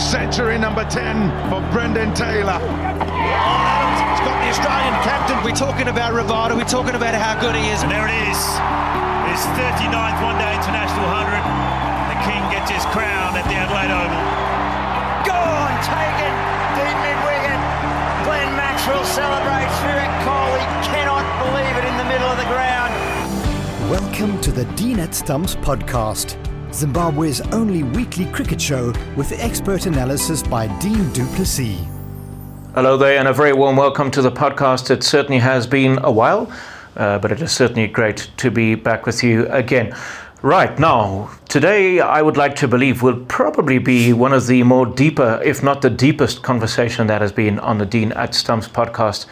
Century 0.00 0.56
number 0.56 0.82
10 0.88 1.28
for 1.52 1.60
Brendan 1.70 2.14
Taylor. 2.16 2.56
He's 2.56 4.22
got 4.24 4.36
the 4.40 4.48
Australian 4.48 4.96
captain. 5.04 5.36
We're 5.44 5.54
talking 5.54 5.88
about 5.88 6.16
Rivada, 6.16 6.56
We're 6.56 6.64
talking 6.64 6.96
about 6.96 7.12
how 7.14 7.38
good 7.38 7.54
he 7.54 7.68
is. 7.68 7.84
And 7.84 7.92
there 7.92 8.08
it 8.08 8.16
is. 8.26 8.40
His 9.28 9.44
39th 9.60 10.18
one-day 10.24 10.56
international 10.56 11.04
100. 11.04 11.36
The 12.10 12.18
King 12.24 12.42
gets 12.48 12.72
his 12.72 12.82
crown 12.96 13.36
at 13.36 13.44
the 13.44 13.54
Adelaide 13.60 13.92
Oval. 13.92 14.16
Gone, 15.28 15.76
taken, 15.84 16.32
deep 16.80 16.96
mid-wicket. 17.04 17.60
Glenn 18.24 18.56
Maxwell 18.56 19.04
celebrates. 19.04 19.76
Virat 19.84 20.10
Kohli 20.24 20.64
cannot 20.90 21.28
believe 21.44 21.76
it 21.76 21.84
in 21.84 21.94
the 22.00 22.08
middle 22.08 22.26
of 22.26 22.40
the 22.40 22.48
ground. 22.48 22.90
Welcome 23.92 24.40
to 24.40 24.50
the 24.50 24.64
Dean 24.80 24.98
at 24.98 25.14
Stumps 25.14 25.56
podcast, 25.56 26.39
Zimbabwe's 26.72 27.40
only 27.52 27.82
weekly 27.82 28.26
cricket 28.26 28.60
show 28.60 28.92
with 29.16 29.32
expert 29.32 29.86
analysis 29.86 30.40
by 30.40 30.68
Dean 30.78 31.12
du 31.12 31.26
Plessis. 31.34 31.80
Hello 32.74 32.96
there, 32.96 33.18
and 33.18 33.26
a 33.26 33.32
very 33.32 33.52
warm 33.52 33.76
welcome 33.76 34.08
to 34.12 34.22
the 34.22 34.30
podcast. 34.30 34.88
It 34.88 35.02
certainly 35.02 35.40
has 35.40 35.66
been 35.66 35.98
a 36.04 36.12
while, 36.12 36.50
uh, 36.96 37.18
but 37.18 37.32
it 37.32 37.42
is 37.42 37.50
certainly 37.50 37.88
great 37.88 38.30
to 38.36 38.52
be 38.52 38.76
back 38.76 39.04
with 39.04 39.24
you 39.24 39.48
again. 39.48 39.92
Right 40.42 40.78
now, 40.78 41.30
today 41.48 41.98
I 41.98 42.22
would 42.22 42.36
like 42.36 42.54
to 42.56 42.68
believe 42.68 43.02
will 43.02 43.24
probably 43.24 43.78
be 43.78 44.12
one 44.12 44.32
of 44.32 44.46
the 44.46 44.62
more 44.62 44.86
deeper, 44.86 45.40
if 45.44 45.64
not 45.64 45.82
the 45.82 45.90
deepest, 45.90 46.44
conversation 46.44 47.08
that 47.08 47.20
has 47.20 47.32
been 47.32 47.58
on 47.58 47.78
the 47.78 47.86
Dean 47.86 48.12
at 48.12 48.32
Stumps 48.32 48.68
podcast. 48.68 49.26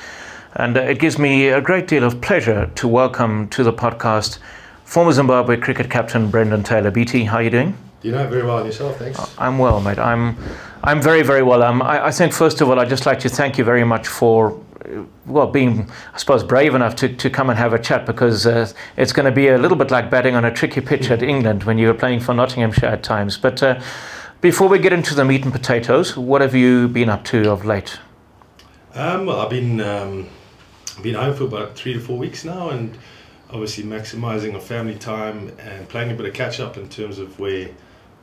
And 0.55 0.77
uh, 0.77 0.81
it 0.81 0.99
gives 0.99 1.21
me 1.21 1.49
a 1.49 1.61
great 1.61 1.87
deal 1.87 2.03
of 2.03 2.21
pleasure 2.21 2.69
to 2.75 2.89
welcome 2.89 3.49
to 3.51 3.63
the 3.63 3.73
podcast 3.73 4.39
former 4.89 5.13
Zimbabwe 5.13 5.59
cricket 5.59 5.91
captain 5.91 6.31
Brendan 6.31 6.63
Taylor. 6.63 6.91
BT, 6.91 7.25
how 7.25 7.37
are 7.37 7.43
you 7.43 7.51
doing? 7.51 7.77
You 8.01 8.13
know 8.13 8.27
very 8.27 8.43
well 8.43 8.65
yourself, 8.65 8.97
thanks. 8.97 9.21
I'm 9.37 9.59
well, 9.59 9.83
mate. 9.83 9.99
I'm, 9.99 10.35
I'm 10.83 11.03
very, 11.03 11.21
very 11.21 11.43
well. 11.43 11.63
Um, 11.63 11.83
I, 11.83 12.07
I 12.07 12.11
think 12.11 12.33
first 12.33 12.63
of 12.63 12.71
all, 12.71 12.81
I'd 12.81 12.89
just 12.89 13.05
like 13.05 13.19
to 13.21 13.29
thank 13.29 13.59
you 13.59 13.65
very 13.65 13.85
much 13.85 14.09
for, 14.09 14.59
uh, 14.87 15.03
well, 15.27 15.47
being, 15.47 15.91
I 16.15 16.17
suppose, 16.17 16.43
brave 16.43 16.75
enough 16.75 16.97
to, 16.97 17.15
to 17.15 17.29
come 17.29 17.51
and 17.51 17.59
have 17.59 17.75
a 17.75 17.79
chat 17.79 18.07
because 18.07 18.47
uh, 18.47 18.73
it's 18.97 19.13
going 19.13 19.27
to 19.27 19.33
be 19.33 19.49
a 19.49 19.59
little 19.59 19.77
bit 19.77 19.91
like 19.91 20.11
batting 20.11 20.35
on 20.35 20.47
a 20.47 20.51
tricky 20.51 20.81
pitch 20.81 21.11
at 21.11 21.23
England 21.23 21.65
when 21.65 21.77
you 21.77 21.89
were 21.89 21.95
playing 21.95 22.21
for 22.21 22.33
Nottinghamshire 22.33 22.89
at 22.89 23.03
times. 23.03 23.37
But 23.37 23.63
uh, 23.63 23.83
before 24.41 24.69
we 24.69 24.79
get 24.79 24.95
into 24.95 25.15
the 25.15 25.25
meat 25.25 25.45
and 25.45 25.53
potatoes, 25.53 26.17
what 26.17 26.41
have 26.41 26.55
you 26.55 26.89
been 26.89 27.11
up 27.11 27.25
to 27.25 27.51
of 27.51 27.67
late? 27.67 27.99
Um, 28.95 29.27
well, 29.27 29.41
I've 29.41 29.51
been 29.51 29.83
um, 29.83 30.29
been 31.03 31.15
home 31.15 31.35
for 31.37 31.45
about 31.45 31.77
three 31.77 31.93
to 31.93 32.01
four 32.01 32.17
weeks 32.17 32.43
now, 32.43 32.71
and 32.71 32.97
obviously 33.51 33.85
maximising 33.85 34.55
our 34.55 34.61
family 34.61 34.95
time 34.97 35.53
and 35.59 35.89
playing 35.89 36.11
a 36.11 36.15
bit 36.15 36.27
of 36.27 36.35
catch 36.35 36.61
up 36.61 36.77
in 36.77 36.89
terms 36.89 37.19
of 37.19 37.39
where 37.39 37.69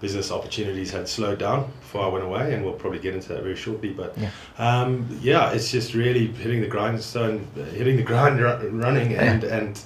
business 0.02 0.32
opportunities 0.32 0.92
had 0.92 1.08
slowed 1.08 1.40
down 1.40 1.72
before 1.80 2.04
I 2.06 2.08
went 2.10 2.26
away, 2.26 2.54
and 2.54 2.64
we'll 2.64 2.74
probably 2.74 3.00
get 3.00 3.16
into 3.16 3.30
that 3.30 3.42
very 3.44 3.56
shortly. 3.56 3.92
But 3.92 4.16
Yeah. 4.18 4.30
um, 4.60 5.08
yeah, 5.22 5.52
it's 5.52 5.72
just 5.72 5.94
really 5.94 6.28
hitting 6.28 6.62
the 6.62 6.68
grindstone, 6.68 7.48
hitting 7.74 7.96
the 7.98 8.04
grind, 8.04 8.40
ru- 8.40 8.70
running, 8.72 9.14
and 9.16 9.44
and 9.44 9.80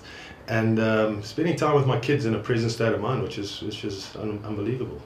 and 0.47 0.79
um, 0.79 1.23
spending 1.23 1.55
time 1.55 1.75
with 1.75 1.85
my 1.85 1.99
kids 1.99 2.25
in 2.25 2.33
a 2.33 2.39
present 2.39 2.71
state 2.71 2.91
of 2.91 2.99
mind, 2.99 3.21
which 3.23 3.37
is 3.37 3.61
which 3.61 3.85
is 3.85 4.09
un- 4.19 4.39
unbelievable. 4.45 4.99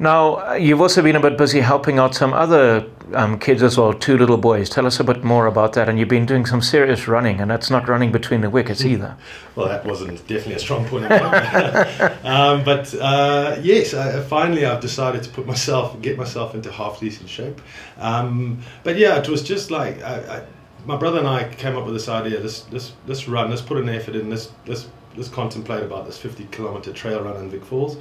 Now, 0.00 0.54
you've 0.54 0.80
also 0.80 1.02
been 1.02 1.14
a 1.16 1.20
bit 1.20 1.38
busy 1.38 1.60
helping 1.60 2.00
out 2.00 2.16
some 2.16 2.32
other 2.32 2.84
um, 3.12 3.38
kids 3.38 3.62
as 3.62 3.76
well, 3.76 3.92
two 3.92 4.16
little 4.16 4.36
boys. 4.36 4.70
Tell 4.70 4.86
us 4.86 4.98
a 4.98 5.04
bit 5.04 5.22
more 5.22 5.46
about 5.46 5.74
that. 5.74 5.88
And 5.88 5.98
you've 5.98 6.08
been 6.08 6.26
doing 6.26 6.46
some 6.46 6.62
serious 6.62 7.06
running, 7.06 7.40
and 7.40 7.50
that's 7.50 7.70
not 7.70 7.88
running 7.88 8.12
between 8.12 8.40
the 8.40 8.50
wickets 8.50 8.84
either. 8.84 9.16
Well, 9.54 9.68
that 9.68 9.84
wasn't 9.84 10.18
definitely 10.26 10.54
a 10.54 10.58
strong 10.58 10.86
point 10.86 11.04
of 11.04 11.10
mine. 11.10 12.18
um, 12.24 12.64
but 12.64 12.94
uh, 12.94 13.58
yes, 13.62 13.94
I, 13.94 14.22
finally 14.22 14.64
I've 14.64 14.80
decided 14.80 15.22
to 15.24 15.30
put 15.30 15.46
myself, 15.46 16.00
get 16.00 16.16
myself 16.16 16.54
into 16.54 16.72
half 16.72 17.00
decent 17.00 17.28
shape. 17.28 17.60
Um, 17.98 18.60
but 18.82 18.96
yeah, 18.96 19.18
it 19.18 19.28
was 19.28 19.42
just 19.42 19.70
like 19.70 20.02
I, 20.02 20.38
I, 20.38 20.46
my 20.86 20.96
brother 20.96 21.18
and 21.18 21.28
I 21.28 21.48
came 21.54 21.76
up 21.76 21.84
with 21.84 21.94
this 21.94 22.08
idea. 22.08 22.40
Let's 22.40 22.70
let's 22.72 22.92
let's 23.06 23.28
run. 23.28 23.50
Let's 23.50 23.62
put 23.62 23.78
an 23.78 23.88
effort 23.88 24.16
in. 24.16 24.30
Let's 24.30 24.50
let's 24.66 24.88
let's 25.16 25.28
contemplate 25.28 25.82
about 25.82 26.06
this 26.06 26.18
50 26.18 26.48
kilometer 26.50 26.92
trail 26.92 27.22
run 27.22 27.36
in 27.36 27.50
Vic 27.50 27.64
Falls. 27.64 27.96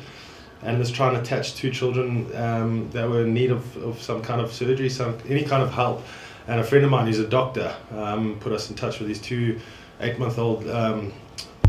And 0.64 0.78
let's 0.78 0.92
try 0.92 1.14
attach 1.18 1.56
two 1.56 1.70
children 1.70 2.34
um, 2.36 2.90
that 2.92 3.10
were 3.10 3.24
in 3.24 3.34
need 3.34 3.52
of, 3.52 3.76
of 3.78 4.02
some 4.02 4.22
kind 4.22 4.40
of 4.40 4.52
surgery, 4.52 4.90
some 4.90 5.18
any 5.28 5.44
kind 5.44 5.62
of 5.62 5.72
help. 5.72 6.04
And 6.48 6.60
a 6.60 6.64
friend 6.64 6.84
of 6.86 6.92
mine 6.92 7.08
who's 7.08 7.20
a 7.20 7.28
doctor 7.28 7.76
um, 7.92 8.38
put 8.40 8.52
us 8.54 8.70
in 8.70 8.76
touch 8.76 9.00
with 9.00 9.08
these 9.08 9.22
two 9.22 9.60
eight-month-old 10.00 10.68
um, 10.70 11.14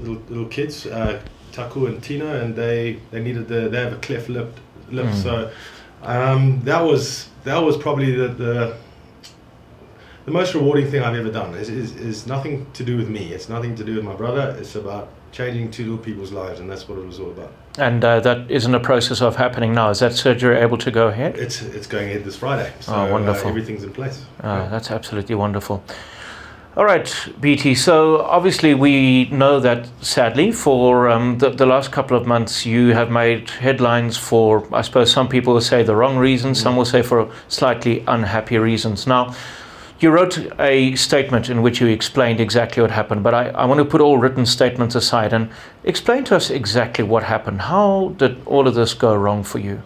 little, 0.00 0.22
little 0.28 0.46
kids, 0.46 0.86
uh, 0.86 1.20
Taku 1.52 1.86
and 1.86 2.02
Tina, 2.02 2.36
and 2.36 2.54
they, 2.54 3.00
they 3.10 3.22
needed 3.22 3.48
the 3.48 3.68
they 3.68 3.80
have 3.80 3.92
a 3.92 3.98
cleft 3.98 4.28
lip, 4.28 4.58
lip. 4.90 5.12
So 5.14 5.50
um, 6.02 6.60
that 6.64 6.80
was 6.80 7.28
that 7.44 7.58
was 7.58 7.76
probably 7.76 8.12
the, 8.14 8.28
the 8.28 8.76
the 10.24 10.30
most 10.30 10.54
rewarding 10.54 10.90
thing 10.90 11.02
I've 11.02 11.16
ever 11.16 11.30
done. 11.30 11.54
Is, 11.54 11.68
is 11.68 11.96
is 11.96 12.26
nothing 12.26 12.66
to 12.72 12.84
do 12.84 12.96
with 12.96 13.08
me. 13.08 13.32
It's 13.32 13.48
nothing 13.48 13.76
to 13.76 13.84
do 13.84 13.96
with 13.96 14.04
my 14.04 14.14
brother. 14.14 14.56
It's 14.58 14.74
about 14.74 15.08
changing 15.32 15.70
two 15.70 15.84
little 15.84 16.04
people's 16.04 16.32
lives, 16.32 16.60
and 16.60 16.68
that's 16.70 16.88
what 16.88 16.98
it 16.98 17.06
was 17.06 17.20
all 17.20 17.30
about. 17.30 17.52
And 17.76 18.04
uh, 18.04 18.20
that 18.20 18.50
is 18.50 18.64
in 18.64 18.72
the 18.72 18.78
process 18.80 19.20
of 19.20 19.36
happening 19.36 19.74
now. 19.74 19.90
Is 19.90 19.98
that 19.98 20.12
surgery 20.12 20.58
able 20.58 20.78
to 20.78 20.90
go 20.90 21.08
ahead? 21.08 21.36
It's 21.36 21.60
it's 21.60 21.88
going 21.88 22.08
ahead 22.08 22.24
this 22.24 22.36
Friday. 22.36 22.72
So 22.80 22.94
Oh, 22.94 23.10
wonderful. 23.10 23.46
Uh, 23.46 23.50
everything's 23.50 23.82
in 23.82 23.92
place. 23.92 24.24
Uh, 24.42 24.68
that's 24.68 24.90
absolutely 24.90 25.34
wonderful. 25.34 25.82
All 26.76 26.84
right, 26.84 27.28
BT. 27.40 27.76
So 27.76 28.22
obviously, 28.22 28.74
we 28.74 29.26
know 29.26 29.60
that 29.60 29.86
sadly, 30.00 30.50
for 30.50 31.08
um, 31.08 31.38
the, 31.38 31.50
the 31.50 31.66
last 31.66 31.92
couple 31.92 32.16
of 32.16 32.26
months, 32.26 32.66
you 32.66 32.92
have 32.94 33.12
made 33.12 33.48
headlines 33.50 34.16
for, 34.16 34.66
I 34.74 34.82
suppose, 34.82 35.12
some 35.12 35.28
people 35.28 35.54
will 35.54 35.60
say 35.60 35.84
the 35.84 35.94
wrong 35.94 36.16
reasons, 36.16 36.60
some 36.60 36.74
will 36.76 36.84
say 36.84 37.02
for 37.02 37.30
slightly 37.46 38.02
unhappy 38.08 38.58
reasons. 38.58 39.06
Now, 39.06 39.34
you 40.04 40.10
wrote 40.10 40.38
a 40.60 40.94
statement 40.96 41.48
in 41.48 41.62
which 41.62 41.80
you 41.80 41.88
explained 41.88 42.38
exactly 42.38 42.82
what 42.82 42.90
happened, 42.90 43.22
but 43.22 43.32
I, 43.32 43.48
I 43.48 43.64
want 43.64 43.78
to 43.78 43.84
put 43.86 44.02
all 44.02 44.18
written 44.18 44.44
statements 44.44 44.94
aside 44.94 45.32
and 45.32 45.50
explain 45.82 46.24
to 46.24 46.36
us 46.36 46.50
exactly 46.50 47.02
what 47.02 47.22
happened. 47.22 47.62
How 47.62 48.14
did 48.18 48.36
all 48.46 48.68
of 48.68 48.74
this 48.74 48.92
go 48.92 49.16
wrong 49.16 49.42
for 49.42 49.58
you? 49.58 49.82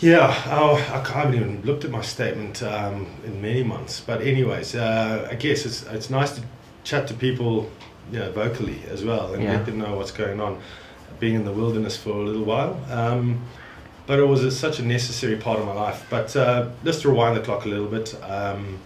Yeah, 0.00 0.34
oh, 0.46 0.74
I 0.74 1.08
haven't 1.08 1.36
even 1.36 1.62
looked 1.62 1.84
at 1.84 1.92
my 1.92 2.02
statement 2.02 2.60
um, 2.64 3.06
in 3.24 3.40
many 3.40 3.62
months. 3.62 4.00
But 4.00 4.20
anyways, 4.20 4.74
uh, 4.74 5.28
I 5.30 5.36
guess 5.36 5.64
it's 5.64 5.84
it's 5.84 6.10
nice 6.10 6.32
to 6.32 6.42
chat 6.82 7.06
to 7.06 7.14
people, 7.14 7.70
you 8.10 8.18
know, 8.18 8.32
vocally 8.32 8.82
as 8.90 9.04
well, 9.04 9.32
and 9.32 9.44
Yeah. 9.44 9.52
let 9.52 9.64
them 9.64 9.78
know 9.78 9.94
what's 9.96 10.10
going 10.10 10.40
on. 10.40 10.58
Being 11.20 11.36
in 11.36 11.44
the 11.44 11.52
wilderness 11.52 11.96
for 11.96 12.10
a 12.10 12.24
little 12.24 12.42
while, 12.42 12.80
um, 12.90 13.42
but 14.06 14.18
it 14.18 14.24
was 14.24 14.42
a, 14.44 14.50
such 14.50 14.78
a 14.78 14.82
necessary 14.82 15.36
part 15.36 15.58
of 15.58 15.66
my 15.66 15.72
life. 15.72 16.06
But 16.10 16.34
uh, 16.36 16.70
just 16.84 17.02
to 17.02 17.08
rewind 17.08 17.36
the 17.36 17.40
clock 17.40 17.64
a 17.64 17.68
little 17.68 17.86
bit, 17.86 18.14
um, 18.22 18.78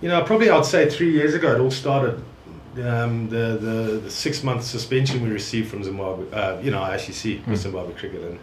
you 0.00 0.08
know, 0.08 0.22
probably 0.22 0.50
I'd 0.50 0.64
say 0.64 0.88
three 0.88 1.12
years 1.12 1.34
ago 1.34 1.54
it 1.54 1.60
all 1.60 1.70
started. 1.70 2.22
Um, 2.74 3.28
the, 3.28 3.58
the 3.60 4.00
the 4.04 4.10
six 4.10 4.44
month 4.44 4.62
suspension 4.62 5.22
we 5.22 5.30
received 5.30 5.68
from 5.68 5.82
Zimbabwe, 5.82 6.30
uh, 6.30 6.60
you 6.60 6.70
know, 6.70 6.80
I 6.80 6.96
ICC 6.96 7.44
with 7.48 7.58
Zimbabwe 7.58 7.92
cricket, 7.94 8.22
and 8.22 8.38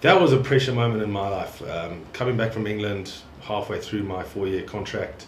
that 0.00 0.18
was 0.18 0.32
a 0.32 0.38
pressure 0.38 0.72
moment 0.72 1.02
in 1.02 1.10
my 1.10 1.28
life. 1.28 1.60
Um, 1.68 2.04
coming 2.14 2.36
back 2.36 2.52
from 2.52 2.66
England 2.66 3.12
halfway 3.42 3.80
through 3.80 4.04
my 4.04 4.22
four 4.22 4.46
year 4.46 4.62
contract, 4.62 5.26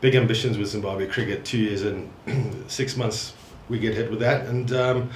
big 0.00 0.14
ambitions 0.14 0.58
with 0.58 0.68
Zimbabwe 0.68 1.06
cricket, 1.06 1.44
two 1.44 1.58
years 1.58 1.82
in, 1.82 2.10
six 2.68 2.96
months 2.96 3.32
we 3.68 3.78
get 3.78 3.94
hit 3.94 4.10
with 4.10 4.20
that. 4.20 4.46
And 4.46 4.72
um, 4.72 5.10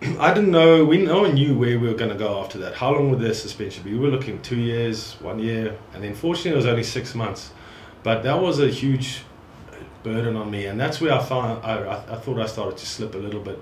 I 0.18 0.32
didn't 0.32 0.50
know, 0.50 0.84
we 0.84 0.98
no 0.98 1.22
one 1.22 1.34
knew 1.34 1.58
where 1.58 1.78
we 1.78 1.88
were 1.88 1.94
going 1.94 2.10
to 2.10 2.16
go 2.16 2.40
after 2.40 2.58
that. 2.58 2.74
How 2.74 2.92
long 2.92 3.10
would 3.10 3.20
their 3.20 3.34
suspension 3.34 3.82
be? 3.82 3.92
We 3.92 3.98
were 3.98 4.08
looking 4.08 4.40
two 4.42 4.56
years, 4.56 5.14
one 5.20 5.38
year, 5.38 5.76
and 5.92 6.04
then 6.04 6.14
fortunately 6.14 6.52
it 6.52 6.56
was 6.56 6.66
only 6.66 6.84
six 6.84 7.14
months. 7.14 7.52
But 8.02 8.22
that 8.22 8.40
was 8.40 8.60
a 8.60 8.68
huge 8.68 9.22
burden 10.02 10.36
on 10.36 10.50
me, 10.50 10.66
and 10.66 10.78
that's 10.78 11.00
where 11.00 11.12
I 11.12 11.22
found 11.22 11.64
I, 11.64 12.04
I, 12.08 12.16
thought 12.16 12.38
I 12.38 12.46
started 12.46 12.78
to 12.78 12.86
slip 12.86 13.14
a 13.14 13.18
little 13.18 13.40
bit 13.40 13.60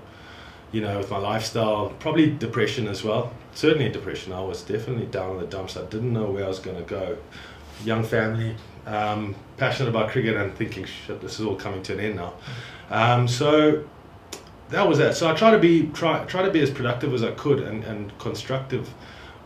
you 0.71 0.81
know, 0.81 0.97
with 0.97 1.09
my 1.09 1.17
lifestyle, 1.17 1.89
probably 1.99 2.29
depression 2.29 2.87
as 2.87 3.03
well. 3.03 3.31
Certainly 3.53 3.89
depression. 3.89 4.33
I 4.33 4.41
was 4.41 4.61
definitely 4.63 5.05
down 5.05 5.31
in 5.31 5.39
the 5.39 5.47
dumps. 5.47 5.77
I 5.77 5.85
didn't 5.85 6.11
know 6.11 6.29
where 6.29 6.43
I 6.43 6.47
was 6.47 6.59
going 6.59 6.77
to 6.77 6.83
go. 6.83 7.17
Young 7.85 8.03
family, 8.03 8.55
um, 8.85 9.35
passionate 9.55 9.89
about 9.89 10.09
cricket, 10.09 10.35
and 10.35 10.53
thinking, 10.55 10.85
shit, 10.85 11.21
this 11.21 11.39
is 11.39 11.45
all 11.45 11.55
coming 11.55 11.81
to 11.83 11.93
an 11.93 11.99
end 11.99 12.15
now. 12.17 12.33
Um, 12.89 13.27
so 13.27 13.85
that 14.69 14.87
was 14.87 14.97
that. 14.97 15.15
So 15.15 15.29
I 15.29 15.33
try 15.33 15.51
to 15.51 15.59
be 15.59 15.87
try 15.87 16.23
try 16.25 16.43
to 16.43 16.51
be 16.51 16.61
as 16.61 16.69
productive 16.69 17.13
as 17.13 17.23
I 17.23 17.31
could 17.31 17.59
and, 17.59 17.83
and 17.83 18.17
constructive 18.19 18.93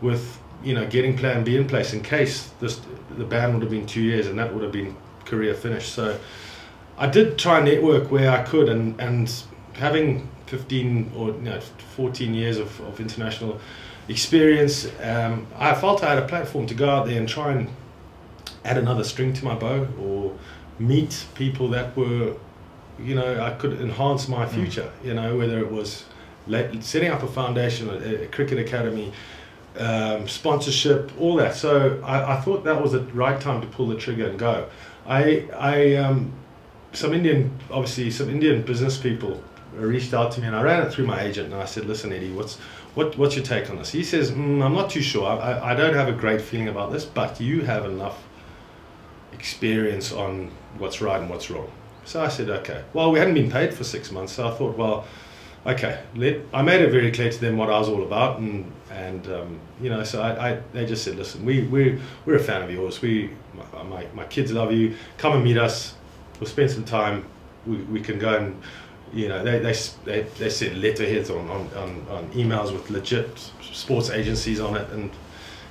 with 0.00 0.38
you 0.62 0.74
know 0.74 0.86
getting 0.86 1.16
Plan 1.16 1.44
B 1.44 1.56
in 1.56 1.66
place 1.66 1.92
in 1.92 2.02
case 2.02 2.50
this 2.60 2.80
the 3.16 3.24
ban 3.24 3.52
would 3.54 3.62
have 3.62 3.70
been 3.70 3.86
two 3.86 4.02
years 4.02 4.26
and 4.26 4.38
that 4.38 4.52
would 4.52 4.62
have 4.62 4.72
been 4.72 4.96
career 5.24 5.54
finished. 5.54 5.92
So 5.92 6.18
I 6.98 7.06
did 7.06 7.38
try 7.38 7.58
and 7.58 7.66
network 7.66 8.10
where 8.10 8.30
I 8.30 8.42
could 8.42 8.68
and 8.68 9.00
and 9.00 9.32
having 9.74 10.28
15 10.46 11.12
or 11.16 11.28
you 11.28 11.40
know, 11.40 11.60
14 11.96 12.34
years 12.34 12.58
of, 12.58 12.78
of 12.82 13.00
international 13.00 13.58
experience, 14.08 14.86
um, 15.00 15.46
I 15.56 15.74
felt 15.74 16.04
I 16.04 16.14
had 16.14 16.22
a 16.22 16.26
platform 16.26 16.66
to 16.66 16.74
go 16.74 16.90
out 16.90 17.06
there 17.06 17.18
and 17.18 17.26
try 17.28 17.52
and 17.52 17.70
add 18.64 18.76
another 18.76 19.02
string 19.02 19.32
to 19.32 19.44
my 19.44 19.54
bow 19.54 19.88
or 19.98 20.36
meet 20.78 21.24
people 21.34 21.68
that 21.70 21.96
were, 21.96 22.34
you 23.02 23.14
know, 23.14 23.42
I 23.42 23.50
could 23.50 23.80
enhance 23.80 24.28
my 24.28 24.46
future, 24.46 24.90
you 25.04 25.14
know, 25.14 25.36
whether 25.36 25.58
it 25.58 25.70
was 25.70 26.04
setting 26.80 27.10
up 27.10 27.22
a 27.22 27.28
foundation, 27.28 27.88
a, 27.88 28.24
a 28.24 28.26
cricket 28.28 28.58
academy, 28.58 29.12
um, 29.78 30.28
sponsorship, 30.28 31.12
all 31.18 31.36
that. 31.36 31.54
So 31.54 32.00
I, 32.04 32.36
I 32.36 32.40
thought 32.40 32.64
that 32.64 32.80
was 32.80 32.92
the 32.92 33.00
right 33.00 33.40
time 33.40 33.60
to 33.60 33.66
pull 33.66 33.88
the 33.88 33.96
trigger 33.96 34.28
and 34.28 34.38
go. 34.38 34.68
I, 35.06 35.48
I, 35.56 35.94
um, 35.96 36.32
some 36.92 37.12
Indian, 37.14 37.58
obviously, 37.70 38.10
some 38.10 38.28
Indian 38.28 38.62
business 38.62 38.98
people 38.98 39.42
reached 39.74 40.12
out 40.12 40.32
to 40.32 40.40
me, 40.40 40.46
and 40.46 40.54
I 40.54 40.62
ran 40.62 40.86
it 40.86 40.92
through 40.92 41.06
my 41.06 41.20
agent, 41.22 41.52
and 41.52 41.60
I 41.60 41.64
said, 41.64 41.86
"Listen, 41.86 42.12
Eddie, 42.12 42.32
what's 42.32 42.58
what, 42.94 43.16
what's 43.16 43.34
your 43.34 43.44
take 43.44 43.70
on 43.70 43.76
this?" 43.76 43.90
He 43.90 44.04
says, 44.04 44.30
mm, 44.30 44.62
"I'm 44.62 44.74
not 44.74 44.90
too 44.90 45.00
sure. 45.00 45.26
I, 45.26 45.72
I 45.72 45.74
don't 45.74 45.94
have 45.94 46.08
a 46.08 46.12
great 46.12 46.42
feeling 46.42 46.68
about 46.68 46.92
this, 46.92 47.04
but 47.04 47.40
you 47.40 47.62
have 47.62 47.86
enough 47.86 48.22
experience 49.32 50.12
on 50.12 50.50
what's 50.78 51.00
right 51.00 51.20
and 51.20 51.30
what's 51.30 51.50
wrong." 51.50 51.70
So 52.04 52.22
I 52.22 52.28
said, 52.28 52.50
"Okay." 52.50 52.82
Well, 52.92 53.12
we 53.12 53.18
hadn't 53.18 53.34
been 53.34 53.50
paid 53.50 53.74
for 53.74 53.84
six 53.84 54.10
months, 54.10 54.32
so 54.32 54.48
I 54.48 54.50
thought, 54.52 54.76
well 54.76 55.06
okay, 55.66 56.02
let, 56.16 56.40
I 56.52 56.62
made 56.62 56.80
it 56.80 56.90
very 56.90 57.12
clear 57.12 57.30
to 57.30 57.40
them 57.40 57.56
what 57.56 57.70
I 57.70 57.78
was 57.78 57.88
all 57.88 58.02
about, 58.02 58.38
and 58.38 58.70
and 58.90 59.26
um, 59.28 59.60
you 59.80 59.88
know, 59.90 60.04
so 60.04 60.20
I, 60.20 60.50
I, 60.50 60.60
they 60.72 60.84
just 60.86 61.04
said, 61.04 61.16
listen, 61.16 61.44
we 61.44 61.62
we 61.64 62.00
we're 62.26 62.36
a 62.36 62.42
fan 62.42 62.62
of 62.62 62.70
yours. 62.70 63.00
We 63.00 63.30
my, 63.54 63.82
my, 63.82 64.06
my 64.14 64.24
kids 64.24 64.52
love 64.52 64.72
you. 64.72 64.96
Come 65.18 65.34
and 65.34 65.44
meet 65.44 65.58
us. 65.58 65.94
We'll 66.40 66.50
spend 66.50 66.70
some 66.70 66.84
time. 66.84 67.24
We, 67.66 67.76
we 67.76 68.00
can 68.00 68.18
go 68.18 68.36
and 68.36 68.60
you 69.12 69.28
know 69.28 69.42
they 69.42 69.58
they 69.60 69.74
they, 70.04 70.22
they 70.38 70.50
sent 70.50 70.76
letterheads 70.76 71.30
on, 71.30 71.48
on, 71.48 71.68
on, 71.76 72.06
on 72.10 72.30
emails 72.32 72.72
with 72.72 72.90
legit 72.90 73.50
sports 73.60 74.10
agencies 74.10 74.60
on 74.60 74.76
it 74.76 74.88
and. 74.90 75.10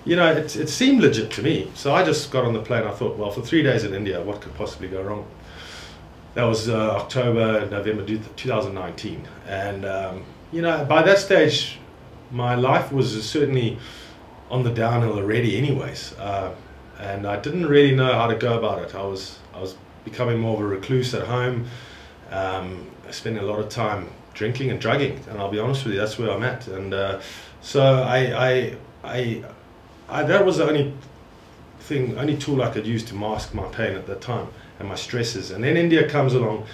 You 0.03 0.15
know, 0.15 0.31
it, 0.31 0.55
it 0.55 0.67
seemed 0.67 0.99
legit 0.99 1.29
to 1.33 1.43
me. 1.43 1.69
So 1.75 1.93
I 1.93 2.03
just 2.03 2.31
got 2.31 2.43
on 2.43 2.53
the 2.53 2.59
plane. 2.59 2.87
I 2.87 2.91
thought, 2.91 3.19
well, 3.19 3.29
for 3.29 3.43
three 3.43 3.61
days 3.61 3.83
in 3.83 3.93
India, 3.93 4.19
what 4.19 4.41
could 4.41 4.55
possibly 4.55 4.87
go 4.87 4.99
wrong? 4.99 5.27
That 6.33 6.43
was 6.43 6.69
uh, 6.69 6.95
October, 6.95 7.67
November 7.69 8.05
2019. 8.05 9.27
And, 9.47 9.85
um, 9.85 10.23
you 10.51 10.61
know, 10.61 10.85
by 10.85 11.01
that 11.03 11.19
stage, 11.19 11.77
my 12.31 12.55
life 12.55 12.91
was 12.91 13.29
certainly 13.29 13.77
on 14.49 14.63
the 14.63 14.71
downhill 14.71 15.17
already, 15.17 15.57
anyways. 15.57 16.13
Uh, 16.17 16.53
and 16.99 17.27
I 17.27 17.37
didn't 17.37 17.65
really 17.65 17.95
know 17.95 18.13
how 18.13 18.27
to 18.27 18.35
go 18.35 18.57
about 18.57 18.81
it. 18.81 18.95
I 18.95 19.03
was, 19.03 19.39
I 19.53 19.59
was 19.59 19.75
becoming 20.05 20.39
more 20.39 20.55
of 20.55 20.61
a 20.61 20.67
recluse 20.67 21.13
at 21.13 21.27
home, 21.27 21.67
um, 22.29 22.89
spending 23.09 23.43
a 23.43 23.45
lot 23.45 23.59
of 23.59 23.67
time 23.67 24.09
drinking 24.33 24.71
and 24.71 24.79
drugging. 24.79 25.19
And 25.29 25.37
I'll 25.37 25.51
be 25.51 25.59
honest 25.59 25.83
with 25.83 25.95
you, 25.95 25.99
that's 25.99 26.17
where 26.17 26.31
I'm 26.31 26.43
at. 26.43 26.67
And 26.67 26.93
uh, 26.93 27.19
so 27.61 27.81
I, 27.83 28.49
I, 28.49 28.77
I, 29.03 29.43
I, 30.07 30.23
that 30.23 30.45
was 30.45 30.57
the 30.57 30.67
only 30.67 30.93
thing, 31.81 32.17
only 32.17 32.37
tool 32.37 32.61
I 32.61 32.69
could 32.69 32.87
use 32.87 33.03
to 33.05 33.15
mask 33.15 33.53
my 33.53 33.67
pain 33.67 33.97
at 33.97 34.07
that 34.07 34.21
time 34.21 34.47
and 34.81 34.89
my 34.89 34.95
stresses. 34.95 35.51
And 35.51 35.63
then 35.63 35.77
India 35.77 36.09
comes 36.09 36.33
along. 36.33 36.65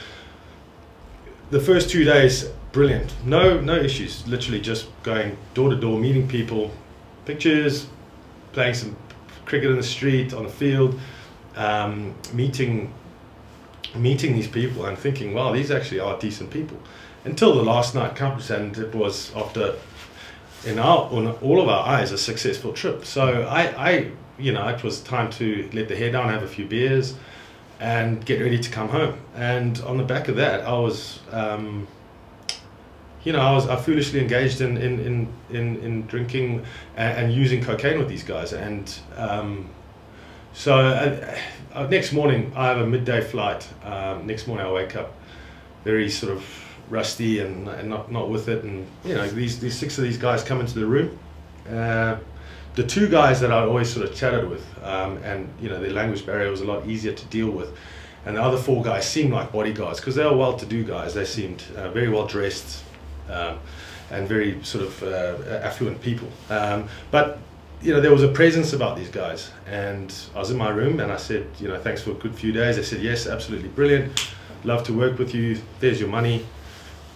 The 1.51 1.59
first 1.59 1.89
two 1.89 2.04
days, 2.04 2.50
brilliant. 2.71 3.13
No, 3.24 3.62
no 3.62 3.75
issues. 3.75 4.27
Literally 4.27 4.59
just 4.59 4.88
going 5.04 5.38
door 5.54 5.69
to 5.69 5.75
door, 5.75 6.00
meeting 6.00 6.27
people, 6.27 6.71
pictures, 7.25 7.88
playing 8.54 8.74
some 8.74 8.98
cricket 9.45 9.69
in 9.69 9.77
the 9.77 9.83
street, 9.83 10.33
on 10.33 10.44
the 10.44 10.50
field, 10.50 11.00
um, 11.56 12.15
meeting, 12.33 12.94
meeting 13.95 14.33
these 14.33 14.48
people 14.48 14.86
and 14.86 14.98
thinking, 14.98 15.33
wow, 15.33 15.53
these 15.53 15.69
actually 15.69 16.00
are 16.00 16.18
decent 16.19 16.50
people. 16.50 16.77
Until 17.24 17.56
the 17.56 17.63
last 17.63 17.94
night 17.94 18.15
comes, 18.15 18.50
and 18.50 18.77
it 18.77 18.95
was 18.95 19.36
after, 19.36 19.75
in 20.65 20.80
our, 20.80 21.12
in 21.12 21.27
all 21.27 21.62
of 21.62 21.68
our 21.68 21.86
eyes, 21.86 22.12
a 22.12 22.18
successful 22.18 22.71
trip. 22.74 23.06
So 23.06 23.44
I, 23.44 23.89
I, 23.89 24.12
you 24.38 24.53
know, 24.53 24.68
it 24.68 24.83
was 24.83 25.01
time 25.01 25.30
to 25.31 25.69
let 25.74 25.88
the 25.89 25.95
hair 25.95 26.12
down, 26.12 26.30
have 26.30 26.44
a 26.44 26.48
few 26.48 26.65
beers 26.65 27.15
and 27.79 28.25
get 28.25 28.41
ready 28.41 28.59
to 28.59 28.69
come 28.69 28.89
home. 28.89 29.18
And 29.35 29.79
on 29.81 29.97
the 29.97 30.03
back 30.03 30.27
of 30.27 30.35
that, 30.38 30.62
I 30.62 30.74
was, 30.74 31.19
um, 31.31 31.88
you 33.24 33.33
know, 33.33 33.39
I 33.39 33.53
was 33.53 33.68
I 33.68 33.75
foolishly 33.75 34.19
engaged 34.19 34.62
in 34.62 34.77
in 34.77 35.00
in 35.00 35.27
in, 35.50 35.77
in 35.77 36.07
drinking 36.07 36.65
and, 36.95 37.25
and, 37.25 37.33
using 37.33 37.63
cocaine 37.63 38.00
with 38.00 38.09
these 38.09 38.24
guys. 38.24 38.53
And 38.53 38.94
um, 39.15 39.69
so 40.53 40.77
uh, 40.77 41.38
uh, 41.74 41.88
next 41.88 42.13
morning, 42.13 42.51
I 42.56 42.68
have 42.68 42.79
a 42.79 42.88
midday 42.88 43.21
flight. 43.21 43.68
Um, 43.83 44.25
next 44.25 44.47
morning, 44.47 44.65
I 44.65 44.71
wake 44.71 44.95
up 44.95 45.13
very 45.83 46.09
sort 46.09 46.33
of 46.33 46.44
rusty 46.89 47.39
and, 47.39 47.68
and 47.68 47.89
not 47.89 48.12
not 48.12 48.29
with 48.29 48.47
it. 48.47 48.63
And 48.63 48.88
you 49.03 49.15
know, 49.15 49.27
these 49.27 49.59
these 49.59 49.77
six 49.77 49.97
of 49.97 50.03
these 50.03 50.18
guys 50.18 50.44
come 50.44 50.59
into 50.59 50.79
the 50.79 50.85
room. 50.85 51.19
Uh, 51.69 52.18
the 52.77 52.83
two 52.83 53.09
guys 53.09 53.41
that 53.41 53.51
I 53.51 53.62
always 53.62 53.91
sort 53.91 54.07
of 54.07 54.15
chatted 54.15 54.47
with, 54.47 54.63
um, 54.83 55.18
and 55.24 55.50
you 55.59 55.68
know, 55.68 55.79
their 55.81 55.89
language 55.89 56.24
barrier 56.27 56.51
was 56.51 56.62
a 56.62 56.65
lot 56.65 56.88
easier 56.88 57.12
to 57.12 57.25
deal 57.25 57.50
with. 57.50 57.75
And 58.24 58.38
the 58.38 58.44
other 58.44 58.57
four 58.57 58.83
guys 58.83 59.09
seemed 59.09 59.33
like 59.33 59.51
bodyguards 59.51 60.00
because 60.00 60.13
they 60.13 60.24
were 60.24 60.38
well-to-do 60.38 60.83
guys. 60.83 61.15
They 61.15 61.25
seemed 61.25 61.63
uh, 61.75 61.89
very 61.89 62.07
well 62.07 62.27
dressed 62.27 62.83
um, 63.31 63.57
and 64.12 64.27
very 64.27 64.63
sort 64.63 64.83
of 64.83 65.01
uh, 65.01 65.59
affluent 65.63 66.00
people. 66.01 66.27
Um, 66.51 66.88
but 67.09 67.39
you 67.81 67.94
know, 67.94 68.00
there 68.00 68.12
was 68.12 68.21
a 68.21 68.27
presence 68.27 68.74
about 68.74 68.95
these 68.95 69.09
guys. 69.09 69.50
And 69.65 70.13
I 70.35 70.39
was 70.39 70.51
in 70.51 70.57
my 70.57 70.69
room 70.69 71.00
and 71.00 71.12
I 71.12 71.18
said, 71.18 71.47
you 71.59 71.68
know, 71.69 71.79
thanks 71.79 72.03
for 72.03 72.12
a 72.12 72.15
good 72.15 72.35
few 72.35 72.51
days. 72.51 72.75
They 72.75 72.83
said, 72.83 73.01
yes, 73.01 73.25
absolutely 73.25 73.69
brilliant. 73.69 74.33
Love 74.63 74.83
to 74.83 74.94
work 74.94 75.18
with 75.18 75.33
you. 75.33 75.59
There's 75.79 76.00
your 76.00 76.09
money. 76.09 76.45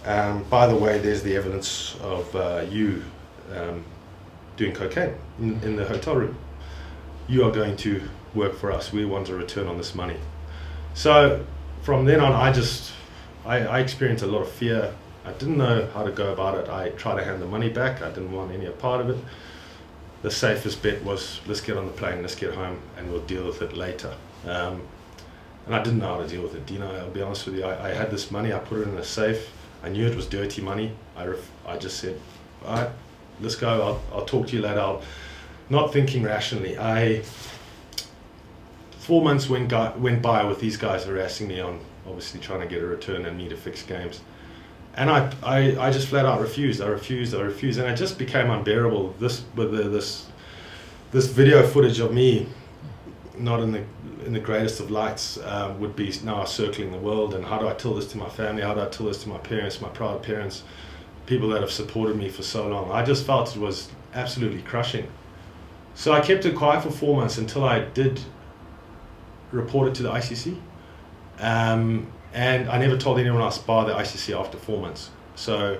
Um, 0.06 0.42
by 0.44 0.66
the 0.66 0.76
way, 0.76 0.98
there's 0.98 1.22
the 1.22 1.36
evidence 1.36 1.96
of 2.00 2.34
uh, 2.34 2.64
you 2.68 3.04
um, 3.54 3.84
doing 4.56 4.74
cocaine 4.74 5.14
in, 5.38 5.60
in 5.62 5.76
the 5.76 5.84
hotel 5.84 6.16
room. 6.16 6.36
You 7.28 7.44
are 7.44 7.50
going 7.50 7.76
to 7.78 8.02
work 8.34 8.54
for 8.54 8.72
us. 8.72 8.92
We 8.92 9.04
want 9.04 9.28
a 9.28 9.34
return 9.34 9.66
on 9.66 9.76
this 9.76 9.94
money. 9.94 10.16
So 10.94 11.44
from 11.82 12.04
then 12.04 12.20
on, 12.20 12.32
I 12.32 12.52
just 12.52 12.92
I, 13.44 13.58
I 13.58 13.80
experienced 13.80 14.22
a 14.22 14.26
lot 14.26 14.42
of 14.42 14.50
fear. 14.50 14.94
I 15.24 15.32
didn't 15.32 15.56
know 15.56 15.88
how 15.94 16.04
to 16.04 16.10
go 16.10 16.32
about 16.32 16.58
it. 16.58 16.68
I 16.68 16.90
tried 16.90 17.16
to 17.16 17.24
hand 17.24 17.40
the 17.40 17.46
money 17.46 17.68
back. 17.68 18.02
I 18.02 18.08
didn't 18.08 18.32
want 18.32 18.52
any 18.52 18.68
part 18.70 19.00
of 19.00 19.10
it. 19.10 19.18
The 20.22 20.30
safest 20.30 20.82
bet 20.82 21.02
was 21.02 21.40
let's 21.46 21.60
get 21.60 21.76
on 21.76 21.86
the 21.86 21.92
plane, 21.92 22.22
let's 22.22 22.34
get 22.34 22.54
home, 22.54 22.78
and 22.96 23.10
we'll 23.10 23.22
deal 23.22 23.46
with 23.46 23.62
it 23.62 23.76
later. 23.76 24.14
Um, 24.46 24.82
and 25.66 25.74
I 25.74 25.82
didn't 25.82 26.00
know 26.00 26.14
how 26.14 26.22
to 26.22 26.28
deal 26.28 26.42
with 26.42 26.54
it. 26.54 26.70
You 26.70 26.80
know, 26.80 26.90
I'll 26.90 27.10
be 27.10 27.22
honest 27.22 27.46
with 27.46 27.56
you. 27.56 27.64
I, 27.64 27.90
I 27.90 27.94
had 27.94 28.10
this 28.10 28.30
money. 28.30 28.52
I 28.52 28.58
put 28.58 28.80
it 28.80 28.88
in 28.88 28.96
a 28.98 29.04
safe. 29.04 29.52
I 29.82 29.88
knew 29.88 30.06
it 30.06 30.16
was 30.16 30.26
dirty 30.26 30.62
money. 30.62 30.92
I, 31.16 31.26
ref, 31.26 31.50
I 31.66 31.76
just 31.76 31.98
said, 31.98 32.20
all 32.64 32.76
right, 32.76 32.90
let's 33.42 33.56
go. 33.56 33.68
I'll, 33.68 34.18
I'll 34.18 34.24
talk 34.24 34.48
to 34.48 34.56
you 34.56 34.62
later. 34.62 34.80
I'll, 34.80 35.02
not 35.68 35.92
thinking 35.92 36.22
rationally. 36.22 36.78
I 36.78 37.22
four 38.98 39.22
months 39.22 39.48
went 39.48 39.72
went 39.98 40.22
by 40.22 40.44
with 40.44 40.60
these 40.60 40.76
guys 40.76 41.04
harassing 41.04 41.48
me 41.48 41.60
on 41.60 41.80
obviously 42.06 42.40
trying 42.40 42.60
to 42.60 42.66
get 42.66 42.82
a 42.82 42.86
return 42.86 43.26
and 43.26 43.36
me 43.36 43.48
to 43.48 43.56
fix 43.56 43.82
games. 43.82 44.20
And 44.94 45.08
I, 45.08 45.32
I, 45.42 45.86
I 45.86 45.90
just 45.90 46.08
flat 46.08 46.26
out 46.26 46.40
refused. 46.40 46.82
I 46.82 46.86
refused. 46.86 47.34
I 47.34 47.40
refused, 47.40 47.78
and 47.78 47.88
it 47.88 47.96
just 47.96 48.18
became 48.18 48.50
unbearable. 48.50 49.14
This 49.18 49.42
with 49.56 49.72
the, 49.72 49.84
this 49.84 50.28
this 51.12 51.26
video 51.26 51.66
footage 51.66 51.98
of 52.00 52.12
me, 52.12 52.46
not 53.38 53.60
in 53.60 53.72
the 53.72 53.82
in 54.26 54.34
the 54.34 54.40
greatest 54.40 54.80
of 54.80 54.90
lights, 54.90 55.38
uh, 55.38 55.74
would 55.78 55.96
be 55.96 56.12
now 56.22 56.44
circling 56.44 56.92
the 56.92 56.98
world. 56.98 57.34
And 57.34 57.44
how 57.44 57.58
do 57.58 57.66
I 57.66 57.72
tell 57.72 57.94
this 57.94 58.06
to 58.08 58.18
my 58.18 58.28
family? 58.28 58.62
How 58.62 58.74
do 58.74 58.82
I 58.82 58.88
tell 58.88 59.06
this 59.06 59.22
to 59.22 59.28
my 59.28 59.38
parents, 59.38 59.80
my 59.80 59.88
proud 59.88 60.22
parents? 60.22 60.62
People 61.26 61.48
that 61.50 61.60
have 61.60 61.70
supported 61.70 62.16
me 62.16 62.28
for 62.28 62.42
so 62.42 62.68
long. 62.68 62.90
I 62.90 63.04
just 63.04 63.24
felt 63.24 63.54
it 63.54 63.60
was 63.60 63.88
absolutely 64.14 64.62
crushing. 64.62 65.08
So 65.94 66.12
I 66.12 66.20
kept 66.20 66.44
it 66.44 66.54
quiet 66.54 66.82
for 66.82 66.90
four 66.90 67.16
months 67.16 67.38
until 67.38 67.64
I 67.64 67.80
did 67.80 68.20
report 69.50 69.88
it 69.88 69.94
to 69.96 70.02
the 70.02 70.10
ICC. 70.10 70.58
Um, 71.38 72.10
and 72.32 72.68
I 72.68 72.78
never 72.78 72.96
told 72.96 73.18
anyone 73.18 73.42
else 73.42 73.58
bar 73.58 73.84
the 73.84 73.92
ICC 73.92 74.38
after 74.38 74.56
four 74.56 74.80
months. 74.80 75.10
So 75.34 75.78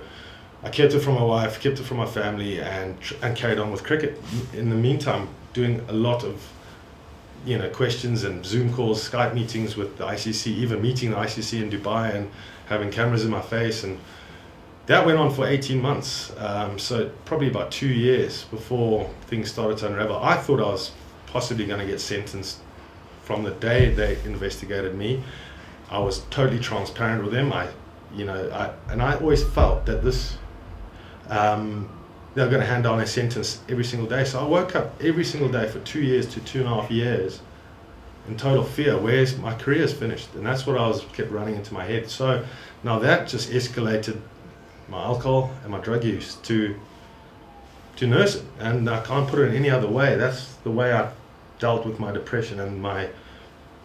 I 0.61 0.69
kept 0.69 0.93
it 0.93 0.99
from 0.99 1.15
my 1.15 1.23
wife, 1.23 1.59
kept 1.59 1.79
it 1.79 1.83
from 1.83 1.97
my 1.97 2.05
family, 2.05 2.61
and 2.61 2.97
and 3.21 3.35
carried 3.35 3.59
on 3.59 3.71
with 3.71 3.83
cricket. 3.83 4.21
In 4.53 4.69
the 4.69 4.75
meantime, 4.75 5.29
doing 5.53 5.83
a 5.89 5.93
lot 5.93 6.23
of 6.23 6.47
you 7.45 7.57
know 7.57 7.69
questions 7.69 8.23
and 8.23 8.45
Zoom 8.45 8.73
calls, 8.73 9.09
Skype 9.09 9.33
meetings 9.33 9.75
with 9.75 9.97
the 9.97 10.05
ICC, 10.05 10.47
even 10.47 10.81
meeting 10.81 11.11
the 11.11 11.17
ICC 11.17 11.61
in 11.61 11.69
Dubai 11.69 12.15
and 12.15 12.29
having 12.67 12.91
cameras 12.91 13.25
in 13.25 13.31
my 13.31 13.41
face 13.41 13.83
and 13.83 13.99
that 14.85 15.05
went 15.05 15.17
on 15.17 15.33
for 15.33 15.47
18 15.47 15.81
months, 15.81 16.33
um, 16.37 16.77
so 16.77 17.09
probably 17.25 17.47
about 17.47 17.71
two 17.71 17.87
years 17.87 18.43
before 18.45 19.09
things 19.27 19.49
started 19.49 19.77
to 19.79 19.87
unravel. 19.87 20.17
I 20.17 20.35
thought 20.35 20.59
I 20.59 20.65
was 20.65 20.91
possibly 21.27 21.65
going 21.65 21.79
to 21.79 21.85
get 21.85 22.01
sentenced 22.01 22.59
from 23.23 23.43
the 23.43 23.51
day 23.51 23.93
they 23.93 24.17
investigated 24.25 24.95
me. 24.95 25.23
I 25.89 25.99
was 25.99 26.19
totally 26.29 26.59
transparent 26.59 27.23
with 27.23 27.31
them. 27.31 27.53
I, 27.53 27.69
you 28.13 28.25
know, 28.25 28.49
I, 28.51 28.91
and 28.91 29.01
I 29.01 29.15
always 29.15 29.43
felt 29.43 29.85
that 29.85 30.03
this, 30.03 30.37
um, 31.29 31.89
they're 32.35 32.49
going 32.49 32.59
to 32.59 32.67
hand 32.67 32.83
down 32.83 32.99
a 32.99 33.07
sentence 33.07 33.61
every 33.69 33.85
single 33.85 34.07
day. 34.07 34.25
So 34.25 34.41
I 34.41 34.43
woke 34.43 34.75
up 34.75 35.01
every 35.01 35.23
single 35.23 35.49
day 35.49 35.67
for 35.69 35.79
two 35.79 36.01
years 36.01 36.27
to 36.33 36.41
two 36.41 36.59
and 36.59 36.67
a 36.67 36.81
half 36.81 36.91
years 36.91 37.39
in 38.27 38.35
total 38.35 38.63
fear. 38.63 38.97
Where's 38.97 39.37
my 39.37 39.53
career's 39.55 39.93
finished? 39.93 40.33
And 40.35 40.45
that's 40.45 40.67
what 40.67 40.77
I 40.77 40.87
was 40.87 41.05
kept 41.13 41.31
running 41.31 41.55
into 41.55 41.73
my 41.73 41.85
head. 41.85 42.09
So 42.09 42.43
now 42.83 42.99
that 42.99 43.29
just 43.29 43.49
escalated 43.49 44.19
my 44.93 45.03
alcohol 45.03 45.51
and 45.63 45.71
my 45.71 45.79
drug 45.79 46.03
use 46.03 46.35
to 46.35 46.75
to 47.95 48.07
nurse 48.07 48.35
it, 48.35 48.43
and 48.59 48.89
I 48.89 49.01
can't 49.01 49.27
put 49.27 49.39
it 49.39 49.49
in 49.49 49.55
any 49.55 49.69
other 49.69 49.87
way. 49.87 50.15
That's 50.15 50.55
the 50.63 50.71
way 50.71 50.93
I 50.93 51.11
dealt 51.59 51.85
with 51.85 51.99
my 51.99 52.11
depression 52.11 52.59
and 52.59 52.81
my 52.81 53.09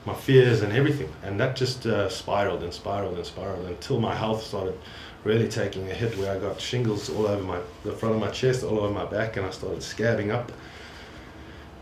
my 0.07 0.15
fears 0.15 0.63
and 0.63 0.73
everything. 0.73 1.11
And 1.23 1.39
that 1.41 1.57
just 1.57 1.87
uh, 1.87 2.09
spiraled 2.09 2.63
and 2.63 2.73
spiraled 2.73 3.17
and 3.17 3.27
spiraled 3.27 3.67
until 3.67 4.01
my 4.01 4.15
health 4.15 4.43
started 4.43 4.79
really 5.25 5.49
taking 5.49 5.91
a 5.91 5.95
hit 5.95 6.17
where 6.17 6.35
I 6.35 6.39
got 6.39 6.61
shingles 6.61 7.11
all 7.11 7.27
over 7.27 7.43
my 7.43 7.61
the 7.85 7.93
front 7.93 8.15
of 8.15 8.21
my 8.21 8.31
chest, 8.31 8.65
all 8.65 8.79
over 8.79 8.93
my 8.93 9.07
back, 9.07 9.37
and 9.37 9.47
I 9.47 9.51
started 9.51 9.81
scabbing 9.81 10.31
up. 10.33 10.53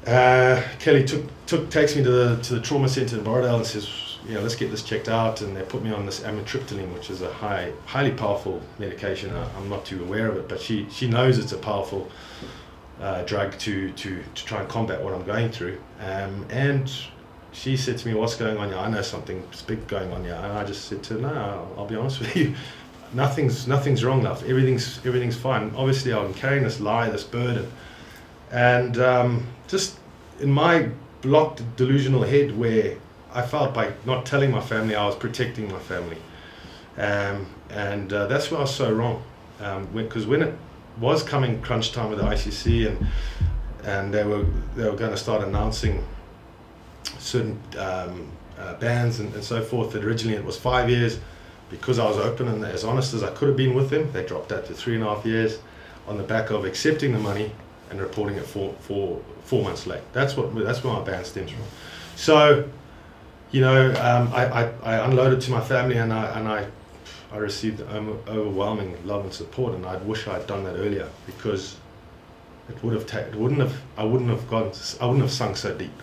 Uh, 0.07 0.63
Kelly 0.79 1.05
took 1.05 1.25
took 1.47 1.69
takes 1.71 1.97
me 1.97 2.03
to 2.05 2.11
the 2.11 2.43
to 2.43 2.55
the 2.55 2.61
trauma 2.61 2.89
center 2.89 3.19
in 3.19 3.25
Borrowdale 3.25 3.57
and 3.57 3.67
says, 3.67 3.89
know, 4.35 4.41
let's 4.41 4.57
get 4.57 4.71
this 4.71 4.83
checked 4.83 5.09
out. 5.09 5.41
And 5.41 5.57
they 5.57 5.63
put 5.63 5.83
me 5.83 5.93
on 5.93 6.07
this 6.07 6.21
amitriptyline, 6.21 6.93
which 6.93 7.11
is 7.11 7.23
a 7.23 7.33
high, 7.33 7.73
highly 7.87 8.13
powerful 8.13 8.61
medication. 8.79 9.35
I, 9.35 9.57
I'm 9.57 9.69
not 9.69 9.85
too 9.85 10.03
aware 10.03 10.29
of 10.29 10.37
it, 10.37 10.49
but 10.49 10.61
she 10.61 10.87
she 10.91 11.09
knows 11.09 11.39
it's 11.39 11.53
a 11.53 11.59
powerful 11.59 12.11
uh, 13.01 13.23
drug 13.23 13.57
to 13.59 13.93
to 13.93 14.23
to 14.23 14.45
try 14.45 14.61
and 14.61 14.69
combat 14.69 15.03
what 15.03 15.15
I'm 15.15 15.25
going 15.25 15.51
through. 15.51 15.79
Um, 16.01 16.47
and 16.51 16.91
she 17.53 17.77
said 17.77 17.99
to 17.99 18.09
me, 18.09 18.15
"What's 18.15 18.37
going 18.37 18.57
on 18.59 18.69
here? 18.69 18.79
I 18.79 18.91
know 18.91 19.03
something's 19.03 19.63
big 19.63 19.87
going 19.89 20.13
on 20.13 20.25
here." 20.25 20.35
And 20.35 20.53
I 20.53 20.65
just 20.65 20.87
said 20.87 21.03
to 21.05 21.15
her, 21.15 21.21
"No, 21.21 21.29
I'll, 21.29 21.75
I'll 21.79 21.87
be 21.87 21.97
honest 21.97 22.21
with 22.21 22.37
you." 22.41 22.55
Nothing's 23.13 23.69
nothing's 23.69 24.05
wrong, 24.05 24.23
love. 24.23 24.43
Everything's 24.49 24.99
everything's 25.07 25.37
fine. 25.37 25.73
Obviously, 25.77 26.13
I'm 26.13 26.35
carrying 26.35 26.65
this 26.65 26.81
lie, 26.81 27.09
this 27.09 27.23
burden, 27.23 27.71
and 28.51 28.99
um, 28.99 29.47
just 29.69 29.99
in 30.41 30.51
my 30.51 30.91
blocked 31.23 31.63
delusional 31.77 32.23
head 32.23 32.57
where 32.57 32.97
I 33.37 33.47
felt 33.47 33.75
by 33.75 33.93
not 34.05 34.27
telling 34.27 34.51
my 34.51 34.61
family 34.61 34.95
I 34.95 35.05
was 35.07 35.15
protecting 35.15 35.71
my 35.71 35.79
family 35.79 36.19
um, 36.97 37.47
and 37.71 38.13
uh, 38.13 38.27
that's 38.27 38.51
where 38.51 38.59
I 38.59 38.63
was 38.63 38.75
so 38.75 38.91
wrong 38.91 39.23
because 39.59 40.25
um, 40.25 40.31
when, 40.31 40.41
when, 40.41 40.43
it 40.49 40.55
was 40.99 41.23
coming 41.23 41.61
crunch 41.61 41.93
time 41.93 42.09
with 42.11 42.19
the 42.19 42.25
ICC 42.25 42.89
and 42.89 43.07
and 43.85 44.13
they 44.13 44.25
were 44.25 44.45
they 44.75 44.89
were 44.89 44.97
going 44.97 45.11
to 45.11 45.17
start 45.17 45.43
announcing 45.43 46.03
certain 47.19 47.61
um, 47.79 48.31
uh, 48.59 48.75
bans 48.75 49.21
and, 49.21 49.33
and 49.35 49.45
so 49.45 49.63
forth 49.63 49.93
that 49.93 50.03
originally 50.03 50.37
it 50.37 50.45
was 50.45 50.59
five 50.59 50.89
years 50.89 51.21
because 51.71 51.99
I 51.99 52.07
was 52.07 52.17
open 52.17 52.49
and 52.49 52.65
as 52.65 52.85
honest 52.85 53.13
as 53.13 53.23
I 53.23 53.31
could 53.31 53.49
have 53.49 53.57
been 53.57 53.75
with 53.75 53.91
them 53.91 54.11
they 54.13 54.25
dropped 54.25 54.49
that 54.49 54.67
to 54.67 54.75
three 54.75 54.95
and 54.95 55.05
a 55.05 55.15
half 55.15 55.27
years 55.27 55.59
on 56.09 56.17
the 56.17 56.23
back 56.23 56.51
of 56.51 56.65
accepting 56.65 57.13
the 57.13 57.19
money 57.19 57.51
and 57.91 58.01
reporting 58.01 58.37
it 58.37 58.47
four, 58.47 58.75
four, 58.81 59.21
four 59.45 59.63
months 59.63 59.87
late. 59.87 60.03
That's 60.13 60.37
what 60.37 60.55
that's 60.55 60.83
where 60.83 60.93
my 60.93 61.03
ban 61.03 61.25
stems 61.25 61.51
from. 61.51 61.63
So, 62.17 62.69
you 63.51 63.61
know, 63.61 63.91
um, 63.91 64.33
I, 64.33 64.47
I, 64.47 64.73
I, 64.83 65.07
unloaded 65.07 65.41
to 65.43 65.51
my 65.51 65.61
family 65.61 65.97
and 65.97 66.13
I 66.13 66.39
and 66.39 66.49
I, 66.49 66.67
I 67.33 67.37
received 67.39 67.81
overwhelming 67.81 68.97
love 69.07 69.25
and 69.25 69.33
support, 69.33 69.75
and 69.75 69.87
I 69.87 69.97
wish 69.99 70.27
I'd 70.27 70.47
done 70.47 70.65
that 70.65 70.77
earlier 70.77 71.09
because 71.27 71.77
it 72.69 72.83
would 72.83 72.95
have 72.95 73.07
ta- 73.07 73.19
it 73.19 73.35
wouldn't 73.35 73.61
have 73.61 73.81
I 73.97 74.05
wouldn't 74.05 74.31
have 74.31 74.49
gone 74.49 74.73
I 75.01 75.07
wouldn't 75.07 75.23
have 75.23 75.33
sunk 75.33 75.57
so 75.57 75.75
deep, 75.75 76.03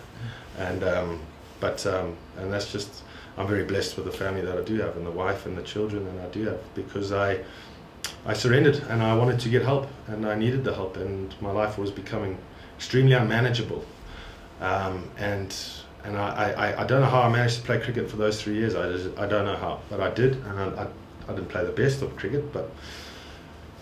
and 0.58 0.82
um, 0.84 1.20
but 1.60 1.84
um, 1.86 2.16
and 2.38 2.52
that's 2.52 2.72
just 2.72 3.02
I'm 3.36 3.46
very 3.46 3.64
blessed 3.64 3.96
with 3.96 4.06
the 4.06 4.12
family 4.12 4.42
that 4.42 4.56
I 4.56 4.62
do 4.62 4.80
have 4.80 4.96
and 4.96 5.06
the 5.06 5.10
wife 5.10 5.46
and 5.46 5.56
the 5.56 5.62
children 5.62 6.04
that 6.04 6.24
I 6.24 6.28
do 6.28 6.44
have 6.44 6.74
because 6.74 7.12
I 7.12 7.40
I 8.26 8.32
surrendered 8.32 8.76
and 8.88 9.02
I 9.02 9.16
wanted 9.16 9.40
to 9.40 9.48
get 9.48 9.62
help 9.62 9.88
and 10.06 10.26
I 10.26 10.34
needed 10.34 10.64
the 10.64 10.74
help 10.74 10.96
and 10.96 11.34
my 11.40 11.50
life 11.50 11.78
was 11.78 11.90
becoming 11.90 12.38
extremely 12.76 13.12
unmanageable. 13.12 13.84
Um, 14.60 15.10
and 15.18 15.54
and 16.04 16.16
I, 16.16 16.50
I, 16.52 16.82
I 16.82 16.86
don't 16.86 17.00
know 17.00 17.08
how 17.08 17.22
I 17.22 17.28
managed 17.28 17.56
to 17.56 17.62
play 17.62 17.80
cricket 17.80 18.10
for 18.10 18.16
those 18.16 18.42
three 18.42 18.54
years. 18.54 18.74
I, 18.74 18.92
just, 18.92 19.18
I 19.18 19.26
don't 19.26 19.44
know 19.44 19.56
how, 19.56 19.80
but 19.90 20.00
I 20.00 20.10
did, 20.10 20.36
and 20.44 20.60
I, 20.60 20.82
I, 20.82 20.86
I 21.28 21.34
didn't 21.34 21.48
play 21.48 21.64
the 21.64 21.72
best 21.72 22.02
of 22.02 22.14
cricket, 22.16 22.52
but 22.52 22.70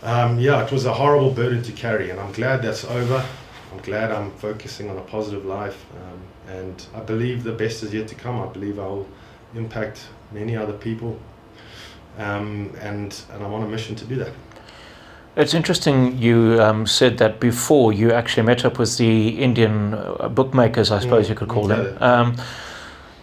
um, 0.02 0.38
yeah, 0.38 0.64
it 0.64 0.72
was 0.72 0.84
a 0.86 0.94
horrible 0.94 1.30
burden 1.30 1.62
to 1.62 1.72
carry, 1.72 2.10
and 2.10 2.20
I'm 2.20 2.32
glad 2.32 2.62
that's 2.62 2.84
over. 2.84 3.24
I'm 3.72 3.80
glad 3.82 4.12
I'm 4.12 4.30
focusing 4.32 4.90
on 4.90 4.98
a 4.98 5.02
positive 5.02 5.44
life, 5.44 5.84
um, 5.96 6.54
and 6.54 6.86
I 6.94 7.00
believe 7.00 7.44
the 7.44 7.52
best 7.52 7.82
is 7.82 7.92
yet 7.92 8.08
to 8.08 8.14
come. 8.14 8.40
I 8.40 8.46
believe 8.46 8.78
I'll 8.78 9.06
impact 9.54 10.06
many 10.32 10.56
other 10.56 10.72
people 10.72 11.18
um, 12.18 12.72
and 12.80 13.18
and 13.32 13.44
I'm 13.44 13.52
on 13.52 13.62
a 13.62 13.68
mission 13.68 13.96
to 13.96 14.04
do 14.04 14.16
that. 14.16 14.32
It's 15.34 15.54
interesting 15.54 16.18
you 16.18 16.60
um, 16.60 16.86
said 16.86 17.16
that 17.18 17.40
before 17.40 17.92
you 17.92 18.12
actually 18.12 18.42
met 18.42 18.66
up 18.66 18.78
with 18.78 18.98
the 18.98 19.30
Indian 19.30 19.94
uh, 19.94 20.28
bookmakers, 20.28 20.90
I 20.90 20.98
suppose 20.98 21.26
mm, 21.26 21.30
you 21.30 21.34
could 21.34 21.48
call 21.48 21.68
them. 21.68 21.96
Um, 22.02 22.36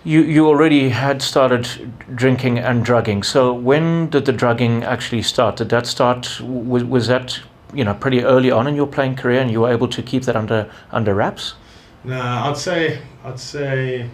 you, 0.04 0.22
you 0.24 0.48
already 0.48 0.90
had 0.90 1.22
started 1.22 1.92
drinking 2.16 2.58
and 2.58 2.84
drugging. 2.84 3.22
So 3.22 3.54
when 3.54 4.10
did 4.10 4.26
the 4.26 4.32
drugging 4.32 4.84
actually 4.84 5.22
start? 5.22 5.58
Did 5.58 5.70
that 5.70 5.86
start? 5.86 6.42
Was, 6.42 6.84
was 6.84 7.08
that 7.08 7.40
you 7.76 7.84
know 7.84 7.94
pretty 7.94 8.24
early 8.24 8.50
on 8.50 8.66
in 8.66 8.76
your 8.76 8.88
playing 8.88 9.16
career, 9.16 9.42
and 9.42 9.52
you 9.52 9.62
were 9.62 9.72
able 9.72 9.88
to 9.90 10.02
keep 10.02 10.24
that 10.24 10.36
under 10.36 10.72
under 10.92 11.14
wraps? 11.14 11.54
No, 12.04 12.20
I'd 12.20 12.58
say 12.58 13.02
I'd 13.24 13.40
say 13.40 14.10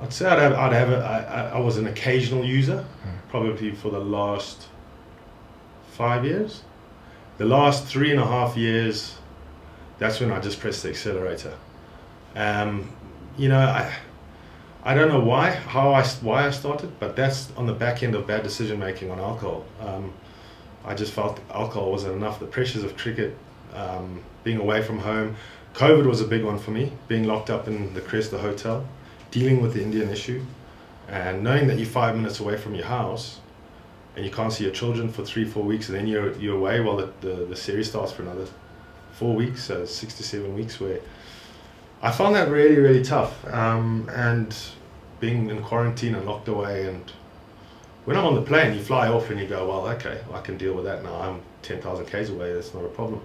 I'd 0.00 0.12
say 0.12 0.26
I'd 0.26 0.38
have, 0.40 0.52
I'd 0.54 0.72
have 0.72 0.90
a, 0.90 0.96
I, 0.96 1.56
I 1.56 1.60
was 1.60 1.76
an 1.76 1.86
occasional 1.86 2.44
user, 2.44 2.84
mm. 3.06 3.30
probably 3.30 3.70
for 3.70 3.90
the 3.90 4.00
last 4.00 4.68
five 5.94 6.24
years. 6.24 6.62
The 7.38 7.44
last 7.44 7.86
three 7.86 8.10
and 8.10 8.20
a 8.20 8.26
half 8.26 8.56
years, 8.56 9.16
that's 9.98 10.20
when 10.20 10.30
I 10.30 10.40
just 10.40 10.60
pressed 10.60 10.82
the 10.82 10.90
accelerator. 10.90 11.54
Um, 12.34 12.90
you 13.36 13.48
know, 13.48 13.60
I, 13.60 13.92
I 14.82 14.94
don't 14.94 15.08
know 15.08 15.20
why, 15.20 15.50
how 15.50 15.92
I, 15.92 16.04
why 16.20 16.46
I 16.46 16.50
started, 16.50 16.98
but 16.98 17.16
that's 17.16 17.50
on 17.56 17.66
the 17.66 17.72
back 17.72 18.02
end 18.02 18.14
of 18.14 18.26
bad 18.26 18.42
decision 18.42 18.78
making 18.78 19.10
on 19.10 19.18
alcohol. 19.18 19.64
Um, 19.80 20.12
I 20.84 20.94
just 20.94 21.12
felt 21.12 21.40
alcohol 21.50 21.92
wasn't 21.92 22.14
enough. 22.14 22.40
The 22.40 22.46
pressures 22.46 22.82
of 22.82 22.96
cricket, 22.96 23.36
um, 23.72 24.22
being 24.42 24.58
away 24.58 24.82
from 24.82 24.98
home, 24.98 25.36
COVID 25.74 26.06
was 26.06 26.20
a 26.20 26.26
big 26.26 26.44
one 26.44 26.58
for 26.58 26.70
me. 26.70 26.92
Being 27.08 27.24
locked 27.24 27.50
up 27.50 27.66
in 27.68 27.94
the 27.94 28.00
Cresta 28.00 28.38
Hotel, 28.38 28.86
dealing 29.30 29.62
with 29.62 29.74
the 29.74 29.82
Indian 29.82 30.10
issue 30.10 30.44
and 31.08 31.42
knowing 31.42 31.66
that 31.66 31.78
you're 31.78 31.86
five 31.86 32.16
minutes 32.16 32.40
away 32.40 32.56
from 32.56 32.74
your 32.74 32.86
house 32.86 33.40
and 34.16 34.24
you 34.24 34.30
can't 34.30 34.52
see 34.52 34.64
your 34.64 34.72
children 34.72 35.08
for 35.08 35.24
three, 35.24 35.44
four 35.44 35.64
weeks, 35.64 35.88
and 35.88 35.98
then 35.98 36.06
you're, 36.06 36.32
you're 36.34 36.56
away 36.56 36.80
while 36.80 36.96
the, 36.96 37.12
the, 37.20 37.34
the 37.46 37.56
series 37.56 37.88
starts 37.88 38.12
for 38.12 38.22
another 38.22 38.46
four 39.12 39.34
weeks, 39.34 39.64
so 39.64 39.84
six 39.84 40.14
to 40.14 40.22
seven 40.22 40.54
weeks, 40.54 40.80
where 40.80 41.00
I 42.02 42.10
found 42.10 42.34
that 42.36 42.48
really, 42.48 42.76
really 42.76 43.02
tough. 43.02 43.44
Um, 43.52 44.08
and 44.14 44.54
being 45.20 45.50
in 45.50 45.62
quarantine 45.62 46.14
and 46.14 46.26
locked 46.26 46.48
away, 46.48 46.86
and 46.86 47.10
when 48.04 48.16
I'm 48.16 48.26
on 48.26 48.34
the 48.34 48.42
plane, 48.42 48.76
you 48.76 48.82
fly 48.82 49.08
off 49.08 49.30
and 49.30 49.40
you 49.40 49.46
go, 49.46 49.68
well, 49.68 49.88
okay, 49.96 50.20
I 50.32 50.40
can 50.40 50.58
deal 50.58 50.74
with 50.74 50.84
that 50.84 51.02
now. 51.02 51.14
I'm 51.20 51.40
10,000 51.62 52.06
Ks 52.06 52.28
away, 52.28 52.52
that's 52.52 52.74
not 52.74 52.84
a 52.84 52.88
problem. 52.88 53.20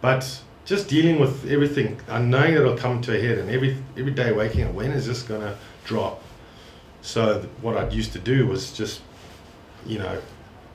But 0.00 0.40
just 0.68 0.86
dealing 0.86 1.18
with 1.18 1.50
everything 1.50 1.98
and 2.08 2.30
knowing 2.30 2.54
that 2.54 2.60
it'll 2.60 2.76
come 2.76 3.00
to 3.00 3.16
a 3.16 3.18
head 3.18 3.38
and 3.38 3.48
every 3.48 3.74
every 3.96 4.12
day 4.12 4.32
waking 4.32 4.64
up 4.64 4.74
when 4.74 4.90
is 4.90 5.06
this 5.06 5.24
to 5.24 5.56
drop 5.86 6.22
so 7.00 7.40
what 7.62 7.74
i 7.74 7.88
used 7.88 8.12
to 8.12 8.18
do 8.18 8.46
was 8.46 8.70
just 8.76 9.00
you 9.86 9.98
know 9.98 10.20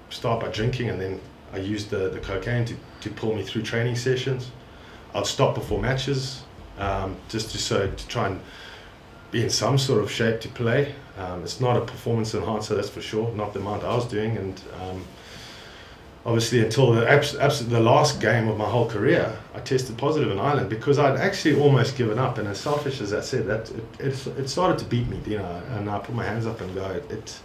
start 0.10 0.41
by 0.41 0.48
drinking 0.50 0.89
and 0.89 1.00
then 1.00 1.19
i 1.53 1.57
used 1.57 1.89
the, 1.89 2.10
the 2.10 2.19
cocaine 2.19 2.65
to, 2.65 2.75
to 3.01 3.10
pull 3.10 3.36
me 3.36 3.43
through 3.43 3.62
training 3.62 3.95
sessions 3.95 4.51
i'd 5.15 5.25
stop 5.25 5.55
before 5.55 5.79
matches 5.79 6.43
um, 6.79 7.15
just 7.29 7.51
to 7.51 7.57
so 7.57 7.89
to 7.89 8.07
try 8.07 8.27
and 8.27 8.39
be 9.31 9.43
in 9.43 9.50
some 9.50 9.77
sort 9.77 10.01
of 10.01 10.12
shape 10.12 10.41
to 10.41 10.50
play 10.50 10.93
um, 11.17 11.43
it's 11.43 11.60
not 11.60 11.77
a 11.77 11.81
performance 11.81 12.33
enhancer 12.33 12.75
that's 12.75 12.89
for 12.89 13.01
sure 13.01 13.31
not 13.33 13.53
the 13.53 13.60
amount 13.60 13.83
i 13.83 13.95
was 13.95 14.05
doing 14.05 14.38
and 14.38 14.62
um, 14.81 15.03
obviously 16.25 16.62
until 16.62 16.93
the 16.93 17.10
abs- 17.10 17.36
abs- 17.36 17.65
the 17.67 17.79
last 17.79 18.22
game 18.22 18.48
of 18.48 18.57
my 18.57 18.65
whole 18.65 18.89
career, 18.89 19.38
I 19.53 19.60
tested 19.60 19.98
positive 19.98 20.31
in 20.31 20.39
Ireland 20.39 20.69
because 20.69 20.98
I'd 21.00 21.17
actually 21.17 21.60
almost 21.60 21.98
given 21.98 22.17
up. 22.17 22.38
And 22.38 22.48
as 22.48 22.60
selfish 22.60 23.01
as 23.01 23.12
that 23.12 23.25
said, 23.25 23.45
that 23.48 23.69
it, 23.72 23.83
it, 24.00 24.27
it 24.38 24.50
started 24.50 24.79
to 24.79 24.86
beat 24.86 25.07
me, 25.07 25.19
you 25.25 25.38
know. 25.38 25.62
And 25.72 25.89
I 25.89 26.00
put 26.00 26.15
my 26.15 26.24
hands 26.24 26.45
up 26.45 26.62
and 26.62 26.74
go, 26.74 26.86
it, 26.89 27.12
it 27.12 27.39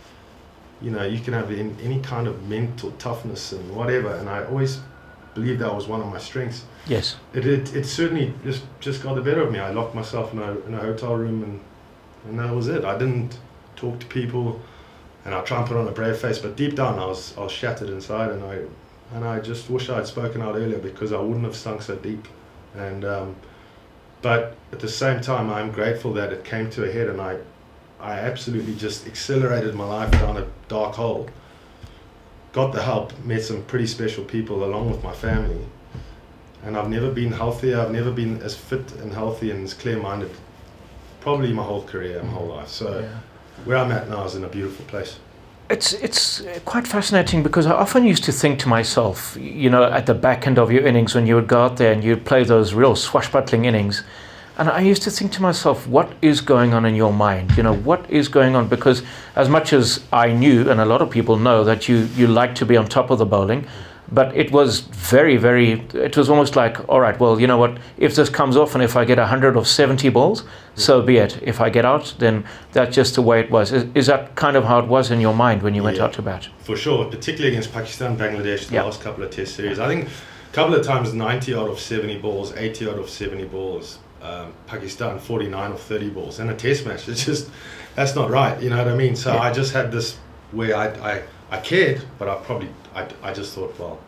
you 0.81 0.91
know, 0.91 1.05
you 1.05 1.21
can 1.21 1.35
have 1.35 1.51
any, 1.51 1.75
any 1.83 2.01
kind 2.01 2.27
of 2.27 2.49
mental 2.49 2.93
toughness 2.93 3.53
and 3.53 3.75
whatever. 3.75 4.15
And 4.15 4.29
I 4.29 4.45
always 4.45 4.81
believed 5.35 5.61
that 5.61 5.75
was 5.75 5.87
one 5.87 6.01
of 6.01 6.07
my 6.07 6.19
strengths. 6.19 6.65
Yes. 6.87 7.17
It, 7.35 7.47
it, 7.47 7.75
it 7.75 7.85
certainly 7.85 8.35
just, 8.45 8.65
just 8.81 9.03
got 9.03 9.15
the 9.15 9.23
better 9.23 9.43
of 9.43 9.53
me. 9.53 9.59
I 9.59 9.71
locked 9.71 9.95
myself 9.95 10.33
in 10.33 10.39
a, 10.39 10.59
in 10.61 10.75
a 10.75 10.79
hotel 10.79 11.17
room 11.17 11.43
and, 11.43 11.61
and 12.29 12.39
that 12.39 12.55
was 12.55 12.69
it. 12.69 12.85
I 12.85 12.97
didn't 12.97 13.39
talk 13.77 13.99
to 14.01 14.07
people 14.07 14.61
and 15.29 15.35
I'll 15.35 15.45
try 15.45 15.59
and 15.59 15.67
put 15.67 15.77
on 15.77 15.87
a 15.87 15.93
brave 15.93 16.17
face, 16.17 16.39
but 16.39 16.57
deep 16.57 16.75
down 16.75 16.99
I 16.99 17.05
was 17.05 17.37
I 17.37 17.43
was 17.43 17.53
shattered 17.53 17.91
inside, 17.91 18.31
and 18.31 18.43
I 18.43 18.61
and 19.15 19.25
I 19.25 19.41
just 19.41 19.69
wish 19.69 19.91
I 19.91 19.97
had 19.97 20.07
spoken 20.07 20.41
out 20.41 20.55
earlier 20.55 20.79
because 20.79 21.13
I 21.13 21.21
wouldn't 21.21 21.45
have 21.45 21.55
sunk 21.55 21.83
so 21.83 21.97
deep. 21.97 22.27
And 22.75 23.05
um, 23.05 23.37
but 24.23 24.57
at 24.73 24.81
the 24.81 24.89
same 24.89 25.21
time, 25.21 25.51
I'm 25.51 25.71
grateful 25.71 26.15
that 26.15 26.33
it 26.33 26.45
came 26.45 26.71
to 26.71 26.85
a 26.85 26.91
head, 26.91 27.09
and 27.09 27.21
I 27.21 27.37
I 28.01 28.15
absolutely 28.15 28.75
just 28.75 29.07
accelerated 29.07 29.75
my 29.75 29.85
life 29.85 30.13
down 30.13 30.37
a 30.37 30.47
dark 30.69 30.95
hole. 30.95 31.29
Got 32.53 32.73
the 32.73 32.83
help, 32.83 33.19
met 33.25 33.43
some 33.43 33.63
pretty 33.65 33.87
special 33.87 34.25
people 34.25 34.65
along 34.65 34.91
with 34.91 35.03
my 35.03 35.13
family, 35.13 35.67
and 36.65 36.77
I've 36.77 36.89
never 36.89 37.11
been 37.11 37.33
healthier. 37.33 37.81
I've 37.81 37.93
never 37.93 38.11
been 38.11 38.41
as 38.43 38.57
fit 38.57 38.93
and 38.97 39.13
healthy 39.13 39.51
and 39.51 39.65
as 39.65 39.75
clear-minded, 39.75 40.31
probably 41.21 41.53
my 41.53 41.63
whole 41.63 41.83
career, 41.83 42.23
my 42.23 42.31
whole 42.31 42.49
life. 42.49 42.69
So. 42.69 43.01
Yeah 43.01 43.19
where 43.65 43.77
I'm 43.77 43.93
at 43.93 44.09
now 44.09 44.25
is 44.25 44.35
in 44.35 44.45
a 44.45 44.49
beautiful 44.49 44.85
place. 44.87 45.19
It's 45.71 45.93
it's 45.93 46.43
quite 46.65 46.87
fascinating 46.87 47.43
because 47.43 47.67
I 47.67 47.73
often 47.73 48.05
used 48.05 48.25
to 48.25 48.33
think 48.33 48.59
to 48.61 48.69
myself, 48.69 49.37
you 49.39 49.69
know, 49.69 49.85
at 49.85 50.07
the 50.07 50.15
back 50.15 50.47
end 50.47 50.59
of 50.59 50.73
your 50.73 50.87
innings 50.87 51.15
when 51.15 51.27
you 51.27 51.35
would 51.35 51.47
go 51.47 51.63
out 51.63 51.77
there 51.77 51.93
and 51.93 52.03
you'd 52.03 52.25
play 52.25 52.43
those 52.45 52.73
real 52.73 52.97
swashbuckling 52.97 53.67
innings, 53.67 54.03
And 54.59 54.69
I 54.69 54.81
used 54.81 55.03
to 55.03 55.11
think 55.11 55.31
to 55.33 55.43
myself, 55.43 55.87
what 55.87 56.11
is 56.21 56.41
going 56.41 56.75
on 56.75 56.85
in 56.85 56.97
your 56.97 57.13
mind? 57.13 57.57
You 57.57 57.63
know, 57.63 57.75
what 57.75 58.11
is 58.11 58.27
going 58.27 58.57
on? 58.57 58.67
Because 58.69 59.05
as 59.37 59.49
much 59.49 59.73
as 59.73 60.03
I 60.13 60.33
knew, 60.33 60.69
and 60.69 60.81
a 60.81 60.85
lot 60.85 61.01
of 61.01 61.11
people 61.11 61.37
know 61.37 61.63
that 61.63 61.89
you, 61.89 62.09
you 62.17 62.27
like 62.27 62.57
to 62.57 62.67
be 62.67 62.77
on 62.77 62.89
top 62.89 63.11
of 63.11 63.19
the 63.19 63.25
bowling, 63.25 63.69
but 64.11 64.35
it 64.37 64.51
was 64.51 64.81
very, 64.81 65.37
very, 65.37 65.83
it 65.95 66.17
was 66.17 66.29
almost 66.29 66.57
like, 66.57 66.89
all 66.89 66.99
right, 66.99 67.17
well, 67.21 67.39
you 67.41 67.47
know 67.47 67.59
what, 67.59 67.79
if 67.99 68.17
this 68.17 68.29
comes 68.31 68.57
off 68.57 68.75
and 68.75 68.83
if 68.83 68.97
I 68.97 69.05
get 69.05 69.19
100 69.19 69.55
or 69.55 69.65
70 69.65 70.09
balls, 70.09 70.43
so 70.75 71.03
be 71.03 71.19
it. 71.19 71.41
If 71.43 71.61
I 71.61 71.71
get 71.71 71.85
out, 71.85 72.15
then 72.19 72.45
that's 72.73 72.97
just 72.97 73.15
the 73.15 73.23
way 73.23 73.39
it 73.39 73.51
was. 73.53 73.71
Is, 73.71 73.87
is 73.95 74.07
that 74.07 74.35
kind 74.35 74.57
of 74.57 74.65
how 74.65 74.81
it 74.81 74.87
was 74.87 75.13
in 75.13 75.21
your 75.21 75.35
mind 75.35 75.63
when 75.63 75.75
you 75.77 75.85
went 75.85 75.99
Yeah. 75.99 76.05
out 76.05 76.15
to 76.15 76.23
bat? 76.23 76.49
For 76.65 76.75
sure, 76.77 77.05
particularly 77.05 77.51
against 77.55 77.73
Pakistan, 77.73 78.17
Bangladesh, 78.17 78.67
the 78.69 78.75
Yeah. 78.75 78.83
last 78.85 79.03
couple 79.03 79.23
of 79.23 79.31
test 79.31 79.55
series. 79.55 79.79
I 79.79 79.87
think 79.87 80.09
a 80.09 80.55
couple 80.55 80.75
of 80.75 80.85
times 80.85 81.13
90 81.15 81.55
out 81.55 81.69
of 81.69 81.79
70 81.79 82.17
balls, 82.19 82.53
80 82.57 82.89
out 82.89 82.99
of 82.99 83.09
70 83.09 83.45
balls. 83.45 83.99
Um, 84.21 84.53
Pakistan 84.67 85.19
49 85.21 85.73
or 85.73 85.77
30 85.77 86.11
balls 86.11 86.41
in 86.41 86.49
a 86.51 86.55
test 86.55 86.85
match. 86.85 87.09
It's 87.09 87.25
just, 87.25 87.51
that's 87.95 88.15
not 88.17 88.31
right, 88.31 88.61
you 88.61 88.69
know 88.71 88.79
what 88.79 88.89
I 88.89 88.97
mean? 88.97 89.15
So 89.15 89.33
Yeah. 89.33 89.41
I 89.41 89.53
just 89.53 89.73
had 89.73 89.93
this 89.93 90.17
where 90.51 90.77
I, 90.77 90.87
I, 91.19 91.23
I 91.51 91.61
cared, 91.61 92.03
but 92.19 92.29
I 92.29 92.35
probably, 92.37 92.69
I, 92.95 93.07
I 93.23 93.33
just 93.33 93.55
thought, 93.55 93.79
well, 93.79 94.01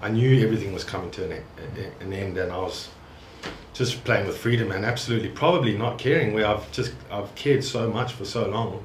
I 0.00 0.08
knew 0.08 0.42
everything 0.42 0.72
was 0.72 0.82
coming 0.84 1.10
to 1.12 1.24
an, 1.30 1.32
e- 1.78 1.86
an 2.00 2.12
end 2.12 2.38
and 2.38 2.50
I 2.52 2.56
was 2.58 2.88
just 3.74 4.02
playing 4.04 4.26
with 4.26 4.36
freedom 4.38 4.70
and 4.72 4.84
absolutely 4.84 5.28
probably 5.28 5.76
not 5.76 5.98
caring 5.98 6.32
where 6.32 6.46
I've 6.46 6.70
just, 6.72 6.92
I've 7.10 7.34
cared 7.34 7.62
so 7.64 7.90
much 7.90 8.12
for 8.14 8.24
so 8.24 8.48
long 8.48 8.82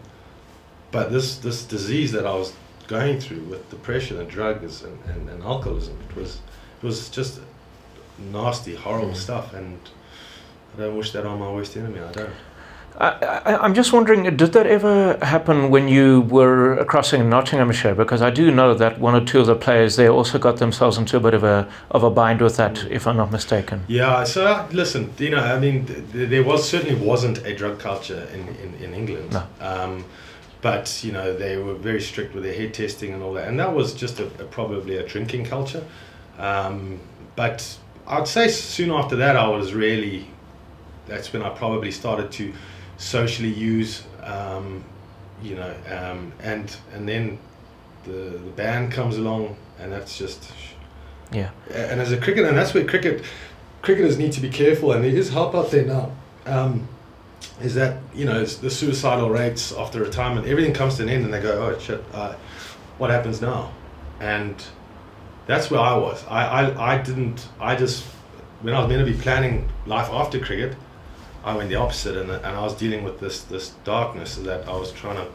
but 0.92 1.12
this 1.12 1.38
this 1.38 1.66
disease 1.66 2.12
that 2.14 2.26
I 2.26 2.34
was 2.34 2.52
going 2.88 3.20
through 3.20 3.42
with 3.44 3.70
depression 3.70 4.20
and 4.20 4.28
drugs 4.28 4.82
and, 4.84 4.98
and, 5.06 5.30
and 5.30 5.44
alcoholism 5.44 5.96
it 6.10 6.16
was 6.16 6.40
it 6.82 6.86
was 6.86 7.10
just 7.10 7.40
nasty 8.32 8.74
horrible 8.76 9.14
stuff 9.14 9.54
and 9.54 9.78
I 10.78 10.82
don't 10.82 10.98
wish 10.98 11.12
that 11.12 11.26
on 11.26 11.40
my 11.40 11.52
worst 11.52 11.76
enemy 11.78 12.00
I 12.00 12.12
don't 12.12 12.30
I, 13.02 13.58
I'm 13.62 13.74
just 13.74 13.94
wondering, 13.94 14.24
did 14.36 14.52
that 14.52 14.68
ever 14.68 15.18
happen 15.22 15.70
when 15.70 15.88
you 15.88 16.22
were 16.22 16.84
crossing 16.84 17.22
in 17.22 17.30
Nottinghamshire? 17.30 17.96
Because 17.96 18.22
I 18.22 18.30
do 18.30 18.52
know 18.52 18.74
that 18.74 19.00
one 19.00 19.16
or 19.16 19.24
two 19.24 19.40
of 19.40 19.48
the 19.48 19.56
players 19.56 19.96
there 19.96 20.10
also 20.10 20.38
got 20.38 20.58
themselves 20.58 20.98
into 20.98 21.16
a 21.16 21.20
bit 21.22 21.34
of 21.34 21.46
a 21.46 21.66
of 21.92 22.04
a 22.04 22.10
bind 22.10 22.42
with 22.42 22.58
that, 22.58 22.84
if 22.92 23.08
I'm 23.08 23.16
not 23.16 23.32
mistaken. 23.32 23.86
yeah 23.88 24.26
so 24.26 24.46
uh, 24.46 24.68
listen 24.74 25.14
you 25.18 25.30
know 25.30 25.38
I 25.40 25.58
mean 25.58 25.86
th- 25.86 26.30
there 26.30 26.44
was 26.44 26.68
certainly 26.68 26.96
wasn't 27.00 27.38
a 27.46 27.56
drug 27.56 27.80
culture 27.80 28.28
in, 28.34 28.48
in, 28.64 28.74
in 28.84 28.94
England 28.94 29.32
No. 29.32 29.44
um, 29.62 30.04
but 30.62 31.02
you 31.02 31.14
know 31.14 31.34
they 31.34 31.56
were 31.56 31.76
very 31.76 32.02
strict 32.02 32.36
with 32.36 32.44
their 32.44 32.54
head 32.54 32.74
testing 32.74 33.14
and 33.14 33.24
all 33.24 33.34
that 33.36 33.48
and 33.48 33.58
that 33.62 33.74
was 33.74 33.94
just 33.94 34.20
a, 34.20 34.26
a 34.26 34.46
probably 34.58 34.98
a 34.98 35.08
drinking 35.08 35.46
culture 35.46 35.86
um, 36.38 37.00
but 37.38 37.78
I'd 38.08 38.28
say 38.28 38.50
soon 38.50 38.92
after 38.92 39.16
that 39.18 39.38
I 39.38 39.48
was 39.48 39.74
really 39.74 40.28
that's 41.10 41.34
when 41.34 41.42
I 41.42 41.50
probably 41.50 41.92
started 41.92 42.32
to 42.34 42.54
socially 42.98 43.50
use 43.54 44.04
um, 44.24 44.84
you 45.42 45.56
know 45.56 45.74
um, 45.90 46.32
and 46.42 46.76
and 46.94 47.08
then 47.08 47.40
the 48.06 48.12
the 48.12 48.52
band 48.56 48.92
comes 48.92 49.18
along 49.18 49.56
and 49.80 49.92
that's 49.92 50.18
just 50.18 50.52
Yeah. 51.32 51.50
and 51.74 52.02
as 52.02 52.12
a 52.12 52.18
cricketer 52.18 52.48
and 52.48 52.58
that's 52.58 52.74
where 52.74 52.86
cricket 52.86 53.24
cricketers 53.82 54.18
need 54.18 54.34
to 54.34 54.42
be 54.42 54.50
careful 54.50 54.92
and 54.92 55.04
there 55.04 55.12
is 55.12 55.30
help 55.30 55.56
out 55.56 55.72
there 55.72 55.86
now 55.86 56.12
um, 56.46 56.88
is 57.62 57.76
that 57.76 57.98
you 58.14 58.26
know 58.26 58.44
the 58.44 58.70
suicidal 58.70 59.30
rates 59.30 59.72
after 59.72 60.00
retirement 60.02 60.48
everything 60.48 60.74
comes 60.74 60.98
to 60.98 61.04
an 61.04 61.10
end 61.10 61.24
and 61.26 61.34
they 61.34 61.42
go 61.42 61.52
oh 61.52 61.80
shit 61.80 62.04
uh, 62.14 62.34
what 62.98 63.10
happens 63.10 63.42
now 63.42 63.72
and 64.20 64.56
that's 65.48 65.72
where 65.72 65.80
I 65.80 65.96
was 65.96 66.26
I, 66.28 66.44
I, 66.46 66.94
I 66.96 67.02
didn't 67.02 67.48
I 67.60 67.76
just 67.76 68.04
when 68.62 68.74
I 68.74 68.80
was 68.80 68.90
meant 68.90 69.06
to 69.06 69.12
be 69.12 69.18
planning 69.18 69.70
life 69.86 70.10
after 70.12 70.38
cricket 70.40 70.76
I 71.44 71.56
went 71.56 71.70
the 71.70 71.76
opposite 71.76 72.18
and, 72.18 72.30
and 72.30 72.46
I 72.46 72.62
was 72.62 72.76
dealing 72.76 73.04
with 73.04 73.20
this 73.20 73.44
this 73.44 73.70
darkness 73.84 74.36
that 74.36 74.68
I 74.68 74.74
was 74.74 74.92
trying 74.92 75.16
to 75.16 75.28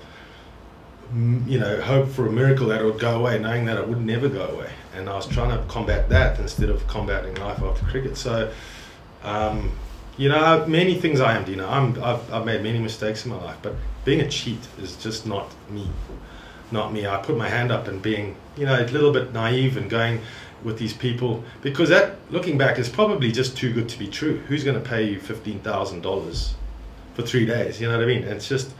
you 1.50 1.58
know 1.58 1.80
hope 1.80 2.08
for 2.08 2.26
a 2.26 2.32
miracle 2.32 2.68
that 2.68 2.80
it 2.80 2.84
would 2.84 2.99
go 2.99 3.18
away 3.18 3.38
knowing 3.38 3.64
that 3.66 3.76
it 3.76 3.88
would 3.88 4.04
never 4.04 4.28
go 4.28 4.46
away. 4.46 4.70
And 4.94 5.08
I 5.08 5.14
was 5.14 5.26
trying 5.26 5.50
to 5.50 5.64
combat 5.66 6.09
that 6.11 6.38
instead 6.38 6.70
of 6.70 6.87
combating 6.87 7.35
life 7.37 7.61
after 7.61 7.85
cricket. 7.87 8.16
So 8.16 8.52
um, 9.22 9.72
you 10.16 10.29
know 10.29 10.66
many 10.66 10.94
things 10.94 11.20
I 11.20 11.37
am 11.37 11.48
you 11.48 11.57
know 11.57 11.68
I'm, 11.68 12.02
I've, 12.02 12.33
I've 12.33 12.46
made 12.46 12.62
many 12.62 12.79
mistakes 12.79 13.24
in 13.24 13.33
my 13.33 13.42
life 13.42 13.57
but 13.62 13.74
being 14.05 14.20
a 14.20 14.29
cheat 14.29 14.61
is 14.79 14.96
just 14.96 15.26
not 15.26 15.50
me. 15.70 15.88
Not 16.70 16.92
me. 16.92 17.07
I 17.07 17.18
put 17.18 17.37
my 17.37 17.48
hand 17.48 17.70
up 17.72 17.88
and 17.88 18.02
being 18.02 18.37
you 18.57 18.66
know 18.66 18.79
a 18.79 18.87
little 18.88 19.12
bit 19.12 19.33
naive 19.33 19.76
and 19.76 19.88
going 19.88 20.20
with 20.62 20.79
these 20.79 20.93
people 20.93 21.45
because 21.62 21.88
that 21.88 22.17
looking 22.31 22.57
back 22.57 22.79
is 22.79 22.88
probably 22.88 23.33
just 23.33 23.57
too 23.57 23.73
good 23.73 23.88
to 23.88 23.99
be 23.99 24.09
true. 24.09 24.38
Who's 24.49 24.64
going 24.64 24.81
to 24.81 24.88
pay 24.88 25.05
you 25.11 25.19
$15000 25.19 26.53
for 27.14 27.23
three 27.23 27.47
days? 27.47 27.81
You 27.81 27.88
know 27.88 27.97
what 27.97 28.05
I 28.05 28.07
mean? 28.07 28.23
It's 28.25 28.49
just 28.49 28.73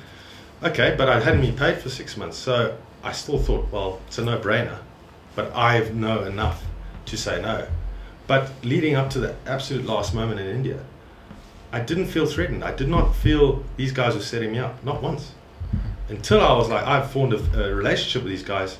okay 0.63 0.95
but 0.97 1.09
I 1.09 1.21
hadn't 1.21 1.41
been 1.41 1.57
paid 1.57 1.79
for 1.79 1.91
six 1.91 2.17
months 2.17 2.39
so 2.39 2.77
I 3.03 3.13
still 3.13 3.39
thought 3.39 3.71
well 3.71 4.01
it's 4.07 4.19
a 4.19 4.25
no-brainer 4.25 4.79
but 5.35 5.55
I 5.55 5.81
know 5.91 6.25
enough 6.25 6.65
to 7.07 7.17
say 7.17 7.41
no. 7.41 7.67
But 8.27 8.51
leading 8.63 8.95
up 8.95 9.11
to 9.11 9.21
the 9.21 9.35
absolute 9.47 9.85
last 9.85 10.15
moment 10.15 10.41
in 10.41 10.47
India 10.47 10.81
I 11.73 11.81
didn't 11.81 12.07
feel 12.07 12.25
threatened. 12.25 12.63
I 12.63 12.73
did 12.73 12.89
not 12.89 13.17
feel 13.17 13.65
these 13.77 13.93
guys 13.93 14.15
were 14.15 14.21
setting 14.21 14.53
me 14.53 14.61
up 14.61 14.83
not 14.85 15.03
once. 15.03 15.33
Until 16.09 16.41
I 16.41 16.53
was 16.53 16.69
like 16.69 16.87
I've 16.87 17.11
formed 17.11 17.33
a, 17.35 17.69
a 17.69 17.75
relationship 17.75 18.23
with 18.23 18.31
these 18.31 18.45
guys 18.45 18.79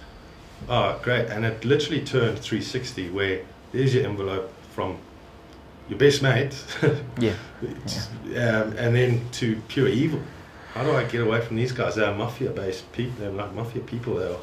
oh 0.69 0.99
great 1.03 1.29
and 1.29 1.45
it 1.45 1.65
literally 1.65 2.03
turned 2.05 2.39
360 2.39 3.11
where 3.11 3.41
there's 3.73 3.95
your 3.95 4.05
envelope 4.07 4.53
from 4.75 4.99
your 5.89 5.99
best 5.99 6.23
mate 6.23 6.55
Yeah. 7.19 7.35
um, 7.63 8.73
and 8.77 8.95
then 8.95 9.21
to 9.33 9.57
pure 9.69 9.89
evil. 9.89 10.21
How 10.75 10.83
do 10.83 10.93
I 10.93 11.05
get 11.05 11.21
away 11.21 11.41
from 11.41 11.55
these 11.57 11.71
guys? 11.73 11.95
They're 11.95 12.13
mafia-based 12.15 12.91
people. 12.93 13.15
They're 13.21 13.31
like 13.31 13.55
mafia 13.55 13.81
people. 13.83 14.17
They're 14.17 14.37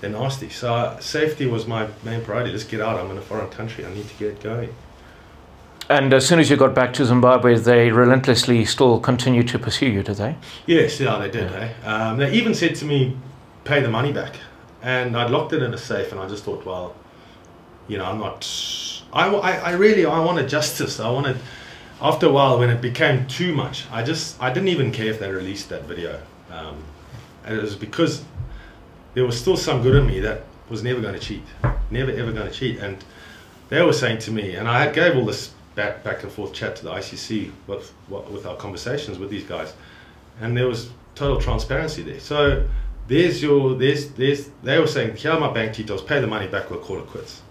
they're 0.00 0.10
nasty. 0.10 0.48
So 0.48 0.72
uh, 0.74 1.00
safety 1.00 1.46
was 1.46 1.66
my 1.66 1.88
main 2.04 2.22
priority. 2.22 2.52
Let's 2.52 2.64
get 2.64 2.80
out. 2.80 2.98
I'm 3.00 3.10
in 3.10 3.18
a 3.18 3.20
foreign 3.20 3.48
country. 3.50 3.84
I 3.84 3.92
need 3.92 4.08
to 4.08 4.14
get 4.14 4.40
going. 4.40 4.72
And 5.88 6.12
as 6.12 6.26
soon 6.26 6.38
as 6.38 6.48
you 6.50 6.56
got 6.56 6.74
back 6.74 6.92
to 6.94 7.04
Zimbabwe, 7.04 7.56
they 7.56 7.90
relentlessly 7.90 8.64
still 8.64 9.00
continued 9.00 9.48
to 9.48 9.58
pursue 9.58 9.86
you, 9.86 10.02
did 10.04 10.16
they? 10.16 10.36
Yes, 10.66 11.00
yeah, 11.00 11.18
they 11.18 11.30
did. 11.30 11.52
Eh? 11.52 11.72
Um, 11.84 12.16
they 12.18 12.32
even 12.32 12.54
said 12.54 12.74
to 12.76 12.84
me, 12.84 13.16
"Pay 13.64 13.80
the 13.80 13.88
money 13.90 14.12
back," 14.12 14.36
and 14.82 15.16
I'd 15.16 15.30
locked 15.30 15.52
it 15.52 15.62
in 15.62 15.72
a 15.72 15.78
safe. 15.78 16.12
And 16.12 16.20
I 16.20 16.28
just 16.28 16.44
thought, 16.44 16.64
well, 16.66 16.94
you 17.88 17.98
know, 17.98 18.04
I'm 18.04 18.18
not. 18.18 18.48
I, 19.12 19.28
I, 19.28 19.52
I 19.52 19.70
really 19.72 20.04
I 20.06 20.18
wanted 20.20 20.48
justice. 20.48 21.00
I 21.00 21.10
wanted. 21.10 21.36
After 22.00 22.26
a 22.26 22.32
while, 22.32 22.58
when 22.58 22.68
it 22.68 22.80
became 22.80 23.28
too 23.28 23.54
much, 23.54 23.86
I 23.92 24.02
just 24.02 24.40
I 24.42 24.52
didn't 24.52 24.68
even 24.68 24.90
care 24.90 25.06
if 25.06 25.20
they 25.20 25.30
released 25.30 25.68
that 25.68 25.84
video, 25.84 26.20
um, 26.50 26.82
and 27.44 27.56
it 27.56 27.62
was 27.62 27.76
because 27.76 28.24
there 29.14 29.24
was 29.24 29.40
still 29.40 29.56
some 29.56 29.82
good 29.82 29.94
in 29.94 30.06
me 30.06 30.18
that 30.20 30.42
was 30.68 30.82
never 30.82 31.00
going 31.00 31.14
to 31.14 31.20
cheat, 31.20 31.44
never 31.92 32.10
ever 32.10 32.32
going 32.32 32.48
to 32.48 32.52
cheat, 32.52 32.80
and 32.80 33.04
they 33.68 33.82
were 33.82 33.92
saying 33.92 34.18
to 34.18 34.32
me, 34.32 34.56
and 34.56 34.66
I 34.66 34.90
gave 34.90 35.16
all 35.16 35.24
this 35.24 35.52
back 35.76 36.02
back 36.02 36.24
and 36.24 36.32
forth 36.32 36.52
chat 36.52 36.74
to 36.76 36.84
the 36.84 36.90
ICC 36.90 37.52
with 37.68 37.92
with 38.08 38.46
our 38.46 38.56
conversations 38.56 39.20
with 39.20 39.30
these 39.30 39.44
guys, 39.44 39.72
and 40.40 40.56
there 40.56 40.66
was 40.66 40.90
total 41.14 41.40
transparency 41.40 42.02
there. 42.02 42.18
So 42.18 42.66
there's 43.08 43.42
your 43.42 43.74
there's 43.74 44.10
there's 44.12 44.48
they 44.62 44.78
were 44.78 44.86
saying 44.86 45.16
here 45.16 45.32
are 45.32 45.40
my 45.40 45.52
bank 45.52 45.76
details, 45.76 46.02
pay 46.02 46.20
the 46.20 46.26
money 46.26 46.46
back, 46.46 46.70
we'll 46.70 46.80
call 46.80 46.98
it 46.98 47.06
quits. 47.06 47.42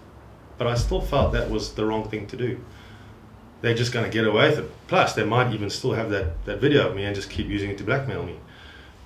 But 0.58 0.66
I 0.66 0.74
still 0.74 1.00
felt 1.00 1.32
that 1.32 1.50
was 1.50 1.74
the 1.74 1.84
wrong 1.84 2.08
thing 2.08 2.26
to 2.28 2.36
do. 2.36 2.60
They're 3.62 3.74
just 3.74 3.92
going 3.92 4.04
to 4.04 4.10
get 4.10 4.26
away 4.26 4.50
with 4.50 4.58
it. 4.60 4.70
Plus, 4.88 5.14
they 5.14 5.24
might 5.24 5.52
even 5.52 5.70
still 5.70 5.92
have 5.92 6.10
that, 6.10 6.44
that 6.46 6.60
video 6.60 6.88
of 6.88 6.96
me 6.96 7.04
and 7.04 7.14
just 7.14 7.30
keep 7.30 7.46
using 7.46 7.70
it 7.70 7.78
to 7.78 7.84
blackmail 7.84 8.24
me 8.24 8.36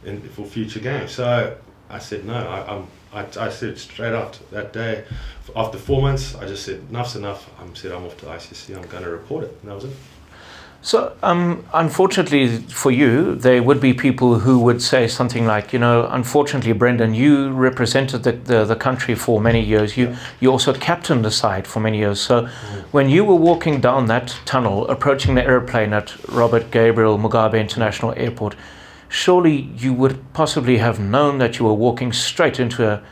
in, 0.05 0.21
for 0.31 0.45
future 0.47 0.81
games. 0.81 1.13
So 1.13 1.57
I 1.91 1.99
said 1.99 2.25
no. 2.25 2.35
I, 2.35 2.77
I'm, 2.77 2.87
I, 3.13 3.47
I 3.47 3.51
said 3.51 3.79
straight 3.79 4.15
out 4.15 4.39
that 4.51 4.73
day, 4.73 5.05
after 5.55 5.79
four 5.79 6.03
months, 6.03 6.35
I 6.35 6.47
just 6.47 6.65
said 6.65 6.83
enough's 6.91 7.17
enough. 7.17 7.51
I 7.61 7.75
said 7.75 7.93
I'm 7.93 8.05
off 8.05 8.17
to 8.19 8.27
ICC. 8.27 8.77
I'm 8.77 8.87
going 8.89 9.05
to 9.05 9.11
report 9.11 9.45
it, 9.45 9.57
and 9.63 9.71
that 9.71 9.75
was 9.75 9.85
it. 9.85 9.93
So, 10.87 11.17
um, 11.25 11.65
unfortunately 11.75 12.59
for 12.59 12.93
you, 12.93 13.35
there 13.35 13.61
would 13.61 13.81
be 13.81 13.93
people 13.93 14.39
who 14.39 14.61
would 14.61 14.81
say 14.81 15.09
something 15.09 15.45
like, 15.45 15.73
you 15.73 15.81
know, 15.81 16.07
unfortunately, 16.13 16.73
Brendan, 16.75 17.13
you 17.13 17.51
represented 17.51 18.23
the, 18.23 18.31
the, 18.31 18.65
the 18.65 18.77
country 18.77 19.17
for 19.17 19.41
many 19.41 19.61
years. 19.61 19.97
You, 19.97 20.15
you 20.39 20.49
also 20.53 20.73
captained 20.73 21.25
the 21.25 21.33
side 21.33 21.67
for 21.67 21.81
many 21.81 21.99
years. 21.99 22.21
So, 22.21 22.47
when 22.93 23.09
you 23.09 23.25
were 23.25 23.35
walking 23.35 23.81
down 23.81 24.07
that 24.07 24.39
tunnel, 24.45 24.87
approaching 24.87 25.35
the 25.35 25.43
airplane 25.43 25.93
at 25.93 26.15
Robert 26.29 26.71
Gabriel 26.71 27.19
Mugabe 27.19 27.59
International 27.61 28.15
Airport, 28.17 28.55
surely 29.09 29.69
you 29.77 29.93
would 29.93 30.33
possibly 30.35 30.79
have 30.79 31.01
known 31.01 31.39
that 31.39 31.59
you 31.59 31.65
were 31.65 31.75
walking 31.75 32.13
straight 32.13 32.61
into 32.61 32.89
a, 32.89 33.03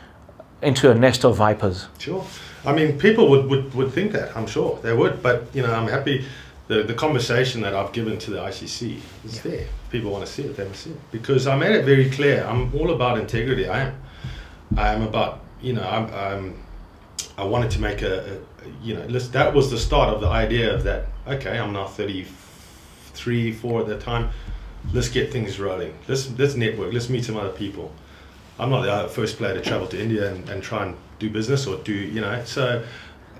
into 0.61 0.89
a 0.89 0.95
nest 0.95 1.25
of 1.25 1.35
vipers. 1.35 1.89
Sure. 1.97 2.25
I 2.65 2.71
mean, 2.71 2.97
people 2.97 3.29
would, 3.29 3.49
would, 3.49 3.73
would 3.73 3.91
think 3.91 4.13
that, 4.13 4.35
I'm 4.37 4.47
sure. 4.47 4.79
They 4.81 4.93
would. 4.93 5.21
But, 5.21 5.53
you 5.53 5.61
know, 5.61 5.73
I'm 5.73 5.89
happy 5.89 6.25
the, 6.67 6.83
the 6.83 6.93
conversation 6.93 7.61
that 7.61 7.75
I've 7.75 7.91
given 7.91 8.17
to 8.19 8.31
the 8.31 8.37
ICC 8.37 8.99
is 9.23 9.41
there. 9.41 9.61
If 9.61 9.89
people 9.91 10.11
want 10.11 10.25
to 10.25 10.31
see 10.31 10.43
it, 10.43 10.55
they 10.57 10.67
must 10.67 10.83
see 10.83 10.91
it. 10.91 11.11
Because 11.11 11.47
I 11.47 11.55
made 11.55 11.75
it 11.75 11.85
very 11.85 12.09
clear. 12.09 12.43
I'm 12.43 12.73
all 12.75 12.91
about 12.91 13.19
integrity. 13.19 13.67
I 13.67 13.81
am. 13.81 14.01
I 14.75 14.93
am 14.93 15.03
about, 15.03 15.41
you 15.61 15.73
know, 15.73 15.87
I'm, 15.87 16.11
I'm 16.13 16.65
I 17.37 17.43
wanted 17.43 17.71
to 17.71 17.81
make 17.81 18.01
a, 18.01 18.37
a 18.37 18.39
you 18.81 18.95
know, 18.95 19.05
that 19.07 19.53
was 19.53 19.69
the 19.69 19.77
start 19.77 20.13
of 20.13 20.21
the 20.21 20.27
idea 20.27 20.73
of 20.73 20.83
that, 20.83 21.07
okay, 21.27 21.59
I'm 21.59 21.73
now 21.73 21.85
30, 21.85 22.25
three, 23.13 23.51
four 23.51 23.81
at 23.81 23.87
the 23.87 23.99
time. 23.99 24.29
Let's 24.93 25.09
get 25.09 25.31
things 25.31 25.59
rolling. 25.59 25.97
Let's 26.07 26.29
let's 26.37 26.55
network. 26.55 26.93
Let's 26.93 27.09
meet 27.09 27.25
some 27.25 27.37
other 27.37 27.49
people. 27.49 27.91
I'm 28.59 28.69
not 28.69 28.83
the 28.83 28.91
uh, 28.91 29.07
first 29.07 29.37
player 29.37 29.55
to 29.55 29.61
travel 29.61 29.87
to 29.87 29.99
India 29.99 30.31
and, 30.31 30.47
and 30.47 30.61
try 30.61 30.85
and 30.85 30.95
do 31.17 31.29
business 31.29 31.65
or 31.65 31.77
do 31.77 31.93
you 31.93 32.21
know 32.21 32.43
so. 32.45 32.83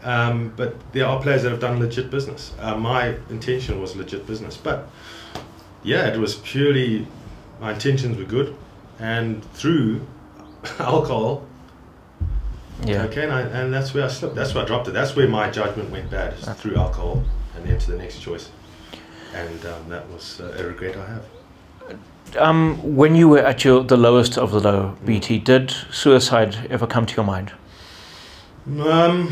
Um, 0.06 0.54
but 0.56 0.76
there 0.94 1.08
are 1.08 1.20
players 1.20 1.41
that 1.44 1.50
have 1.50 1.60
done 1.60 1.80
legit 1.80 2.12
business. 2.12 2.54
Uh, 2.60 2.76
my 2.78 3.15
intention 3.32 3.82
was 3.82 3.96
legit 3.96 4.26
business, 4.28 4.56
but 4.56 4.88
yeah, 5.84 6.08
it 6.13 6.20
was 6.20 6.36
purely 6.36 7.08
my 7.60 7.74
intentions 7.74 8.15
were 8.18 8.24
good, 8.24 8.56
and 9.00 9.44
through 9.54 10.06
alcohol, 10.80 11.44
Yeah. 12.86 13.08
cocaine, 13.08 13.32
I, 13.32 13.41
and 13.41 13.74
that's 13.74 13.94
where 13.96 14.06
I 14.06 14.08
slipped. 14.08 14.36
That's 14.36 14.54
where 14.54 14.63
I 14.63 14.68
dropped 14.68 14.88
it. 14.88 14.91
That's 14.91 15.15
where 15.15 15.28
my 15.28 15.50
judgment 15.50 15.89
went 15.89 16.12
bad 16.12 16.34
is 16.34 16.46
through 16.62 16.76
alcohol, 16.76 17.24
and 17.56 17.65
then 17.65 17.80
to 17.80 17.91
the 17.91 17.98
next 17.98 18.20
choice, 18.20 18.50
and 19.34 19.65
um, 19.65 19.89
that 19.89 20.08
was 20.12 20.39
uh, 20.39 20.56
a 20.60 20.63
regret 20.68 20.96
I 20.98 21.06
have. 21.08 21.26
Um, 22.38 22.96
when 22.96 23.15
you 23.15 23.28
were 23.30 23.39
at 23.39 23.63
your 23.63 23.84
the 23.84 23.98
lowest 23.98 24.38
of 24.38 24.52
the 24.52 24.60
low, 24.60 24.98
BT, 25.04 25.39
did 25.39 25.72
suicide 25.91 26.68
ever 26.70 26.86
come 26.86 27.06
to 27.08 27.15
your 27.15 27.26
mind? 27.26 27.54
Um, 28.80 29.32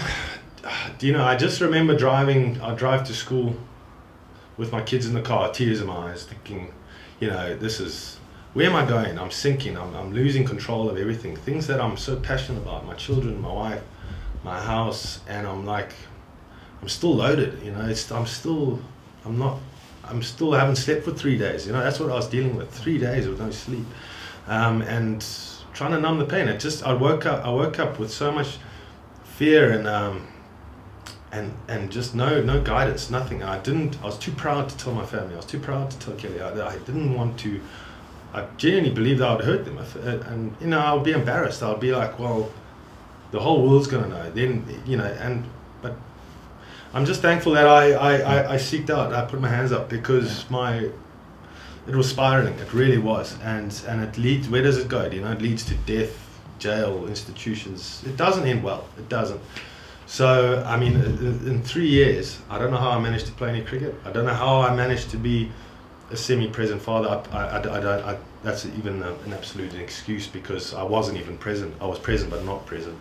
do 0.98 1.08
you 1.08 1.14
know? 1.14 1.24
I 1.24 1.36
just 1.36 1.62
remember 1.62 1.96
driving. 1.96 2.60
I 2.62 2.74
drive 2.76 3.06
to 3.06 3.14
school 3.14 3.56
with 4.58 4.72
my 4.72 4.82
kids 4.82 5.06
in 5.06 5.14
the 5.14 5.22
car, 5.22 5.52
tears 5.52 5.82
in 5.82 5.88
my 5.88 6.12
eyes, 6.12 6.26
thinking, 6.26 6.72
you 7.20 7.28
know, 7.28 7.56
this 7.56 7.80
is 7.80 8.20
where 8.54 8.70
am 8.70 8.76
I 8.76 8.86
going? 8.86 9.18
I'm 9.18 9.32
sinking. 9.32 9.78
I'm, 9.78 9.96
I'm 9.96 10.14
losing 10.14 10.46
control 10.46 10.90
of 10.90 10.98
everything. 10.98 11.36
Things 11.36 11.66
that 11.68 11.82
I'm 11.82 11.98
so 11.98 12.16
passionate 12.18 12.60
about, 12.60 12.86
my 12.86 12.94
children, 12.94 13.42
my 13.42 13.52
wife, 13.52 13.82
my 14.44 14.62
house, 14.62 15.22
and 15.28 15.48
I'm 15.48 15.66
like, 15.66 15.94
I'm 16.82 16.90
still 16.90 17.16
loaded. 17.16 17.64
You 17.64 17.72
know, 17.72 17.86
it's 17.86 18.12
I'm 18.12 18.28
still, 18.28 18.80
I'm 19.26 19.40
not, 19.40 19.58
I'm 20.04 20.22
still 20.22 20.54
I 20.54 20.60
haven't 20.60 20.76
slept 20.76 21.04
for 21.04 21.12
three 21.12 21.38
days. 21.38 21.66
You 21.66 21.74
know, 21.74 21.84
that's 21.84 22.00
what 22.00 22.12
I 22.12 22.16
was 22.16 22.28
dealing 22.28 22.56
with. 22.56 22.70
Three 22.70 23.00
days 23.00 23.28
with 23.28 23.40
no 23.40 23.50
sleep, 23.50 23.86
um, 24.48 24.84
and 24.84 25.26
trying 25.74 25.92
to 25.92 26.00
numb 26.00 26.20
the 26.20 26.26
pain. 26.26 26.48
It 26.48 26.60
just 26.60 26.84
I 26.84 26.94
woke 26.94 27.26
up. 27.26 27.44
I 27.44 27.50
woke 27.50 27.80
up 27.80 27.98
with 27.98 28.12
so 28.12 28.32
much 28.32 28.58
fear 29.24 29.72
and 29.72 29.88
um, 29.88 30.28
and 31.34 31.52
and 31.68 31.92
just 31.92 32.14
no 32.14 32.42
no 32.42 32.62
guidance, 32.62 33.10
nothing. 33.10 33.44
I 33.44 33.60
didn't. 33.60 33.98
I 34.02 34.06
was 34.06 34.18
too 34.18 34.32
proud 34.32 34.70
to 34.70 34.78
tell 34.78 34.94
my 34.94 35.06
family. 35.06 35.34
I 35.34 35.38
was 35.38 35.46
too 35.46 35.60
proud 35.60 35.90
to 35.92 36.00
tell 36.00 36.14
Kelly. 36.14 36.40
I, 36.40 36.50
I 36.68 36.78
didn't 36.78 37.14
want 37.16 37.40
to. 37.40 37.60
I 38.34 38.46
genuinely 38.58 38.92
believed 38.92 39.22
I 39.22 39.36
would 39.36 39.46
hurt 39.46 39.66
them, 39.66 39.78
if, 39.80 39.96
uh, 39.96 40.30
and 40.30 40.56
you 40.62 40.68
know 40.68 40.80
I 40.80 40.94
would 40.94 41.04
be 41.04 41.12
embarrassed. 41.12 41.64
I 41.64 41.70
would 41.72 41.80
be 41.80 41.92
like, 41.92 42.20
well, 42.20 42.52
the 43.32 43.40
whole 43.40 43.68
world's 43.68 43.88
gonna 43.88 44.08
know. 44.08 44.30
Then 44.32 44.64
you 44.86 44.98
know, 44.98 45.06
and 45.06 45.44
but 45.82 45.96
I'm 46.94 47.06
just 47.06 47.22
thankful 47.22 47.54
that 47.54 47.68
I 47.68 47.94
I, 47.94 48.14
I, 48.18 48.54
I 48.54 48.56
seeked 48.58 48.92
out. 48.92 49.12
I 49.12 49.26
put 49.26 49.42
my 49.42 49.50
hands 49.50 49.72
up 49.72 49.90
because 49.90 50.48
my 50.52 50.90
it 51.88 51.96
was 51.96 52.10
spiraling. 52.10 52.54
It 52.60 52.74
really 52.74 53.00
was, 53.00 53.38
and 53.42 53.74
and 53.88 54.04
it 54.04 54.20
leads. 54.20 54.50
Where 54.50 54.62
does 54.62 54.78
it 54.78 54.88
go? 54.88 55.10
You 55.10 55.22
know, 55.22 55.32
it 55.32 55.42
leads 55.42 55.66
to 55.66 55.76
death, 55.88 56.16
jail, 56.60 57.08
institutions. 57.08 58.04
It 58.06 58.18
doesn't 58.18 58.46
end 58.46 58.64
well. 58.64 58.86
It 59.00 59.10
doesn't. 59.10 59.42
So 60.06 60.64
I 60.66 60.78
mean, 60.78 60.96
in 60.96 61.64
three 61.64 61.88
years, 61.88 62.40
I 62.50 62.60
don't 62.60 62.72
know 62.72 62.78
how 62.78 62.92
I 62.92 63.00
managed 63.00 63.26
to 63.28 63.32
play 63.34 63.50
any 63.50 63.62
cricket. 63.62 63.96
I 64.06 64.12
don't 64.12 64.26
know 64.26 64.34
how 64.34 64.62
I 64.62 64.76
managed 64.76 65.10
to 65.12 65.18
be 65.18 65.52
a 66.12 66.18
semi-present 66.18 66.82
father. 66.82 67.10
I, 67.32 67.38
I, 67.38 67.58
I, 67.58 67.58
I 67.60 67.80
don't. 67.80 68.20
That's 68.44 68.66
even 68.66 69.02
a, 69.02 69.14
an 69.26 69.34
absolute 69.34 69.74
excuse 69.74 70.28
because 70.28 70.74
I 70.74 70.84
wasn't 70.84 71.18
even 71.18 71.38
present. 71.38 71.74
I 71.80 71.88
was 71.88 71.98
present 71.98 72.30
but 72.30 72.44
not 72.44 72.66
present. 72.66 72.98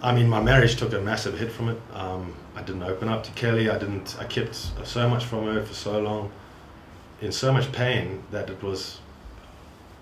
I 0.00 0.14
mean, 0.14 0.28
my 0.28 0.40
marriage 0.40 0.76
took 0.76 0.92
a 0.92 1.00
massive 1.00 1.38
hit 1.38 1.52
from 1.52 1.68
it. 1.70 1.78
Um, 1.92 2.34
I 2.54 2.62
didn't 2.62 2.84
open 2.84 3.08
up 3.08 3.24
to 3.24 3.30
Kelly. 3.32 3.68
I 3.68 3.78
didn't. 3.78 4.16
I 4.18 4.24
kept 4.24 4.54
so 4.84 5.08
much 5.08 5.24
from 5.24 5.44
her 5.44 5.62
for 5.62 5.74
so 5.74 6.00
long, 6.00 6.30
in 7.20 7.32
so 7.32 7.52
much 7.52 7.70
pain 7.72 8.22
that 8.30 8.48
it 8.48 8.62
was 8.62 9.00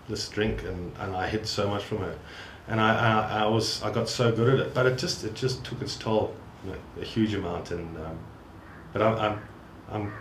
this 0.09 0.29
drink, 0.29 0.63
and, 0.63 0.93
and 1.01 1.17
I 1.17 1.29
hid 1.29 1.47
so 1.47 1.69
much 1.69 1.83
from 1.83 1.99
her, 1.99 2.17
and 2.69 2.81
I, 2.81 2.95
I, 2.95 3.45
I 3.45 3.47
was 3.47 3.83
I 3.83 3.91
got 3.93 4.09
so 4.09 4.33
good 4.33 4.49
at 4.61 4.67
it, 4.67 4.75
but 4.75 4.87
it 4.87 4.99
just 4.99 5.25
it 5.25 5.35
just 5.35 5.65
took 5.65 5.81
its 5.83 5.97
toll, 5.97 6.35
you 6.65 6.73
know, 6.73 6.79
a 7.01 7.05
huge 7.05 7.35
amount, 7.35 7.71
and 7.71 7.97
um, 7.99 8.19
but 8.93 9.03
I'm, 9.03 9.17
I'm 9.19 9.41
I'm 9.91 10.13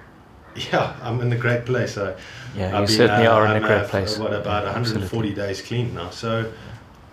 yeah 0.71 0.95
I'm 1.01 1.19
in 1.21 1.29
the 1.29 1.35
great 1.37 1.65
place. 1.65 1.97
I, 1.97 2.15
Yeah, 2.55 2.67
I've 2.67 2.89
you 2.89 2.97
been, 2.97 3.07
certainly 3.07 3.27
uh, 3.27 3.33
are 3.35 3.45
in 3.45 3.51
I'm, 3.51 3.63
a 3.63 3.67
great 3.67 3.81
uh, 3.83 3.87
place. 3.87 4.17
What 4.17 4.33
about 4.33 4.63
Yeah, 4.63 4.73
140 4.73 5.29
absolutely. 5.29 5.33
days 5.35 5.61
clean 5.61 5.93
now? 5.95 6.09
So, 6.11 6.51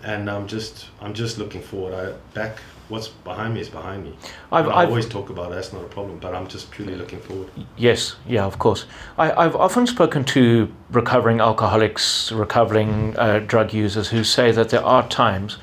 and 0.03 0.29
I'm 0.29 0.47
just 0.47 0.87
I'm 1.01 1.13
just 1.13 1.37
looking 1.37 1.61
forward. 1.61 1.93
I 1.93 2.11
back 2.33 2.57
what's 2.89 3.07
behind 3.07 3.53
me 3.53 3.61
is 3.61 3.69
behind 3.69 4.03
me. 4.03 4.13
I've- 4.51 4.69
I've- 4.69 4.89
always 4.89 5.07
talk 5.07 5.29
about 5.29 5.51
it, 5.51 5.55
that's 5.55 5.73
not 5.73 5.81
a 5.81 5.87
problem, 5.87 6.19
but 6.19 6.35
I'm 6.35 6.47
just 6.47 6.71
purely 6.71 6.95
looking 6.95 7.19
forward. 7.19 7.49
Yes, 7.77 8.15
yeah, 8.27 8.45
of 8.45 8.59
course. 8.59 8.85
I, 9.17 9.31
I've 9.31 9.55
often 9.55 9.87
spoken 9.87 10.23
to 10.25 10.71
recovering 10.91 11.39
alcoholics, 11.39 12.31
recovering 12.31 13.15
uh, 13.17 13.39
drug 13.39 13.73
users 13.73 14.09
who 14.09 14.23
say 14.23 14.51
that 14.51 14.69
there 14.69 14.83
are 14.85 15.07
times 15.07 15.57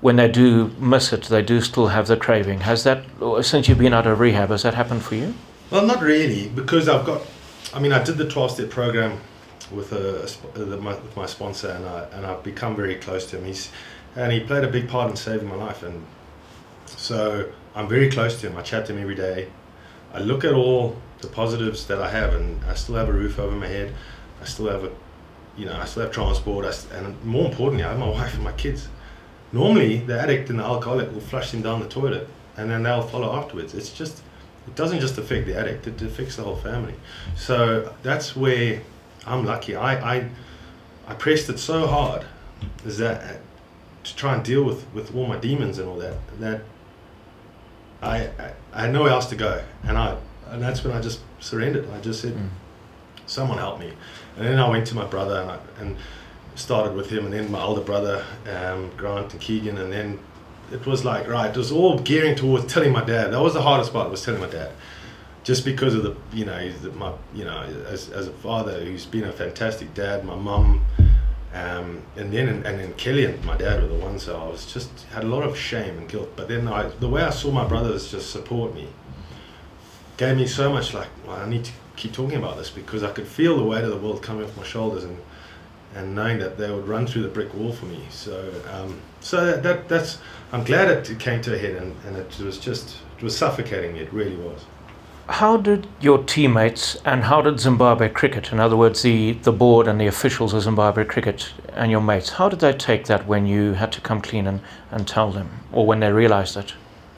when 0.00 0.16
they 0.16 0.28
do 0.28 0.70
miss 0.78 1.14
it, 1.14 1.22
they 1.24 1.40
do 1.40 1.62
still 1.62 1.86
have 1.88 2.06
the 2.08 2.16
craving. 2.16 2.60
Has 2.60 2.84
that, 2.84 3.04
since 3.40 3.68
you've 3.68 3.78
been 3.78 3.94
out 3.94 4.06
of 4.06 4.20
rehab, 4.20 4.50
has 4.50 4.62
that 4.62 4.74
happened 4.74 5.02
for 5.02 5.14
you? 5.14 5.32
Well, 5.70 5.86
not 5.86 6.02
really, 6.02 6.48
because 6.48 6.88
I've 6.90 7.06
got. 7.06 7.22
I 7.72 7.78
mean, 7.80 7.92
I 7.92 8.02
did 8.04 8.18
the 8.18 8.28
12 8.28 8.50
step 8.50 8.70
program 8.70 9.18
with 9.72 9.92
a, 9.92 10.28
a 10.56 10.62
uh, 10.62 10.76
my, 10.76 10.92
with 10.92 11.16
my 11.16 11.24
sponsor, 11.26 11.70
and 11.70 11.86
I 11.86 12.04
and 12.12 12.26
I've 12.26 12.42
become 12.42 12.76
very 12.76 12.96
close 12.96 13.24
to 13.30 13.38
him. 13.38 13.46
He's 13.46 13.70
and 14.14 14.30
he 14.30 14.40
played 14.40 14.62
a 14.62 14.68
big 14.68 14.88
part 14.88 15.10
in 15.10 15.16
saving 15.16 15.48
my 15.48 15.56
life, 15.56 15.82
and 15.82 16.04
so 17.04 17.52
I'm 17.74 17.86
very 17.86 18.08
close 18.10 18.40
to 18.40 18.48
him. 18.48 18.56
I 18.56 18.62
chat 18.62 18.86
to 18.86 18.94
him 18.94 19.02
every 19.02 19.14
day. 19.14 19.50
I 20.14 20.20
look 20.20 20.42
at 20.42 20.54
all 20.54 20.96
the 21.20 21.26
positives 21.26 21.86
that 21.88 22.00
I 22.00 22.08
have, 22.08 22.32
and 22.32 22.64
I 22.64 22.74
still 22.74 22.94
have 22.94 23.10
a 23.10 23.12
roof 23.12 23.38
over 23.38 23.54
my 23.54 23.66
head. 23.66 23.92
I 24.40 24.46
still 24.46 24.68
have 24.68 24.84
a, 24.84 24.90
you 25.54 25.66
know, 25.66 25.78
I 25.78 25.84
still 25.84 26.04
have 26.04 26.12
transport, 26.12 26.64
I 26.64 26.96
and 26.96 27.22
more 27.22 27.46
importantly, 27.50 27.84
I 27.84 27.90
have 27.90 27.98
my 27.98 28.08
wife 28.08 28.34
and 28.34 28.42
my 28.42 28.52
kids. 28.52 28.88
Normally, 29.52 29.98
the 29.98 30.18
addict 30.18 30.48
and 30.48 30.58
the 30.58 30.64
alcoholic 30.64 31.12
will 31.12 31.20
flush 31.20 31.50
them 31.50 31.60
down 31.60 31.80
the 31.80 31.88
toilet, 31.88 32.26
and 32.56 32.70
then 32.70 32.84
they'll 32.84 33.02
follow 33.02 33.36
afterwards. 33.36 33.74
It's 33.74 33.90
just, 33.90 34.22
it 34.66 34.74
doesn't 34.74 35.00
just 35.00 35.18
affect 35.18 35.46
the 35.46 35.58
addict; 35.58 35.86
it 35.86 36.00
affects 36.00 36.36
the 36.36 36.44
whole 36.44 36.56
family. 36.56 36.94
So 37.36 37.92
that's 38.02 38.34
where 38.34 38.80
I'm 39.26 39.44
lucky. 39.44 39.76
I, 39.76 40.16
I, 40.16 40.30
I 41.06 41.14
pressed 41.14 41.50
it 41.50 41.58
so 41.58 41.86
hard, 41.86 42.24
is 42.86 42.96
that 42.96 43.40
to 44.04 44.16
try 44.16 44.34
and 44.34 44.42
deal 44.42 44.64
with 44.64 44.86
with 44.94 45.14
all 45.14 45.26
my 45.26 45.36
demons 45.38 45.78
and 45.78 45.88
all 45.88 45.96
that 45.96 46.16
that 46.38 46.62
I, 48.04 48.30
I, 48.72 48.82
had 48.82 48.92
nowhere 48.92 49.10
else 49.10 49.26
to 49.26 49.36
go, 49.36 49.62
and 49.84 49.96
I 49.96 50.16
and 50.50 50.62
that's 50.62 50.84
when 50.84 50.96
I 50.96 51.00
just 51.00 51.20
surrendered. 51.40 51.88
I 51.90 52.00
just 52.00 52.20
said, 52.20 52.36
"Someone 53.26 53.58
help 53.58 53.80
me," 53.80 53.92
and 54.36 54.46
then 54.46 54.58
I 54.58 54.68
went 54.68 54.86
to 54.88 54.94
my 54.94 55.06
brother 55.06 55.40
and 55.40 55.50
I, 55.50 55.58
and 55.80 55.96
started 56.54 56.94
with 56.94 57.10
him, 57.10 57.24
and 57.24 57.34
then 57.34 57.50
my 57.50 57.62
older 57.62 57.80
brother 57.80 58.24
um, 58.48 58.90
Grant 58.96 59.32
and 59.32 59.40
Keegan, 59.40 59.78
and 59.78 59.92
then 59.92 60.18
it 60.72 60.86
was 60.86 61.04
like 61.04 61.28
right. 61.28 61.50
It 61.50 61.56
was 61.56 61.72
all 61.72 61.98
gearing 61.98 62.36
towards 62.36 62.72
telling 62.72 62.92
my 62.92 63.04
dad. 63.04 63.32
That 63.32 63.40
was 63.40 63.54
the 63.54 63.62
hardest 63.62 63.92
part. 63.92 64.10
Was 64.10 64.24
telling 64.24 64.40
my 64.40 64.50
dad, 64.50 64.72
just 65.42 65.64
because 65.64 65.94
of 65.94 66.02
the 66.02 66.16
you 66.32 66.44
know 66.44 66.72
my 66.94 67.12
you 67.34 67.44
know 67.44 67.62
as 67.88 68.10
as 68.10 68.28
a 68.28 68.32
father 68.32 68.84
who's 68.84 69.06
been 69.06 69.24
a 69.24 69.32
fantastic 69.32 69.94
dad. 69.94 70.24
My 70.24 70.36
mum. 70.36 70.84
Um, 71.54 72.02
and 72.16 72.32
then 72.32 72.48
and, 72.48 72.64
then 72.64 72.92
Kelly 72.94 73.24
and 73.26 73.42
my 73.44 73.56
dad 73.56 73.80
were 73.80 73.86
the 73.86 73.94
ones 73.94 74.26
that 74.26 74.34
I 74.34 74.44
was 74.44 74.66
just 74.72 74.90
had 75.12 75.22
a 75.22 75.28
lot 75.28 75.44
of 75.44 75.56
shame 75.56 75.98
and 75.98 76.08
guilt. 76.08 76.30
But 76.34 76.48
then 76.48 76.66
I, 76.66 76.88
the 76.88 77.08
way 77.08 77.22
I 77.22 77.30
saw 77.30 77.52
my 77.52 77.64
brothers 77.64 78.10
just 78.10 78.30
support 78.30 78.74
me 78.74 78.88
gave 80.16 80.36
me 80.36 80.46
so 80.46 80.72
much 80.72 80.94
like 80.94 81.08
well, 81.24 81.36
I 81.36 81.48
need 81.48 81.64
to 81.66 81.72
keep 81.96 82.12
talking 82.12 82.38
about 82.38 82.56
this 82.56 82.70
because 82.70 83.04
I 83.04 83.12
could 83.12 83.28
feel 83.28 83.56
the 83.56 83.64
weight 83.64 83.84
of 83.84 83.90
the 83.90 83.96
world 83.96 84.20
coming 84.20 84.44
off 84.44 84.56
my 84.56 84.64
shoulders 84.64 85.04
and 85.04 85.16
and 85.94 86.12
knowing 86.12 86.38
that 86.40 86.58
they 86.58 86.68
would 86.72 86.88
run 86.88 87.06
through 87.06 87.22
the 87.22 87.28
brick 87.28 87.54
wall 87.54 87.72
for 87.72 87.86
me. 87.86 88.04
So 88.10 88.52
um, 88.72 89.00
so 89.20 89.46
that, 89.46 89.62
that 89.62 89.88
that's 89.88 90.18
I'm 90.50 90.64
glad 90.64 90.90
it 90.90 91.18
came 91.20 91.40
to 91.42 91.54
a 91.54 91.58
head 91.58 91.76
and, 91.76 91.94
and 92.04 92.16
it 92.16 92.36
was 92.40 92.58
just 92.58 92.96
it 93.16 93.22
was 93.22 93.38
suffocating 93.38 93.92
me. 93.92 94.00
It 94.00 94.12
really 94.12 94.36
was. 94.36 94.64
How 95.28 95.56
did 95.56 95.86
your 96.00 96.22
teammates 96.22 96.96
and 97.04 97.24
how 97.24 97.40
did 97.40 97.58
Zimbabwe 97.58 98.10
cricket, 98.10 98.52
in 98.52 98.60
other 98.60 98.76
words, 98.76 99.00
the, 99.00 99.32
the 99.32 99.52
board 99.52 99.88
and 99.88 99.98
the 99.98 100.06
officials 100.06 100.52
of 100.52 100.62
Zimbabwe 100.62 101.04
cricket 101.04 101.50
and 101.72 101.90
your 101.90 102.02
mates, 102.02 102.28
how 102.28 102.50
did 102.50 102.60
they 102.60 102.74
take 102.74 103.06
that 103.06 103.26
when 103.26 103.46
you 103.46 103.72
had 103.72 103.90
to 103.92 104.02
come 104.02 104.20
clean 104.20 104.46
and, 104.46 104.60
and 104.90 105.08
tell 105.08 105.32
them, 105.32 105.48
or 105.72 105.86
when 105.86 106.00
they 106.00 106.12
realized 106.12 106.58
it? 106.58 106.74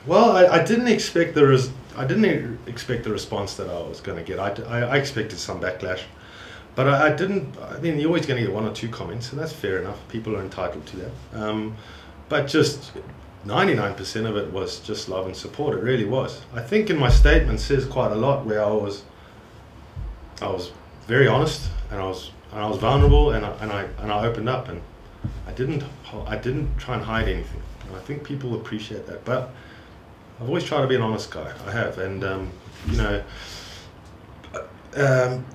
Well, 0.06 0.36
I, 0.36 0.46
I 0.46 0.64
didn't 0.64 0.86
expect 0.86 1.34
the 1.34 1.46
res- 1.46 1.70
I 1.96 2.06
didn't 2.06 2.58
expect 2.68 3.02
the 3.02 3.10
response 3.10 3.54
that 3.56 3.68
I 3.68 3.80
was 3.80 4.00
going 4.00 4.18
to 4.18 4.24
get. 4.24 4.38
I 4.38 4.50
I 4.92 4.96
expected 4.96 5.38
some 5.38 5.60
backlash, 5.60 6.02
but 6.76 6.86
I, 6.86 7.08
I 7.08 7.16
didn't. 7.16 7.56
I 7.58 7.80
mean, 7.80 7.98
you're 7.98 8.08
always 8.08 8.24
going 8.24 8.38
to 8.38 8.46
get 8.46 8.54
one 8.54 8.64
or 8.64 8.72
two 8.72 8.88
comments, 8.88 9.32
and 9.32 9.40
that's 9.40 9.52
fair 9.52 9.80
enough. 9.80 9.98
People 10.08 10.36
are 10.36 10.42
entitled 10.42 10.86
to 10.86 10.96
that. 10.96 11.12
Um, 11.32 11.76
but 12.28 12.46
just 12.46 12.92
99% 13.46 14.28
of 14.28 14.36
it 14.36 14.52
was 14.52 14.80
just 14.80 15.08
love 15.08 15.26
and 15.26 15.36
support. 15.36 15.78
It 15.78 15.82
really 15.82 16.04
was. 16.04 16.40
I 16.52 16.60
think 16.60 16.90
in 16.90 16.98
my 16.98 17.10
statement 17.10 17.60
says 17.60 17.84
quite 17.86 18.12
a 18.12 18.16
lot 18.16 18.44
where 18.44 18.62
I 18.62 18.70
was. 18.70 19.04
I 20.42 20.48
was 20.48 20.72
very 21.06 21.26
honest, 21.28 21.70
and 21.90 22.00
I 22.00 22.04
was 22.04 22.30
and 22.52 22.60
I 22.60 22.68
was 22.68 22.78
vulnerable, 22.78 23.30
and 23.30 23.44
I, 23.44 23.50
and 23.60 23.72
I 23.72 23.82
and 24.00 24.12
I 24.12 24.26
opened 24.26 24.48
up, 24.48 24.68
and 24.68 24.82
I 25.46 25.52
didn't 25.52 25.84
I 26.26 26.36
didn't 26.36 26.76
try 26.76 26.94
and 26.96 27.04
hide 27.04 27.28
anything. 27.28 27.62
And 27.86 27.96
I 27.96 28.00
think 28.00 28.24
people 28.24 28.54
appreciate 28.54 29.06
that, 29.06 29.24
but. 29.24 29.50
I've 30.38 30.48
always 30.48 30.64
tried 30.64 30.82
to 30.82 30.86
be 30.86 30.96
an 30.96 31.00
honest 31.00 31.30
guy. 31.30 31.50
I 31.66 31.70
have, 31.70 31.96
and 31.96 32.22
um, 32.22 32.50
you 32.90 32.98
know, 32.98 33.24
um, 34.96 35.46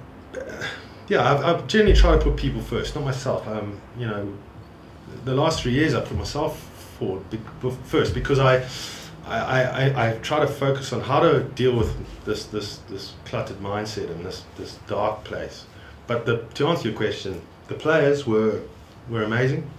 yeah, 1.08 1.32
I've, 1.32 1.46
I've 1.46 1.68
generally 1.68 1.96
tried 1.96 2.18
to 2.18 2.24
put 2.24 2.38
people 2.38 2.62
first, 2.62 2.96
not 2.96 3.04
myself. 3.04 3.48
Um, 3.48 3.80
you 3.98 4.08
know, 4.08 4.34
the 5.26 5.36
last 5.36 5.62
three 5.62 5.74
years 5.74 5.94
I 5.94 6.02
put 6.02 6.18
myself 6.18 6.71
forward 7.02 7.24
first 7.86 8.14
because 8.14 8.38
I, 8.40 8.64
I, 9.26 9.64
I, 9.64 10.10
I 10.10 10.14
try 10.20 10.40
to 10.40 10.48
focus 10.48 10.94
on 10.94 11.02
how 11.02 11.20
to 11.20 11.44
deal 11.44 11.76
with 11.76 11.92
this 12.26 12.46
this 12.46 12.78
this 12.90 13.14
cluttered 13.26 13.60
mindset 13.60 14.10
and 14.12 14.26
this 14.26 14.44
this 14.58 14.78
dark 14.88 15.24
place. 15.24 15.66
But 16.08 16.26
the, 16.26 16.38
to 16.56 16.68
answer 16.68 16.90
your 16.90 16.98
question, 16.98 17.42
the 17.68 17.74
players 17.74 18.28
were 18.28 18.62
were 19.10 19.24
amazing, 19.24 19.70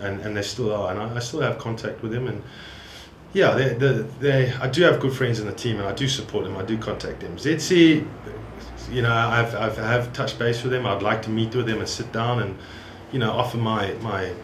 and, 0.00 0.20
and 0.20 0.36
they 0.36 0.42
still 0.42 0.74
are, 0.74 0.90
and 0.90 1.00
I, 1.00 1.16
I 1.16 1.20
still 1.20 1.40
have 1.40 1.58
contact 1.58 2.02
with 2.02 2.12
them 2.12 2.26
and. 2.26 2.42
Yeah, 3.34 3.54
they, 3.54 3.72
they, 3.72 3.92
they, 4.20 4.52
I 4.60 4.68
do 4.68 4.82
have 4.82 5.00
good 5.00 5.14
friends 5.14 5.40
in 5.40 5.46
the 5.46 5.54
team, 5.54 5.78
and 5.78 5.88
I 5.88 5.94
do 5.94 6.06
support 6.06 6.44
them. 6.44 6.54
I 6.58 6.64
do 6.66 6.76
contact 6.76 7.20
them. 7.20 7.38
ZC, 7.38 8.06
you 8.90 9.00
know, 9.00 9.10
I've, 9.10 9.54
I've 9.54 9.78
have 9.78 10.12
touched 10.12 10.38
base 10.38 10.62
with 10.62 10.70
them. 10.70 10.84
I'd 10.84 11.02
like 11.02 11.22
to 11.22 11.30
meet 11.30 11.54
with 11.54 11.64
them 11.64 11.78
and 11.78 11.88
sit 11.88 12.12
down 12.12 12.42
and, 12.42 12.58
you 13.10 13.18
know, 13.18 13.30
offer 13.30 13.56
my 13.56 13.94
my 14.02 14.34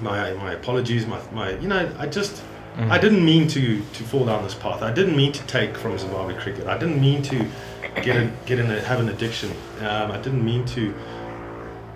my 0.00 0.32
my 0.34 0.52
apologies. 0.52 1.06
My 1.06 1.20
my, 1.32 1.50
you 1.58 1.68
know, 1.68 1.94
I 1.98 2.06
just 2.06 2.42
mm. 2.76 2.90
I 2.90 2.98
didn't 2.98 3.24
mean 3.24 3.48
to 3.48 3.80
to 3.80 4.02
fall 4.04 4.26
down 4.26 4.42
this 4.44 4.54
path. 4.54 4.82
I 4.82 4.92
didn't 4.92 5.16
mean 5.16 5.32
to 5.32 5.46
take 5.46 5.76
from 5.76 5.98
Zimbabwe 5.98 6.38
cricket. 6.38 6.66
I 6.66 6.78
didn't 6.78 7.00
mean 7.00 7.22
to 7.22 7.46
get 8.02 8.16
a, 8.16 8.30
get 8.46 8.58
in 8.58 8.70
a, 8.70 8.80
have 8.80 9.00
an 9.00 9.08
addiction. 9.08 9.50
Um, 9.80 10.10
I 10.10 10.18
didn't 10.18 10.44
mean 10.44 10.64
to 10.66 10.94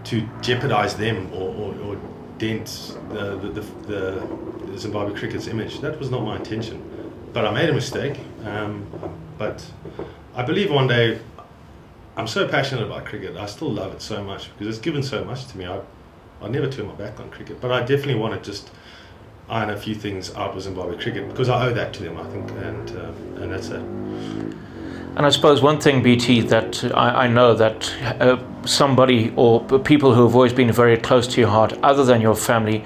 to 0.04 0.26
jeopardize 0.40 0.96
them 0.96 1.30
or, 1.32 1.54
or, 1.54 1.74
or 1.80 2.00
dent 2.38 2.96
the 3.10 3.36
the, 3.36 3.48
the 3.50 4.28
the, 4.66 4.78
Zimbabwe 4.78 5.18
cricket's 5.18 5.46
image. 5.48 5.80
That 5.80 5.98
was 5.98 6.10
not 6.10 6.22
my 6.22 6.36
intention. 6.36 6.84
But 7.32 7.44
I 7.44 7.50
made 7.52 7.68
a 7.68 7.74
mistake. 7.74 8.18
Um, 8.44 8.86
but 9.36 9.64
I 10.34 10.42
believe 10.42 10.70
one 10.70 10.86
day 10.86 11.20
I'm 12.16 12.26
so 12.26 12.48
passionate 12.48 12.84
about 12.84 13.04
cricket. 13.04 13.36
I 13.36 13.46
still 13.46 13.70
love 13.70 13.92
it 13.92 14.02
so 14.02 14.22
much 14.22 14.50
because 14.52 14.66
it's 14.66 14.84
given 14.84 15.02
so 15.02 15.24
much 15.24 15.46
to 15.46 15.58
me. 15.58 15.66
I, 15.66 15.80
I 16.40 16.48
never 16.48 16.68
turn 16.68 16.86
my 16.86 16.94
back 16.94 17.18
on 17.18 17.30
cricket, 17.30 17.60
but 17.60 17.72
I 17.72 17.80
definitely 17.80 18.14
want 18.14 18.34
to 18.34 18.50
just 18.50 18.70
iron 19.48 19.70
a 19.70 19.76
few 19.76 19.94
things 19.94 20.34
out 20.34 20.54
with 20.54 20.64
Zimbabwe 20.64 20.96
cricket 20.96 21.28
because 21.28 21.48
I 21.48 21.66
owe 21.66 21.74
that 21.74 21.92
to 21.94 22.02
them, 22.02 22.18
I 22.18 22.24
think, 22.30 22.50
and 22.50 22.90
uh, 22.96 23.42
and 23.42 23.52
that's 23.52 23.68
it. 23.68 23.80
And 25.16 25.26
I 25.26 25.30
suppose 25.30 25.62
one 25.62 25.80
thing, 25.80 26.00
BT, 26.02 26.42
that 26.42 26.84
I, 26.94 27.24
I 27.24 27.28
know 27.28 27.54
that 27.54 27.92
uh, 28.20 28.38
somebody 28.64 29.32
or 29.34 29.64
people 29.80 30.14
who 30.14 30.22
have 30.22 30.34
always 30.34 30.52
been 30.52 30.70
very 30.70 30.96
close 30.96 31.26
to 31.28 31.40
your 31.40 31.50
heart, 31.50 31.72
other 31.82 32.04
than 32.04 32.20
your 32.20 32.36
family, 32.36 32.84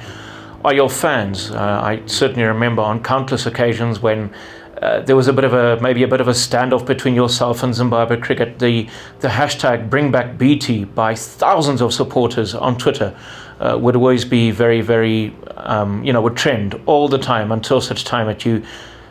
are 0.65 0.73
your 0.73 0.89
fans. 0.89 1.51
Uh, 1.51 1.81
I 1.85 2.03
certainly 2.07 2.45
remember 2.45 2.81
on 2.81 3.03
countless 3.03 3.45
occasions 3.45 4.01
when 4.01 4.33
uh, 4.81 5.01
there 5.01 5.15
was 5.15 5.29
a 5.29 5.33
bit 5.33 5.45
of 5.45 5.53
a 5.53 5.79
maybe 5.81 6.03
a 6.05 6.09
bit 6.09 6.21
of 6.21 6.29
a 6.29 6.33
standoff 6.33 6.87
between 6.87 7.15
yourself 7.15 7.63
and 7.63 7.75
Zimbabwe 7.75 8.17
cricket. 8.17 8.59
The 8.59 8.89
the 9.21 9.29
hashtag 9.29 9.91
Bring 9.91 10.11
Back 10.11 10.39
BT 10.39 10.85
by 10.85 11.15
thousands 11.15 11.83
of 11.83 11.93
supporters 11.93 12.55
on 12.55 12.79
Twitter 12.79 13.15
uh, 13.63 13.79
would 13.79 13.97
always 13.97 14.25
be 14.25 14.51
very 14.51 14.81
very 14.81 15.35
um, 15.57 16.05
you 16.05 16.13
know 16.13 16.21
would 16.21 16.37
trend 16.37 16.81
all 16.87 17.09
the 17.09 17.19
time 17.19 17.53
until 17.53 17.81
such 17.81 18.05
time 18.05 18.27
that 18.27 18.45
you 18.45 18.63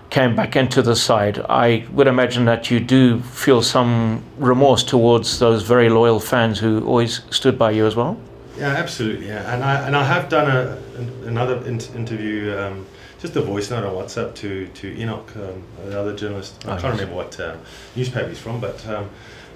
came 0.10 0.36
back 0.36 0.58
into 0.58 0.82
the 0.82 0.96
side. 0.96 1.40
I 1.50 1.86
would 1.92 2.08
imagine 2.08 2.44
that 2.46 2.70
you 2.70 2.82
do 2.82 3.22
feel 3.22 3.62
some 3.62 4.22
remorse 4.38 4.84
towards 4.84 5.40
those 5.40 5.64
very 5.64 5.90
loyal 5.90 6.20
fans 6.20 6.60
who 6.60 6.86
always 6.86 7.22
stood 7.30 7.58
by 7.58 7.72
you 7.72 7.86
as 7.86 7.96
well. 7.96 8.18
Yeah, 8.58 8.68
absolutely. 8.68 9.28
Yeah, 9.28 9.54
and 9.54 9.64
I 9.64 9.88
and 9.88 9.96
I 9.96 10.04
have 10.04 10.30
done 10.30 10.48
a 10.50 10.78
another 11.26 11.66
in- 11.66 11.96
interview. 11.96 12.56
Um, 12.58 12.86
just 13.20 13.36
a 13.36 13.42
voice 13.42 13.70
note 13.70 13.86
on 13.86 13.94
WhatsApp 13.94 14.34
to 14.36 14.68
to 14.68 14.88
Enoch, 15.00 15.32
um, 15.36 15.64
the 15.90 16.00
other 16.00 16.16
journalist. 16.16 16.68
I 16.68 16.78
can't 16.78 16.94
remember 16.94 17.16
what 17.16 17.40
uh, 17.40 17.56
newspaper 17.96 18.28
he's 18.28 18.40
from, 18.40 18.60
but 18.60 18.86
um, 18.88 19.10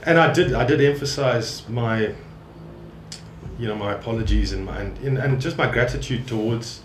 and 0.03 0.17
I 0.19 0.31
did 0.31 0.53
I 0.53 0.65
did 0.65 0.81
emphasize 0.81 1.67
my 1.67 2.13
you 3.59 3.67
know 3.67 3.75
my 3.75 3.93
apologies 3.93 4.51
and 4.53 4.65
my 4.65 4.79
and, 4.79 5.17
and 5.17 5.41
just 5.41 5.57
my 5.57 5.71
gratitude 5.71 6.27
towards 6.27 6.81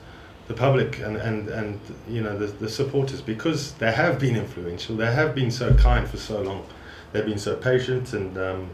the 0.49 0.55
public 0.55 0.99
and 1.01 1.17
and 1.17 1.49
and 1.49 1.81
you 2.09 2.23
know 2.23 2.37
the, 2.37 2.47
the 2.47 2.69
supporters 2.69 3.21
because 3.21 3.73
they 3.75 3.93
have 3.93 4.19
been 4.19 4.37
influential. 4.37 4.97
They 4.97 5.13
have 5.13 5.35
been 5.35 5.51
so 5.51 5.75
kind 5.75 6.09
for 6.09 6.17
so 6.17 6.43
long. 6.43 6.67
They've 7.13 7.27
been 7.27 7.39
so 7.39 7.57
patient 7.57 8.13
and 8.13 8.37
um, 8.39 8.71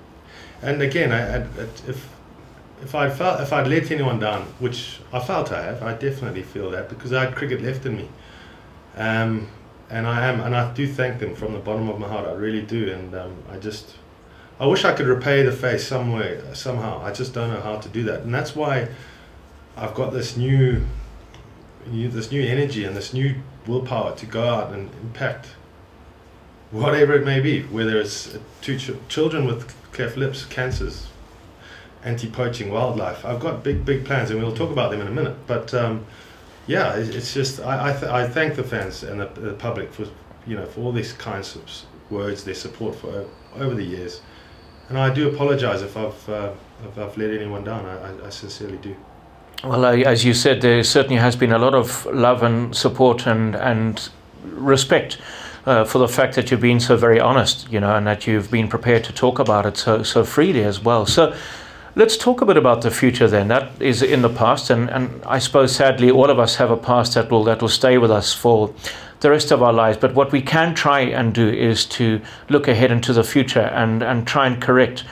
and 0.62 0.80
again, 0.82 1.12
I, 1.12 1.36
I, 1.36 1.46
if 1.86 2.08
if 2.82 2.94
I'd 2.94 3.12
felt 3.12 3.40
if 3.40 3.52
I'd 3.52 3.66
let 3.66 3.90
anyone 3.90 4.18
down, 4.18 4.42
which 4.58 5.00
I 5.12 5.20
felt 5.20 5.52
I 5.52 5.62
have, 5.62 5.82
I 5.82 5.94
definitely 5.94 6.42
feel 6.42 6.70
that 6.70 6.88
because 6.88 7.12
I 7.12 7.26
had 7.26 7.34
cricket 7.34 7.62
left 7.62 7.86
in 7.86 7.96
me, 7.96 8.08
um, 8.96 9.48
and 9.90 10.06
I 10.06 10.26
am, 10.26 10.40
and 10.40 10.54
I 10.54 10.72
do 10.74 10.86
thank 10.86 11.18
them 11.18 11.34
from 11.34 11.52
the 11.52 11.58
bottom 11.58 11.88
of 11.88 11.98
my 11.98 12.08
heart. 12.08 12.26
I 12.26 12.32
really 12.32 12.62
do, 12.62 12.90
and 12.90 13.14
um, 13.14 13.36
I 13.50 13.58
just, 13.58 13.94
I 14.58 14.66
wish 14.66 14.84
I 14.84 14.94
could 14.94 15.06
repay 15.06 15.42
the 15.42 15.52
face 15.52 15.86
somewhere 15.86 16.54
somehow. 16.54 17.02
I 17.02 17.12
just 17.12 17.34
don't 17.34 17.52
know 17.52 17.60
how 17.60 17.76
to 17.76 17.88
do 17.88 18.02
that, 18.04 18.20
and 18.20 18.34
that's 18.34 18.56
why 18.56 18.88
I've 19.76 19.94
got 19.94 20.12
this 20.12 20.36
new, 20.36 20.82
new 21.86 22.08
this 22.08 22.30
new 22.30 22.42
energy 22.42 22.84
and 22.84 22.96
this 22.96 23.12
new 23.12 23.34
willpower 23.66 24.16
to 24.16 24.26
go 24.26 24.48
out 24.48 24.72
and 24.72 24.90
impact 25.02 25.48
whatever 26.70 27.14
it 27.14 27.24
may 27.24 27.40
be, 27.40 27.62
whether 27.64 27.98
it's 27.98 28.38
two 28.62 28.78
ch- 28.78 28.92
children 29.08 29.46
with 29.46 29.74
cleft 29.92 30.16
lips, 30.16 30.44
cancers, 30.46 31.08
anti-poaching 32.02 32.70
wildlife. 32.70 33.24
I've 33.24 33.40
got 33.40 33.62
big, 33.62 33.84
big 33.84 34.04
plans, 34.04 34.30
and 34.30 34.40
we'll 34.40 34.56
talk 34.56 34.70
about 34.70 34.90
them 34.90 35.00
in 35.00 35.06
a 35.06 35.10
minute. 35.10 35.36
But 35.46 35.74
um, 35.74 36.06
yeah, 36.66 36.94
it's 36.94 37.34
just 37.34 37.60
I 37.60 37.90
I, 37.90 37.92
th- 37.92 38.10
I, 38.10 38.26
thank 38.26 38.56
the 38.56 38.64
fans 38.64 39.02
and 39.02 39.20
the, 39.20 39.26
the, 39.26 39.52
public 39.52 39.92
for 39.92 40.06
you 40.46 40.56
know 40.56 40.66
for 40.66 40.80
all 40.80 40.92
these 40.92 41.12
kinds 41.12 41.56
of 41.56 41.62
words, 42.10 42.44
their 42.44 42.54
support 42.54 42.94
for 42.94 43.26
over 43.56 43.74
the 43.74 43.84
years, 43.84 44.22
and 44.88 44.98
I 44.98 45.12
do 45.12 45.28
apologise 45.28 45.82
if 45.82 45.96
I've 45.96 46.28
uh, 46.28 46.52
if 46.84 46.98
I've 46.98 47.16
let 47.16 47.30
anyone 47.30 47.64
down. 47.64 47.86
I, 47.86 48.26
I, 48.26 48.30
sincerely 48.30 48.78
do. 48.78 48.96
Well, 49.64 49.84
uh, 49.84 49.96
as 49.96 50.24
you 50.24 50.34
said, 50.34 50.60
there 50.60 50.82
certainly 50.82 51.16
has 51.16 51.36
been 51.36 51.52
a 51.52 51.58
lot 51.58 51.74
of 51.74 52.06
love 52.06 52.42
and 52.42 52.74
support 52.74 53.26
and 53.26 53.54
and 53.56 54.08
respect. 54.44 55.18
Uh, 55.64 55.84
for 55.84 55.98
the 55.98 56.06
fact 56.06 56.36
that 56.36 56.48
you've 56.48 56.60
been 56.60 56.78
so 56.78 56.96
very 56.96 57.18
honest, 57.18 57.68
you 57.72 57.80
know, 57.80 57.96
and 57.96 58.06
that 58.06 58.24
you've 58.24 58.52
been 58.52 58.68
prepared 58.68 59.02
to 59.02 59.12
talk 59.12 59.40
about 59.40 59.66
it 59.66 59.76
so 59.76 60.04
so 60.04 60.22
freely 60.22 60.62
as 60.62 60.80
well. 60.80 61.04
So, 61.06 61.34
Let's 61.98 62.18
talk 62.18 62.42
a 62.42 62.44
bit 62.44 62.58
about 62.58 62.82
the 62.82 62.90
future 62.90 63.26
then. 63.26 63.48
That 63.48 63.70
is 63.80 64.02
in 64.02 64.20
the 64.20 64.28
past, 64.28 64.68
and, 64.68 64.90
and 64.90 65.24
I 65.24 65.38
suppose 65.38 65.74
sadly 65.74 66.10
all 66.10 66.28
of 66.28 66.38
us 66.38 66.56
have 66.56 66.70
a 66.70 66.76
past 66.76 67.14
that 67.14 67.30
will 67.30 67.42
that 67.44 67.62
will 67.62 67.70
stay 67.70 67.96
with 67.96 68.10
us 68.10 68.34
for 68.34 68.74
the 69.20 69.30
rest 69.30 69.50
of 69.50 69.62
our 69.62 69.72
lives. 69.72 69.98
But 69.98 70.14
what 70.14 70.32
we 70.32 70.42
can 70.42 70.74
try 70.74 71.00
and 71.00 71.34
do 71.34 71.48
is 71.48 71.84
to 71.86 72.20
look 72.48 72.68
ahead 72.68 72.90
into 72.90 73.12
the 73.12 73.24
future 73.24 73.60
and, 73.60 74.02
and 74.02 74.26
try 74.26 74.46
and 74.46 74.60
correct 74.60 75.04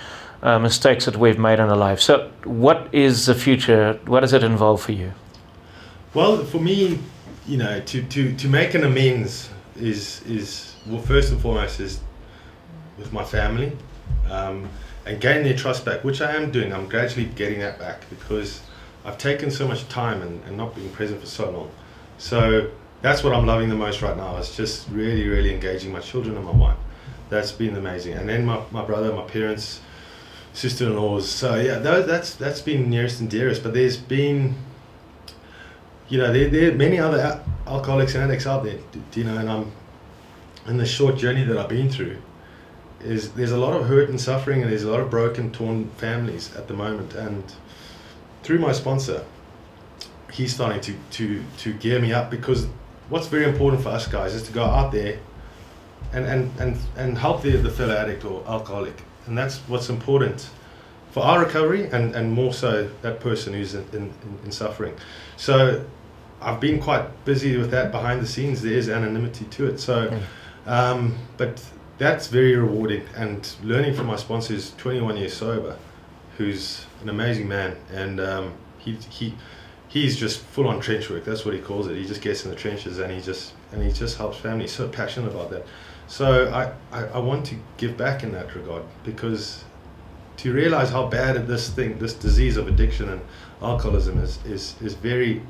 uh, 0.42 0.58
mistakes 0.58 1.06
that 1.06 1.16
we've 1.16 1.38
made 1.38 1.58
in 1.58 1.68
our 1.70 1.76
lives. 1.76 2.04
So, 2.04 2.30
what 2.44 2.88
is 2.92 3.26
the 3.26 3.34
future? 3.34 3.98
What 4.06 4.20
does 4.20 4.32
it 4.32 4.44
involve 4.44 4.82
for 4.82 4.92
you? 4.92 5.12
Well, 6.12 6.44
for 6.44 6.58
me, 6.58 6.98
you 7.46 7.56
know, 7.56 7.80
to, 7.80 8.02
to, 8.02 8.36
to 8.36 8.48
make 8.48 8.74
an 8.74 8.84
amends 8.84 9.50
is 9.76 10.22
is 10.22 10.76
well, 10.86 11.00
first 11.00 11.32
and 11.32 11.40
foremost 11.40 11.80
is 11.80 12.00
with 12.98 13.12
my 13.12 13.24
family. 13.24 13.72
Um, 14.30 14.68
and 15.06 15.20
gain 15.20 15.42
their 15.44 15.56
trust 15.56 15.84
back, 15.84 16.02
which 16.04 16.20
I 16.20 16.34
am 16.34 16.50
doing. 16.50 16.72
I'm 16.72 16.88
gradually 16.88 17.26
getting 17.26 17.60
that 17.60 17.78
back 17.78 18.08
because 18.08 18.62
I've 19.04 19.18
taken 19.18 19.50
so 19.50 19.68
much 19.68 19.86
time 19.88 20.22
and, 20.22 20.42
and 20.44 20.56
not 20.56 20.74
being 20.74 20.90
present 20.90 21.20
for 21.20 21.26
so 21.26 21.50
long. 21.50 21.70
So 22.16 22.70
that's 23.04 23.22
what 23.22 23.34
I'm 23.34 23.44
loving 23.44 23.68
the 23.68 23.74
most 23.74 24.00
right 24.00 24.16
now. 24.16 24.38
Is 24.38 24.56
just 24.56 24.88
really, 24.88 25.28
really 25.28 25.52
engaging 25.52 25.92
my 25.92 26.00
children 26.00 26.36
and 26.36 26.44
my 26.46 26.52
wife. 26.52 26.78
That's 27.28 27.52
been 27.52 27.76
amazing. 27.76 28.14
And 28.14 28.26
then 28.26 28.46
my, 28.46 28.62
my 28.70 28.82
brother, 28.82 29.12
my 29.12 29.24
parents, 29.24 29.82
sister-in-laws. 30.54 31.28
So 31.28 31.56
yeah, 31.56 31.80
that's 31.80 32.34
that's 32.34 32.62
been 32.62 32.88
nearest 32.88 33.20
and 33.20 33.28
dearest. 33.30 33.62
But 33.62 33.74
there's 33.74 33.98
been, 33.98 34.54
you 36.08 36.16
know, 36.16 36.32
there, 36.32 36.48
there 36.48 36.72
are 36.72 36.74
many 36.74 36.98
other 36.98 37.44
alcoholics 37.66 38.14
and 38.14 38.24
addicts 38.24 38.46
out 38.46 38.64
there. 38.64 38.78
You 39.12 39.24
know, 39.24 39.36
and 39.36 39.50
I'm 39.50 39.72
in 40.66 40.78
the 40.78 40.86
short 40.86 41.18
journey 41.18 41.44
that 41.44 41.58
I've 41.58 41.68
been 41.68 41.90
through 41.90 42.16
is 43.02 43.32
there's 43.32 43.52
a 43.52 43.58
lot 43.58 43.78
of 43.78 43.86
hurt 43.86 44.08
and 44.08 44.18
suffering 44.18 44.62
and 44.62 44.72
there's 44.72 44.84
a 44.84 44.90
lot 44.90 45.00
of 45.00 45.10
broken 45.10 45.52
torn 45.52 45.90
families 45.98 46.56
at 46.56 46.68
the 46.68 46.72
moment 46.72 47.12
and 47.12 47.44
through 48.42 48.58
my 48.58 48.72
sponsor 48.72 49.22
he's 50.32 50.54
starting 50.54 50.80
to 50.80 50.94
to 51.10 51.44
to 51.58 51.74
gear 51.74 52.00
me 52.00 52.14
up 52.14 52.30
because 52.30 52.66
what's 53.08 53.26
very 53.26 53.44
important 53.44 53.82
for 53.82 53.90
us 53.90 54.06
guys 54.06 54.34
is 54.34 54.42
to 54.44 54.52
go 54.52 54.64
out 54.64 54.92
there 54.92 55.18
and 56.12 56.26
and 56.26 56.60
and, 56.60 56.78
and 56.96 57.18
help 57.18 57.42
the, 57.42 57.50
the 57.56 57.70
fellow 57.70 57.94
addict 57.94 58.24
or 58.24 58.44
alcoholic. 58.46 59.02
And 59.26 59.36
that's 59.36 59.58
what's 59.68 59.88
important 59.88 60.50
for 61.10 61.22
our 61.22 61.40
recovery 61.44 61.88
and 61.90 62.14
and 62.14 62.32
more 62.32 62.52
so 62.52 62.88
that 63.02 63.20
person 63.20 63.52
who's 63.52 63.74
in, 63.74 63.86
in, 63.92 64.14
in 64.44 64.52
suffering. 64.52 64.94
So 65.36 65.84
I've 66.40 66.60
been 66.60 66.80
quite 66.80 67.24
busy 67.24 67.56
with 67.56 67.70
that 67.70 67.90
behind 67.90 68.20
the 68.20 68.26
scenes. 68.26 68.62
There 68.62 68.72
is 68.72 68.88
anonymity 68.88 69.46
to 69.46 69.66
it. 69.66 69.78
So 69.78 70.08
mm. 70.08 70.22
um, 70.66 71.16
but 71.36 71.64
that's 71.98 72.26
very 72.26 72.56
rewarding. 72.56 73.04
And 73.16 73.48
learning 73.62 73.94
from 73.94 74.06
my 74.06 74.16
sponsor 74.16 74.54
is 74.54 74.72
21 74.76 75.16
years 75.16 75.34
sober, 75.34 75.76
who's 76.36 76.86
an 77.02 77.08
amazing 77.08 77.48
man, 77.48 77.76
and 77.92 78.20
um, 78.20 78.52
he 78.78 78.94
he 79.10 79.34
he's 79.94 80.16
just 80.16 80.40
full 80.40 80.66
on 80.66 80.80
trench 80.80 81.08
work. 81.08 81.24
That's 81.24 81.44
what 81.44 81.54
he 81.54 81.60
calls 81.60 81.86
it. 81.86 81.96
He 81.96 82.04
just 82.04 82.20
gets 82.20 82.44
in 82.44 82.50
the 82.50 82.56
trenches 82.56 82.98
and 82.98 83.12
he 83.12 83.20
just 83.20 83.52
and 83.72 83.80
he 83.80 83.92
just 83.92 84.18
helps 84.18 84.36
families. 84.36 84.72
So 84.72 84.88
passionate 84.88 85.30
about 85.30 85.50
that. 85.50 85.64
So 86.08 86.52
I, 86.52 86.72
I, 86.96 87.06
I 87.06 87.18
want 87.18 87.46
to 87.46 87.54
give 87.78 87.96
back 87.96 88.24
in 88.24 88.32
that 88.32 88.54
regard 88.54 88.82
because 89.04 89.64
to 90.38 90.52
realize 90.52 90.90
how 90.90 91.06
bad 91.06 91.46
this 91.46 91.70
thing, 91.70 91.98
this 91.98 92.12
disease 92.12 92.56
of 92.56 92.66
addiction 92.66 93.08
and 93.08 93.20
alcoholism 93.62 94.18
is, 94.18 94.44
is, 94.44 94.74
is 94.82 94.94
very, 94.94 95.40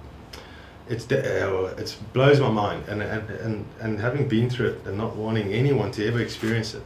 it's, 0.89 1.11
uh, 1.11 1.75
it 1.79 1.97
blows 2.13 2.39
my 2.39 2.51
mind. 2.51 2.87
And, 2.87 3.03
and, 3.03 3.31
and, 3.31 3.67
and 3.81 3.99
having 3.99 4.29
been 4.29 4.51
through 4.51 4.69
it 4.69 4.87
and 4.87 4.99
not 4.99 5.17
wanting 5.17 5.55
anyone 5.55 5.91
to 5.93 6.07
ever 6.07 6.21
experience 6.21 6.75
it. 6.75 6.83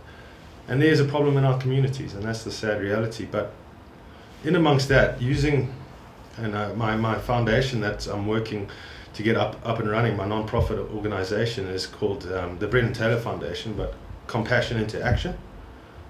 And 0.69 0.81
there's 0.81 1.01
a 1.01 1.05
problem 1.05 1.37
in 1.37 1.45
our 1.45 1.59
communities, 1.59 2.15
and 2.15 2.23
that's 2.23 2.45
the 2.45 2.53
sad 2.53 2.81
reality. 2.81 3.27
But 3.29 3.53
in 4.45 4.55
amongst 4.55 4.89
that, 4.89 5.21
using 5.21 5.75
and 6.43 6.55
uh, 6.55 6.75
my, 6.75 6.97
my 6.97 7.19
foundation 7.19 7.81
that 7.81 8.07
I'm 8.07 8.27
working 8.27 8.69
to 9.15 9.23
get 9.23 9.37
up, 9.37 9.57
up 9.65 9.79
and 9.81 9.91
running, 9.91 10.17
my 10.17 10.27
non-profit 10.27 10.79
organization 10.79 11.67
is 11.67 11.87
called 11.87 12.31
um, 12.33 12.59
the 12.59 12.67
Brendan 12.67 12.93
Taylor 12.93 13.19
Foundation, 13.19 13.75
but 13.75 13.95
Compassion 14.27 14.79
into 14.79 15.03
Action. 15.03 15.37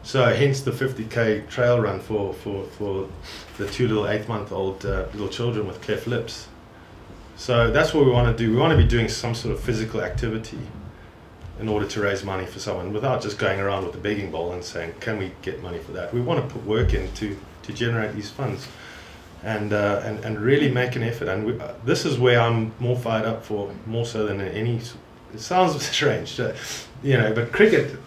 So 0.03 0.25
hence 0.35 0.61
the 0.61 0.71
50k 0.71 1.49
trail 1.49 1.81
run 1.81 2.01
for, 2.01 2.33
for, 2.35 2.65
for 2.65 3.09
the 3.57 3.67
two 3.67 3.89
little 3.89 4.09
eight 4.09 4.29
month 4.29 4.53
old 4.53 4.85
uh, 4.85 5.07
little 5.13 5.29
children 5.29 5.67
with 5.67 5.81
cleft 5.81 6.07
lips. 6.07 6.49
So 7.37 7.71
that's 7.71 7.95
what 7.95 8.05
we 8.05 8.11
want 8.11 8.37
to 8.37 8.45
do. 8.45 8.51
We 8.51 8.57
want 8.57 8.73
to 8.73 8.77
be 8.77 8.89
doing 8.89 9.09
some 9.09 9.35
sort 9.35 9.55
of 9.55 9.61
physical 9.61 10.03
activity 10.03 10.59
in 11.61 11.69
order 11.69 11.87
to 11.87 12.01
raise 12.01 12.25
money 12.25 12.47
for 12.47 12.59
someone 12.59 12.93
without 12.93 13.21
just 13.21 13.39
going 13.39 13.61
around 13.61 13.85
with 13.85 13.95
a 13.95 13.99
begging 13.99 14.31
bowl 14.31 14.53
and 14.53 14.63
saying, 14.63 14.95
can 15.01 15.19
we 15.19 15.33
get 15.43 15.63
money 15.63 15.79
for 15.79 15.93
that? 15.93 16.15
We 16.15 16.21
want 16.21 16.47
to 16.47 16.55
put 16.55 16.65
work 16.65 16.95
in 16.95 17.13
to, 17.15 17.37
to 17.63 17.73
generate 17.73 18.15
these 18.15 18.31
funds 18.31 18.69
and, 19.43 19.73
uh, 19.73 20.03
and, 20.05 20.25
and 20.25 20.41
really 20.41 20.71
make 20.71 20.97
an 20.97 21.03
effort. 21.03 21.29
And 21.29 21.45
we, 21.47 21.61
uh, 21.61 21.75
this 21.85 22.05
is 22.05 22.19
where 22.19 22.41
I'm 22.41 22.73
more 22.79 22.97
fired 22.97 23.25
up 23.25 23.45
for, 23.45 23.73
more 23.87 24.05
so 24.05 24.27
than 24.27 24.41
any. 24.41 24.81
It 25.35 25.41
sounds 25.41 25.81
strange, 25.87 26.39
uh, 26.41 26.55
you 27.03 27.17
know, 27.17 27.33
but 27.35 27.53
cricket 27.53 27.99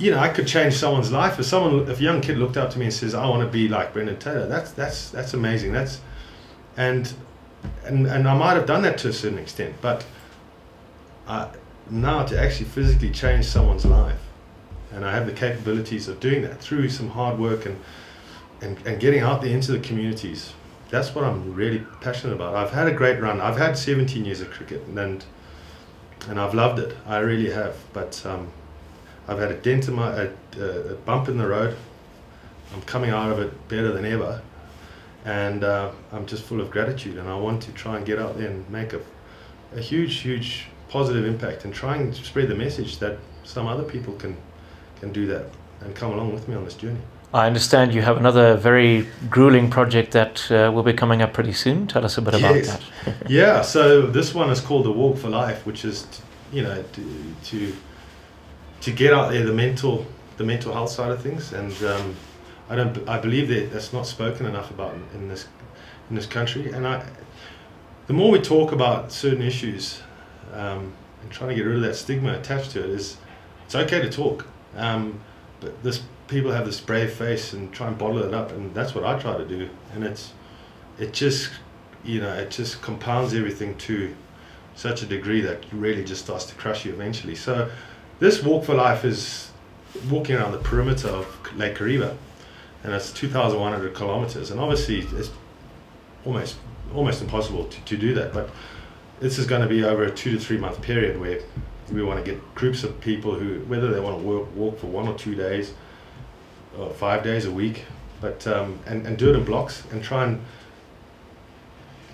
you 0.00 0.10
know, 0.10 0.18
I 0.18 0.30
could 0.30 0.46
change 0.46 0.74
someone's 0.74 1.12
life. 1.12 1.38
If 1.38 1.44
someone, 1.44 1.88
if 1.90 2.00
a 2.00 2.02
young 2.02 2.22
kid 2.22 2.38
looked 2.38 2.56
up 2.56 2.70
to 2.70 2.78
me 2.78 2.86
and 2.86 2.94
says, 2.94 3.14
"I 3.14 3.28
want 3.28 3.42
to 3.42 3.52
be 3.52 3.68
like 3.68 3.92
Brendan 3.92 4.18
Taylor," 4.18 4.46
that's 4.46 4.72
that's 4.72 5.10
that's 5.10 5.34
amazing. 5.34 5.72
That's 5.72 6.00
and 6.76 7.12
and 7.84 8.06
and 8.06 8.26
I 8.26 8.34
might 8.34 8.54
have 8.54 8.66
done 8.66 8.80
that 8.82 8.96
to 8.98 9.08
a 9.08 9.12
certain 9.12 9.38
extent, 9.38 9.74
but 9.82 10.06
now 11.90 12.24
to 12.24 12.40
actually 12.40 12.66
physically 12.66 13.10
change 13.10 13.44
someone's 13.44 13.84
life, 13.84 14.20
and 14.92 15.04
I 15.04 15.12
have 15.12 15.26
the 15.26 15.32
capabilities 15.32 16.08
of 16.08 16.18
doing 16.18 16.42
that 16.42 16.60
through 16.60 16.88
some 16.88 17.10
hard 17.10 17.38
work 17.38 17.66
and 17.66 17.78
and, 18.60 18.78
and 18.86 19.00
getting 19.00 19.20
out 19.20 19.42
there 19.42 19.50
into 19.50 19.72
the 19.72 19.80
communities. 19.80 20.52
That's 20.90 21.14
what 21.14 21.24
I'm 21.24 21.54
really 21.54 21.86
passionate 22.00 22.34
about. 22.34 22.54
I've 22.54 22.72
had 22.72 22.88
a 22.88 22.92
great 22.92 23.20
run. 23.20 23.40
I've 23.40 23.56
had 23.56 23.78
17 23.78 24.24
years 24.24 24.40
of 24.40 24.50
cricket, 24.50 24.82
and 24.86 25.24
and 26.28 26.38
I've 26.38 26.54
loved 26.54 26.78
it. 26.78 26.96
I 27.06 27.18
really 27.18 27.50
have. 27.50 27.76
But 27.92 28.24
um, 28.26 28.52
I've 29.28 29.38
had 29.38 29.50
a 29.50 29.56
dent 29.56 29.88
in 29.88 29.94
my, 29.94 30.10
a, 30.12 30.30
a, 30.60 30.94
bump 31.06 31.28
in 31.28 31.38
the 31.38 31.46
road. 31.46 31.76
I'm 32.74 32.82
coming 32.82 33.10
out 33.10 33.30
of 33.30 33.38
it 33.38 33.68
better 33.68 33.92
than 33.92 34.04
ever, 34.04 34.42
and 35.24 35.64
uh, 35.64 35.92
I'm 36.12 36.26
just 36.26 36.44
full 36.44 36.60
of 36.60 36.70
gratitude. 36.70 37.16
And 37.16 37.28
I 37.28 37.36
want 37.36 37.62
to 37.62 37.72
try 37.72 37.96
and 37.96 38.04
get 38.04 38.18
out 38.18 38.36
there 38.36 38.48
and 38.48 38.68
make 38.68 38.92
a, 38.92 39.00
a 39.74 39.80
huge, 39.80 40.16
huge 40.16 40.66
positive 40.88 41.24
impact, 41.24 41.64
and 41.64 41.72
try 41.72 41.96
and 41.96 42.14
spread 42.14 42.48
the 42.48 42.54
message 42.54 42.98
that 42.98 43.18
some 43.44 43.66
other 43.66 43.84
people 43.84 44.14
can, 44.14 44.36
can 44.98 45.12
do 45.12 45.26
that 45.26 45.46
and 45.80 45.94
come 45.94 46.12
along 46.12 46.32
with 46.32 46.48
me 46.48 46.54
on 46.54 46.64
this 46.64 46.74
journey. 46.74 47.00
I 47.32 47.46
understand 47.46 47.94
you 47.94 48.02
have 48.02 48.16
another 48.16 48.56
very 48.56 49.08
grueling 49.28 49.70
project 49.70 50.12
that 50.12 50.50
uh, 50.50 50.72
will 50.74 50.82
be 50.82 50.92
coming 50.92 51.22
up 51.22 51.32
pretty 51.32 51.52
soon. 51.52 51.86
Tell 51.86 52.04
us 52.04 52.18
a 52.18 52.22
bit 52.22 52.34
about 52.34 52.64
that. 52.64 52.82
yeah, 53.28 53.62
so 53.62 54.02
this 54.02 54.34
one 54.34 54.50
is 54.50 54.60
called 54.60 54.84
the 54.84 54.90
Walk 54.90 55.18
for 55.18 55.28
Life, 55.28 55.64
which 55.64 55.84
is, 55.84 56.02
t- 56.02 56.22
you 56.52 56.62
know, 56.62 56.82
to, 56.82 57.34
to 57.44 57.72
to 58.80 58.90
get 58.90 59.12
out 59.12 59.30
there 59.30 59.44
the 59.44 59.52
mental 59.52 60.06
the 60.36 60.44
mental 60.44 60.72
health 60.72 60.90
side 60.90 61.10
of 61.10 61.22
things 61.22 61.52
and 61.52 61.72
um, 61.84 62.16
I 62.68 62.76
don't 62.76 63.08
I 63.08 63.18
believe 63.18 63.48
that 63.48 63.72
that's 63.72 63.92
not 63.92 64.06
spoken 64.06 64.46
enough 64.46 64.70
about 64.70 64.94
in, 64.94 65.04
in, 65.14 65.28
this 65.28 65.46
in 66.08 66.16
this 66.16 66.26
country 66.26 66.72
and 66.72 66.86
I 66.86 67.06
the 68.06 68.12
more 68.12 68.30
we 68.30 68.40
talk 68.40 68.72
about 68.72 69.12
certain 69.12 69.42
issues 69.42 70.00
um, 70.54 70.92
and 71.22 71.30
trying 71.30 71.50
to 71.50 71.56
get 71.56 71.62
rid 71.62 71.76
of 71.76 71.82
that 71.82 71.94
stigma 71.94 72.32
attached 72.32 72.70
to 72.72 72.82
it 72.82 72.90
is 72.90 73.18
it's 73.66 73.74
okay 73.74 74.00
to 74.00 74.10
talk 74.10 74.46
um, 74.76 75.20
but 75.60 75.82
this 75.82 76.02
people 76.30 76.52
have 76.52 76.64
this 76.64 76.80
brave 76.80 77.12
face 77.12 77.52
and 77.52 77.72
try 77.72 77.88
and 77.88 77.98
bottle 77.98 78.22
it 78.22 78.32
up 78.32 78.52
and 78.52 78.74
that's 78.74 78.94
what 78.94 79.04
I 79.04 79.18
try 79.18 79.36
to 79.36 79.44
do 79.44 79.68
and 79.94 80.04
it's 80.04 80.32
it 80.98 81.12
just 81.12 81.50
you 82.04 82.20
know 82.20 82.32
it 82.32 82.50
just 82.50 82.80
compounds 82.80 83.34
everything 83.34 83.76
to 83.78 84.14
such 84.74 85.02
a 85.02 85.06
degree 85.06 85.40
that 85.42 85.64
really 85.72 86.04
just 86.04 86.24
starts 86.24 86.46
to 86.46 86.54
crush 86.54 86.86
you 86.86 86.92
eventually 86.92 87.34
so 87.34 87.70
this 88.20 88.42
walk 88.42 88.64
for 88.64 88.74
life 88.74 89.04
is 89.04 89.50
walking 90.10 90.36
around 90.36 90.52
the 90.52 90.58
perimeter 90.58 91.08
of 91.08 91.26
Lake 91.56 91.76
Kariba, 91.76 92.16
and 92.84 92.92
it's 92.92 93.12
2,100 93.12 93.94
kilometers. 93.94 94.50
And 94.50 94.60
obviously, 94.60 95.00
it's 95.00 95.30
almost 96.24 96.56
almost 96.94 97.22
impossible 97.22 97.64
to, 97.66 97.80
to 97.84 97.96
do 97.96 98.14
that. 98.14 98.32
But 98.32 98.50
this 99.20 99.38
is 99.38 99.46
going 99.46 99.62
to 99.62 99.68
be 99.68 99.84
over 99.84 100.04
a 100.04 100.10
two 100.10 100.32
to 100.32 100.38
three 100.38 100.58
month 100.58 100.80
period 100.82 101.20
where 101.20 101.40
we 101.92 102.02
want 102.02 102.24
to 102.24 102.30
get 102.32 102.54
groups 102.54 102.84
of 102.84 103.00
people 103.00 103.34
who, 103.34 103.60
whether 103.66 103.92
they 103.92 104.00
want 104.00 104.18
to 104.18 104.24
walk, 104.24 104.54
walk 104.54 104.78
for 104.78 104.86
one 104.86 105.08
or 105.08 105.14
two 105.16 105.34
days, 105.34 105.74
five 106.94 107.22
days 107.22 107.46
a 107.46 107.50
week, 107.50 107.84
but 108.20 108.46
um, 108.46 108.78
and, 108.86 109.06
and 109.06 109.16
do 109.16 109.30
it 109.30 109.36
in 109.36 109.44
blocks 109.44 109.82
and 109.90 110.02
try 110.02 110.24
and 110.24 110.40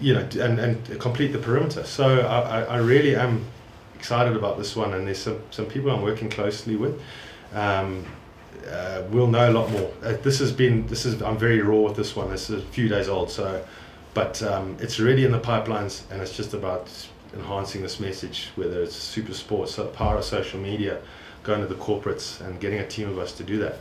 you 0.01 0.15
know 0.15 0.21
and, 0.21 0.59
and 0.59 1.01
complete 1.01 1.29
the 1.29 1.39
perimeter. 1.39 1.85
So 1.85 2.21
I, 2.21 2.63
I 2.63 2.77
really 2.79 3.17
am 3.17 3.45
excited 3.95 4.37
about 4.37 4.59
this 4.59 4.77
one, 4.77 4.95
and 4.95 5.07
there's 5.07 5.19
some, 5.19 5.41
some 5.51 5.67
people 5.67 5.91
I'm 5.91 6.03
working 6.03 6.29
closely 6.29 6.77
with. 6.77 7.01
Um, 7.53 8.05
uh, 8.71 9.03
we'll 9.11 9.27
know 9.27 9.51
a 9.51 9.53
lot 9.53 9.71
more. 9.71 9.93
Uh, 10.03 10.15
this 10.23 10.39
has 10.39 10.53
been 10.53 10.87
this 10.87 11.07
is 11.07 11.23
I'm 11.23 11.39
very 11.39 11.61
raw 11.61 11.81
with 11.81 11.97
this 11.97 12.17
one. 12.17 12.31
This 12.31 12.51
is 12.51 12.63
a 12.63 12.67
few 12.67 12.89
days 12.89 13.09
old, 13.09 13.31
so 13.31 13.65
but 14.15 14.43
um, 14.43 14.77
it's 14.81 14.99
already 14.99 15.25
in 15.25 15.33
the 15.33 15.39
pipelines, 15.39 16.03
and 16.11 16.21
it's 16.23 16.37
just 16.37 16.55
about 16.55 16.89
enhancing 17.35 17.83
this 17.83 18.01
message. 18.01 18.49
Whether 18.57 18.83
it's 18.83 18.97
super 18.97 19.35
sports, 19.35 19.75
so 19.75 19.87
power 19.87 20.17
of 20.19 20.25
social 20.25 20.61
media, 20.61 21.01
going 21.43 21.61
to 21.61 21.67
the 21.67 21.75
corporates, 21.75 22.41
and 22.41 22.59
getting 22.61 22.81
a 22.81 22.87
team 22.87 23.09
of 23.09 23.19
us 23.19 23.33
to 23.33 23.45
do 23.45 23.59
that, 23.59 23.77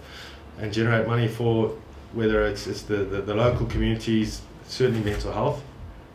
and 0.59 0.73
generate 0.73 1.07
money 1.07 1.27
for 1.27 1.75
whether 2.13 2.45
it's 2.45 2.67
it's 2.67 2.83
the, 2.83 2.97
the, 2.97 3.21
the 3.21 3.35
local 3.35 3.65
communities, 3.65 4.41
certainly 4.67 5.03
mental 5.03 5.31
health, 5.31 5.61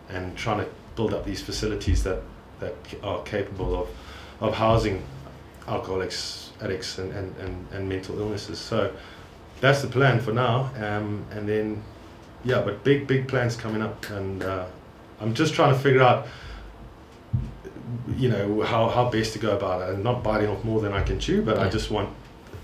and 0.09 0.37
trying 0.37 0.59
to 0.59 0.71
build 0.97 1.13
up 1.15 1.25
these 1.25 1.43
facilities 1.43 2.03
that 2.05 2.23
that 2.61 2.75
are 3.03 3.23
capable 3.23 3.83
of, 3.83 3.89
of 4.41 4.55
housing 4.55 5.03
alcoholics, 5.67 6.53
addicts, 6.61 6.99
and, 6.99 7.13
and, 7.13 7.35
and, 7.39 7.67
and 7.73 7.89
mental 7.89 8.19
illnesses. 8.19 8.59
So 8.59 8.93
that's 9.61 9.83
the 9.83 9.89
plan 9.89 10.21
for 10.21 10.33
now. 10.33 10.71
Um, 10.77 11.25
and 11.31 11.49
then, 11.49 11.83
yeah, 12.45 12.61
but 12.61 12.85
big, 12.85 13.07
big 13.07 13.29
plans 13.29 13.57
coming 13.57 13.83
up. 13.83 14.09
And 14.11 14.43
uh, 14.43 14.67
I'm 15.21 15.35
just 15.35 15.55
trying 15.55 15.73
to 15.73 15.79
figure 15.79 16.03
out, 16.03 16.27
you 18.17 18.29
know, 18.29 18.63
how, 18.63 18.89
how 18.89 19.09
best 19.11 19.33
to 19.35 19.39
go 19.39 19.57
about 19.57 19.83
it 19.83 19.95
and 19.95 20.05
not 20.05 20.23
biting 20.23 20.49
off 20.49 20.65
more 20.65 20.81
than 20.81 20.93
I 20.93 21.03
can 21.03 21.19
chew, 21.19 21.43
but 21.43 21.57
yeah. 21.57 21.65
I 21.65 21.69
just 21.69 21.91
want 21.91 22.11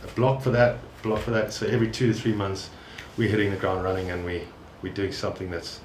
a 0.04 0.08
block 0.08 0.42
for 0.42 0.50
that, 0.50 0.78
block 1.02 1.20
for 1.20 1.30
that. 1.32 1.52
So 1.52 1.66
every 1.66 1.90
two 1.90 2.12
to 2.12 2.18
three 2.18 2.32
months, 2.32 2.70
we're 3.16 3.28
hitting 3.28 3.50
the 3.50 3.56
ground 3.56 3.84
running 3.84 4.10
and 4.10 4.24
we, 4.24 4.42
we're 4.82 4.92
doing 4.92 5.12
something 5.12 5.50
that's 5.50 5.80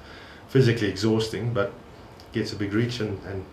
physically 0.48 0.88
exhausting, 0.88 1.52
but 1.52 1.72
gets 2.32 2.52
a 2.52 2.56
big 2.56 2.72
reach 2.72 3.00
and, 3.00 3.20
and 3.26 3.44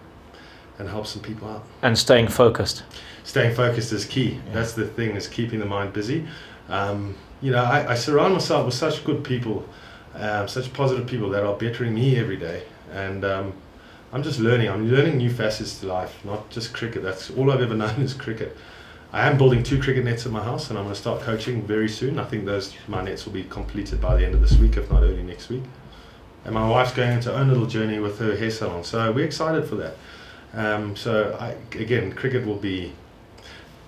and 0.80 0.88
help 0.88 1.06
some 1.06 1.22
people 1.22 1.48
out. 1.48 1.64
And 1.82 1.98
staying 1.98 2.30
focused. 2.30 2.84
Staying 3.24 3.54
focused 3.54 3.92
is 3.92 4.06
key. 4.06 4.32
Yeah. 4.32 4.54
That's 4.54 4.74
the 4.74 4.88
thing 4.88 5.16
is 5.16 5.28
keeping 5.28 5.60
the 5.60 5.66
mind 5.66 5.94
busy. 5.94 6.26
Um, 6.70 7.16
you 7.42 7.52
know, 7.52 7.64
I, 7.64 7.92
I, 7.92 7.96
surround 7.96 8.34
myself 8.34 8.66
with 8.66 8.76
such 8.76 9.04
good 9.04 9.24
people, 9.24 9.68
um, 10.14 10.48
such 10.48 10.72
positive 10.74 11.08
people 11.08 11.30
that 11.32 11.44
are 11.44 11.56
bettering 11.56 11.94
me 11.94 12.18
every 12.18 12.38
day, 12.38 12.64
and 12.92 13.26
um, 13.26 13.54
I'm 14.14 14.24
just 14.24 14.40
learning. 14.40 14.70
I'm 14.70 14.90
learning 14.90 15.18
new 15.18 15.32
facets 15.32 15.80
to 15.80 15.88
life, 15.88 16.24
not 16.24 16.50
just 16.50 16.74
cricket. 16.74 17.02
That's 17.02 17.32
all 17.32 17.52
I've 17.52 17.62
ever 17.62 17.76
known 17.84 18.02
is 18.02 18.14
cricket. 18.14 18.56
I 19.12 19.28
am 19.28 19.38
building 19.40 19.64
two 19.64 19.82
cricket 19.82 20.06
nets 20.06 20.28
in 20.28 20.32
my 20.32 20.44
house, 20.44 20.70
and 20.70 20.78
I'm 20.78 20.86
going 20.86 20.94
to 20.94 21.02
start 21.02 21.22
coaching 21.22 21.64
very 21.64 21.90
soon. 21.90 22.20
I 22.20 22.26
think 22.26 22.46
those 22.46 22.76
my 22.88 23.04
nets 23.04 23.26
will 23.26 23.34
be 23.34 23.44
completed 23.44 24.00
by 24.00 24.16
the 24.16 24.26
end 24.26 24.36
of 24.36 24.42
this 24.42 24.58
week, 24.58 24.78
if 24.78 24.90
not 24.92 25.02
early 25.02 25.24
next 25.24 25.50
week. 25.50 25.64
And 26.46 26.54
my 26.54 26.70
wife's 26.70 26.94
going 26.94 27.14
into 27.14 27.32
her 27.32 27.36
own 27.36 27.48
little 27.48 27.66
journey 27.66 28.00
with 28.00 28.20
her 28.20 28.36
hair 28.36 28.52
salon, 28.52 28.84
so 28.84 29.12
we're 29.12 29.26
excited 29.26 29.68
for 29.68 29.76
that. 29.76 29.96
Um, 30.54 30.96
so 30.96 31.36
I, 31.40 31.56
again, 31.78 32.14
cricket 32.14 32.46
will 32.46 32.56
be 32.56 32.94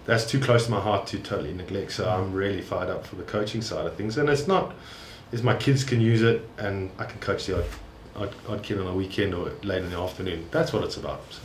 that's 0.05 0.25
too 0.25 0.39
close 0.39 0.65
to 0.65 0.71
my 0.71 0.79
heart 0.79 1.05
to 1.07 1.19
totally 1.19 1.53
neglect. 1.53 1.91
So 1.91 2.09
I'm 2.09 2.33
really 2.33 2.61
fired 2.61 2.89
up 2.89 3.05
for 3.05 3.15
the 3.15 3.23
coaching 3.23 3.61
side 3.61 3.85
of 3.85 3.95
things, 3.95 4.17
and 4.17 4.27
it's 4.27 4.47
not 4.47 4.73
is 5.31 5.43
my 5.43 5.55
kids 5.55 5.83
can 5.83 6.01
use 6.01 6.23
it, 6.23 6.49
and 6.57 6.89
I 6.97 7.05
can 7.05 7.19
coach 7.19 7.45
the 7.45 7.59
odd, 7.59 7.65
odd, 8.15 8.35
odd 8.49 8.63
kid 8.63 8.79
on 8.79 8.87
a 8.87 8.93
weekend 8.93 9.35
or 9.35 9.51
late 9.61 9.83
in 9.83 9.91
the 9.91 9.99
afternoon. 9.99 10.47
That's 10.49 10.73
what 10.73 10.83
it's 10.83 10.97
about. 10.97 11.21
So. 11.29 11.41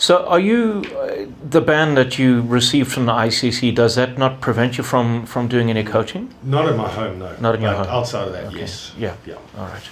So, 0.00 0.24
are 0.26 0.38
you 0.38 0.84
uh, 0.96 1.26
the 1.50 1.60
ban 1.60 1.96
that 1.96 2.20
you 2.20 2.42
received 2.42 2.92
from 2.92 3.06
the 3.06 3.12
ICC? 3.12 3.74
Does 3.74 3.96
that 3.96 4.16
not 4.16 4.40
prevent 4.40 4.78
you 4.78 4.84
from 4.84 5.26
from 5.26 5.48
doing 5.48 5.70
any 5.70 5.82
coaching? 5.82 6.32
Not 6.44 6.68
in 6.68 6.76
my 6.76 6.88
home, 6.88 7.18
no. 7.18 7.34
Not 7.40 7.56
in 7.56 7.62
your 7.62 7.74
home. 7.74 7.88
Outside 7.88 8.28
of 8.28 8.32
that, 8.32 8.44
okay. 8.44 8.60
yes. 8.60 8.92
Yeah. 8.96 9.16
Yeah. 9.26 9.34
All 9.58 9.66
right. 9.66 9.82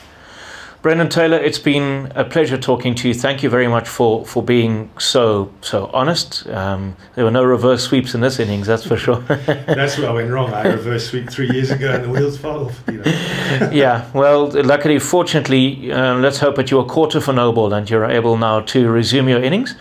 Brendan 0.82 1.08
Taylor, 1.08 1.38
it's 1.38 1.58
been 1.58 2.12
a 2.14 2.24
pleasure 2.24 2.56
talking 2.56 2.94
to 2.96 3.08
you. 3.08 3.14
Thank 3.14 3.42
you 3.42 3.50
very 3.50 3.66
much 3.66 3.88
for, 3.88 4.24
for 4.24 4.42
being 4.42 4.90
so 4.98 5.52
so 5.60 5.90
honest. 5.92 6.46
Um, 6.48 6.96
there 7.14 7.24
were 7.24 7.30
no 7.30 7.42
reverse 7.42 7.84
sweeps 7.84 8.14
in 8.14 8.20
this 8.20 8.38
innings, 8.38 8.66
that's 8.66 8.86
for 8.86 8.96
sure. 8.96 9.20
that's 9.28 9.98
where 9.98 10.10
I 10.10 10.12
went 10.12 10.30
wrong. 10.30 10.52
I 10.52 10.68
reverse 10.68 11.10
sweep 11.10 11.30
three 11.30 11.50
years 11.50 11.70
ago 11.70 11.92
and 11.92 12.04
the 12.04 12.10
wheels 12.10 12.38
fell 12.38 12.66
off. 12.66 12.82
You 12.86 12.98
know. 12.98 13.04
yeah, 13.72 14.08
well, 14.12 14.48
luckily, 14.50 14.98
fortunately, 14.98 15.90
uh, 15.90 16.14
let's 16.16 16.38
hope 16.38 16.56
that 16.56 16.70
you 16.70 16.78
are 16.78 16.84
quarter 16.84 17.20
for 17.20 17.32
no 17.32 17.52
ball 17.52 17.72
and 17.72 17.88
you're 17.90 18.04
able 18.04 18.36
now 18.36 18.60
to 18.60 18.88
resume 18.88 19.28
your 19.28 19.42
innings 19.42 19.74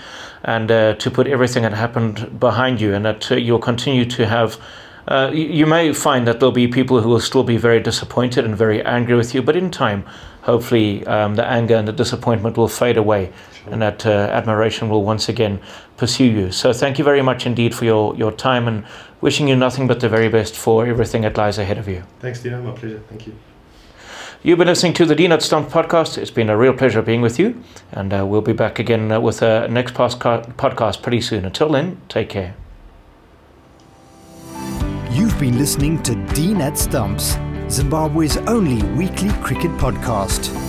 and 0.43 0.71
uh, 0.71 0.95
to 0.95 1.11
put 1.11 1.27
everything 1.27 1.63
that 1.63 1.73
happened 1.73 2.39
behind 2.39 2.81
you 2.81 2.93
and 2.93 3.05
that 3.05 3.31
uh, 3.31 3.35
you'll 3.35 3.59
continue 3.59 4.05
to 4.05 4.25
have 4.25 4.59
uh, 5.07 5.29
you, 5.31 5.67
may 5.67 5.93
find 5.93 6.25
that 6.25 6.39
there'll 6.39 6.51
be 6.51 6.67
people 6.67 6.99
who 6.99 7.09
will 7.09 7.19
still 7.19 7.43
be 7.43 7.57
very 7.57 7.79
disappointed 7.79 8.43
and 8.43 8.57
very 8.57 8.83
angry 8.83 9.15
with 9.15 9.35
you, 9.35 9.41
but 9.41 9.55
in 9.55 9.69
time, 9.69 10.03
hopefully, 10.45 11.05
um, 11.07 11.35
the 11.35 11.45
anger 11.45 11.75
and 11.75 11.87
the 11.87 11.91
disappointment 11.91 12.55
will 12.55 12.67
fade 12.67 12.97
away 12.97 13.31
sure. 13.63 13.73
and 13.73 13.81
that 13.81 14.05
uh, 14.05 14.09
admiration 14.09 14.89
will 14.89 15.03
once 15.03 15.27
again 15.27 15.59
pursue 15.97 16.25
you. 16.25 16.51
So, 16.51 16.71
thank 16.71 16.97
you 16.97 17.03
very 17.03 17.21
much 17.21 17.45
indeed 17.45 17.75
for 17.75 17.85
your, 17.85 18.15
your 18.15 18.31
time 18.31 18.67
and 18.67 18.85
wishing 19.21 19.47
you 19.47 19.55
nothing 19.55 19.87
but 19.87 19.99
the 19.99 20.09
very 20.09 20.29
best 20.29 20.55
for 20.55 20.85
everything 20.85 21.23
that 21.23 21.37
lies 21.37 21.57
ahead 21.57 21.77
of 21.77 21.87
you. 21.87 22.03
Thanks, 22.19 22.41
Dino. 22.41 22.61
My 22.61 22.71
pleasure. 22.71 23.01
Thank 23.09 23.27
you. 23.27 23.35
You've 24.43 24.59
been 24.59 24.67
listening 24.67 24.93
to 24.93 25.07
the 25.07 25.15
DNet 25.15 25.41
Stump 25.41 25.69
podcast. 25.69 26.19
It's 26.19 26.29
been 26.29 26.51
a 26.51 26.57
real 26.57 26.73
pleasure 26.73 27.01
being 27.01 27.21
with 27.21 27.39
you, 27.39 27.63
and 27.91 28.13
uh, 28.13 28.23
we'll 28.27 28.41
be 28.41 28.53
back 28.53 28.77
again 28.77 29.11
uh, 29.11 29.19
with 29.19 29.41
a 29.41 29.67
next 29.67 29.95
podcast 29.95 31.01
pretty 31.01 31.21
soon. 31.21 31.45
Until 31.45 31.69
then, 31.69 31.99
take 32.09 32.29
care. 32.29 32.53
You've 35.09 35.39
been 35.39 35.57
listening 35.57 36.03
to 36.03 36.11
DNet 36.11 36.77
Stumps, 36.77 37.37
Zimbabwe's 37.69 38.37
only 38.37 38.83
weekly 38.95 39.31
cricket 39.41 39.71
podcast. 39.71 40.64